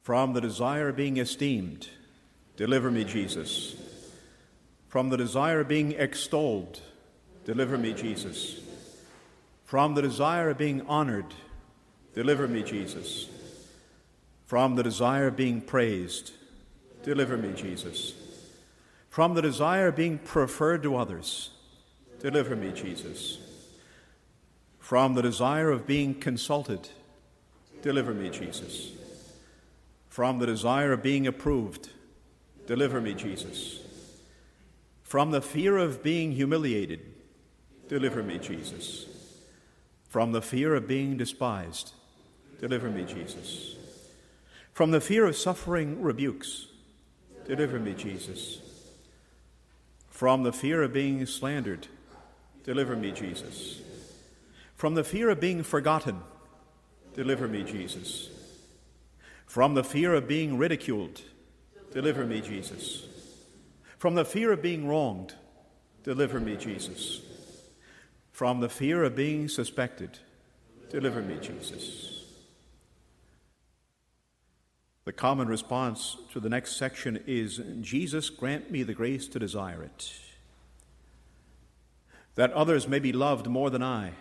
From 0.02 0.34
the 0.34 0.42
desire 0.42 0.90
of 0.90 0.96
being 0.96 1.18
esteemed, 1.18 1.88
deliver 2.56 2.90
me, 2.90 3.04
Jesus. 3.04 3.76
From 4.88 5.10
the 5.10 5.18
desire 5.18 5.60
of 5.60 5.68
being 5.68 5.92
extolled, 5.92 6.82
deliver 7.46 7.78
me, 7.78 7.94
Jesus. 7.94 8.60
From 9.66 9.94
the 9.94 10.02
desire 10.02 10.50
of 10.50 10.58
being 10.58 10.82
honored, 10.88 11.36
deliver 12.16 12.48
me, 12.48 12.64
Jesus. 12.64 13.30
From 14.48 14.76
the 14.76 14.82
desire 14.82 15.28
of 15.28 15.36
being 15.36 15.62
praised, 15.62 16.32
deliver 17.04 17.38
me, 17.38 17.54
Jesus. 17.54 18.16
From 19.12 19.36
the 19.36 19.44
desire 19.44 19.90
of 19.90 19.96
being 19.96 20.18
preferred 20.18 20.82
to 20.82 20.96
others, 20.96 21.52
deliver 22.20 22.56
me, 22.56 22.72
Jesus. 22.72 23.38
From 24.90 25.14
the 25.14 25.22
desire 25.22 25.70
of 25.70 25.86
being 25.86 26.16
consulted, 26.16 26.90
deliver 27.84 28.14
me, 28.14 28.30
Jesus 28.30 28.94
from 30.20 30.40
the 30.40 30.46
desire 30.46 30.92
of 30.92 31.02
being 31.02 31.28
approved. 31.28 31.92
Deliver 32.68 33.00
me, 33.00 33.14
Jesus. 33.14 33.80
From 35.02 35.32
the 35.32 35.42
fear 35.42 35.78
of 35.78 36.04
being 36.04 36.34
humiliated. 36.34 37.00
Deliver 37.88 38.22
me, 38.22 38.38
Jesus. 38.38 39.06
From 40.10 40.34
the 40.34 40.42
fear 40.42 40.76
of 40.76 40.88
being 40.88 41.16
despised. 41.16 41.94
Deliver 42.60 42.90
me, 42.90 43.06
Jesus. 43.06 43.78
From 44.74 44.92
the 44.92 45.00
fear 45.00 45.26
of 45.26 45.38
suffering 45.38 46.02
rebukes. 46.02 46.68
Deliver 47.48 47.80
me, 47.80 47.94
Jesus. 47.94 48.60
From 50.10 50.44
the 50.44 50.52
fear 50.52 50.84
of 50.84 50.92
being 50.92 51.26
slandered. 51.26 51.88
Deliver 52.66 52.96
me, 52.96 53.12
Jesus. 53.12 53.80
From 54.80 54.96
the 54.96 55.04
fear 55.04 55.30
of 55.30 55.42
being 55.42 55.62
forgotten. 55.64 56.22
Deliver 57.14 57.50
me, 57.50 57.64
Jesus. 57.64 58.30
From 59.46 59.74
the 59.74 59.84
fear 59.84 60.14
of 60.14 60.26
being 60.26 60.58
ridiculed, 60.58 61.22
deliver 61.92 62.26
me, 62.26 62.40
Jesus. 62.40 63.06
From 63.98 64.16
the 64.16 64.24
fear 64.24 64.54
of 64.54 64.62
being 64.62 64.88
wronged, 64.88 65.34
deliver 66.04 66.40
me, 66.40 66.56
Jesus. 66.56 67.20
From 68.32 68.62
the 68.62 68.70
fear 68.70 69.04
of 69.04 69.18
being 69.18 69.50
suspected, 69.50 70.20
deliver 70.90 71.22
me, 71.22 71.40
Jesus. 71.42 72.24
The 75.04 75.12
common 75.12 75.50
response 75.50 76.16
to 76.32 76.40
the 76.40 76.48
next 76.48 76.78
section 76.78 77.22
is 77.28 77.60
Jesus, 77.82 78.30
grant 78.30 78.72
me 78.72 78.84
the 78.84 78.94
grace 78.94 79.28
to 79.28 79.40
desire 79.40 79.84
it. 79.84 80.14
That 82.36 82.54
others 82.54 82.88
may 82.88 83.00
be 83.00 83.12
loved 83.12 83.48
more 83.48 83.70
than 83.70 83.84
I. 83.84 84.14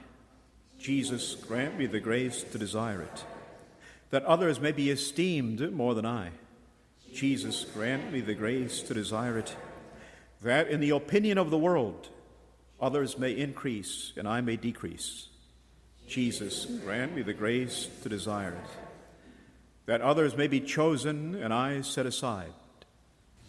Jesus, 0.78 1.34
grant 1.34 1.78
me 1.78 1.86
the 1.86 2.00
grace 2.00 2.42
to 2.44 2.58
desire 2.58 3.02
it 3.02 3.24
that 4.10 4.24
others 4.24 4.60
may 4.60 4.72
be 4.72 4.90
esteemed 4.90 5.72
more 5.72 5.94
than 5.94 6.06
I. 6.06 6.30
Jesus, 7.12 7.64
grant 7.64 8.12
me 8.12 8.20
the 8.20 8.34
grace 8.34 8.82
to 8.82 8.94
desire 8.94 9.38
it, 9.38 9.56
that 10.42 10.68
in 10.68 10.80
the 10.80 10.90
opinion 10.90 11.38
of 11.38 11.50
the 11.50 11.58
world, 11.58 12.08
others 12.80 13.18
may 13.18 13.32
increase 13.32 14.12
and 14.16 14.26
I 14.26 14.40
may 14.40 14.56
decrease. 14.56 15.28
Jesus, 16.06 16.64
grant 16.64 17.14
me 17.14 17.22
the 17.22 17.34
grace 17.34 17.88
to 18.02 18.08
desire 18.08 18.52
it. 18.52 18.70
That 19.86 20.00
others 20.00 20.36
may 20.36 20.46
be 20.46 20.60
chosen 20.60 21.34
and 21.34 21.52
I 21.52 21.82
set 21.82 22.06
aside. 22.06 22.52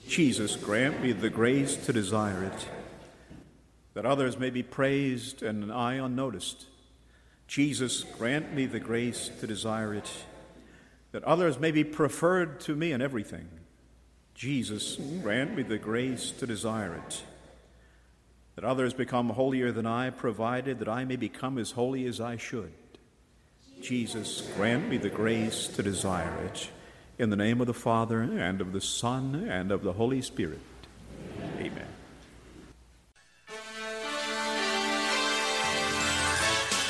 Jesus, 0.07 0.55
grant 0.55 1.01
me 1.01 1.11
the 1.11 1.29
grace 1.29 1.75
to 1.85 1.93
desire 1.93 2.43
it. 2.43 2.67
That 3.93 4.05
others 4.05 4.37
may 4.37 4.49
be 4.49 4.63
praised 4.63 5.43
and 5.43 5.71
I 5.71 5.95
unnoticed. 5.95 6.65
Jesus, 7.49 8.05
grant 8.17 8.53
me 8.53 8.65
the 8.65 8.79
grace 8.79 9.29
to 9.41 9.47
desire 9.47 9.93
it. 9.93 10.09
That 11.11 11.25
others 11.25 11.59
may 11.59 11.71
be 11.71 11.83
preferred 11.83 12.61
to 12.61 12.75
me 12.77 12.93
in 12.93 13.01
everything. 13.01 13.49
Jesus, 14.33 14.95
grant 15.21 15.57
me 15.57 15.63
the 15.63 15.77
grace 15.77 16.31
to 16.31 16.47
desire 16.47 16.95
it 16.95 17.23
that 18.59 18.67
others 18.67 18.93
become 18.93 19.29
holier 19.29 19.71
than 19.71 19.85
I, 19.85 20.09
provided 20.09 20.79
that 20.79 20.89
I 20.89 21.05
may 21.05 21.15
become 21.15 21.57
as 21.57 21.71
holy 21.71 22.05
as 22.07 22.19
I 22.19 22.35
should. 22.35 22.73
Jesus, 23.81 24.41
grant 24.57 24.89
me 24.89 24.97
the 24.97 25.09
grace 25.09 25.69
to 25.69 25.81
desire 25.81 26.43
it. 26.43 26.69
In 27.17 27.29
the 27.29 27.37
name 27.37 27.61
of 27.61 27.67
the 27.67 27.73
Father, 27.73 28.21
and 28.21 28.59
of 28.59 28.73
the 28.73 28.81
Son, 28.81 29.47
and 29.49 29.71
of 29.71 29.81
the 29.81 29.93
Holy 29.93 30.21
Spirit. 30.21 30.59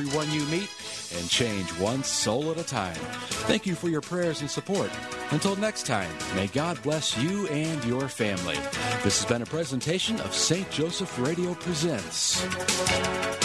everyone 0.00 0.30
you 0.30 0.44
meet 0.46 0.70
and 1.14 1.28
change 1.28 1.68
one 1.78 2.02
soul 2.02 2.50
at 2.50 2.56
a 2.56 2.64
time. 2.64 2.94
Thank 3.46 3.66
you 3.66 3.74
for 3.74 3.88
your 3.88 4.00
prayers 4.00 4.40
and 4.40 4.50
support. 4.50 4.90
Until 5.30 5.56
next 5.56 5.84
time, 5.86 6.10
may 6.34 6.46
God 6.46 6.82
bless 6.82 7.18
you 7.18 7.46
and 7.48 7.84
your 7.84 8.08
family. 8.08 8.56
This 9.02 9.20
has 9.20 9.26
been 9.26 9.42
a 9.42 9.46
presentation 9.46 10.18
of 10.20 10.34
St. 10.34 10.70
Joseph 10.70 11.18
Radio 11.18 11.54
Presents. 11.54 13.39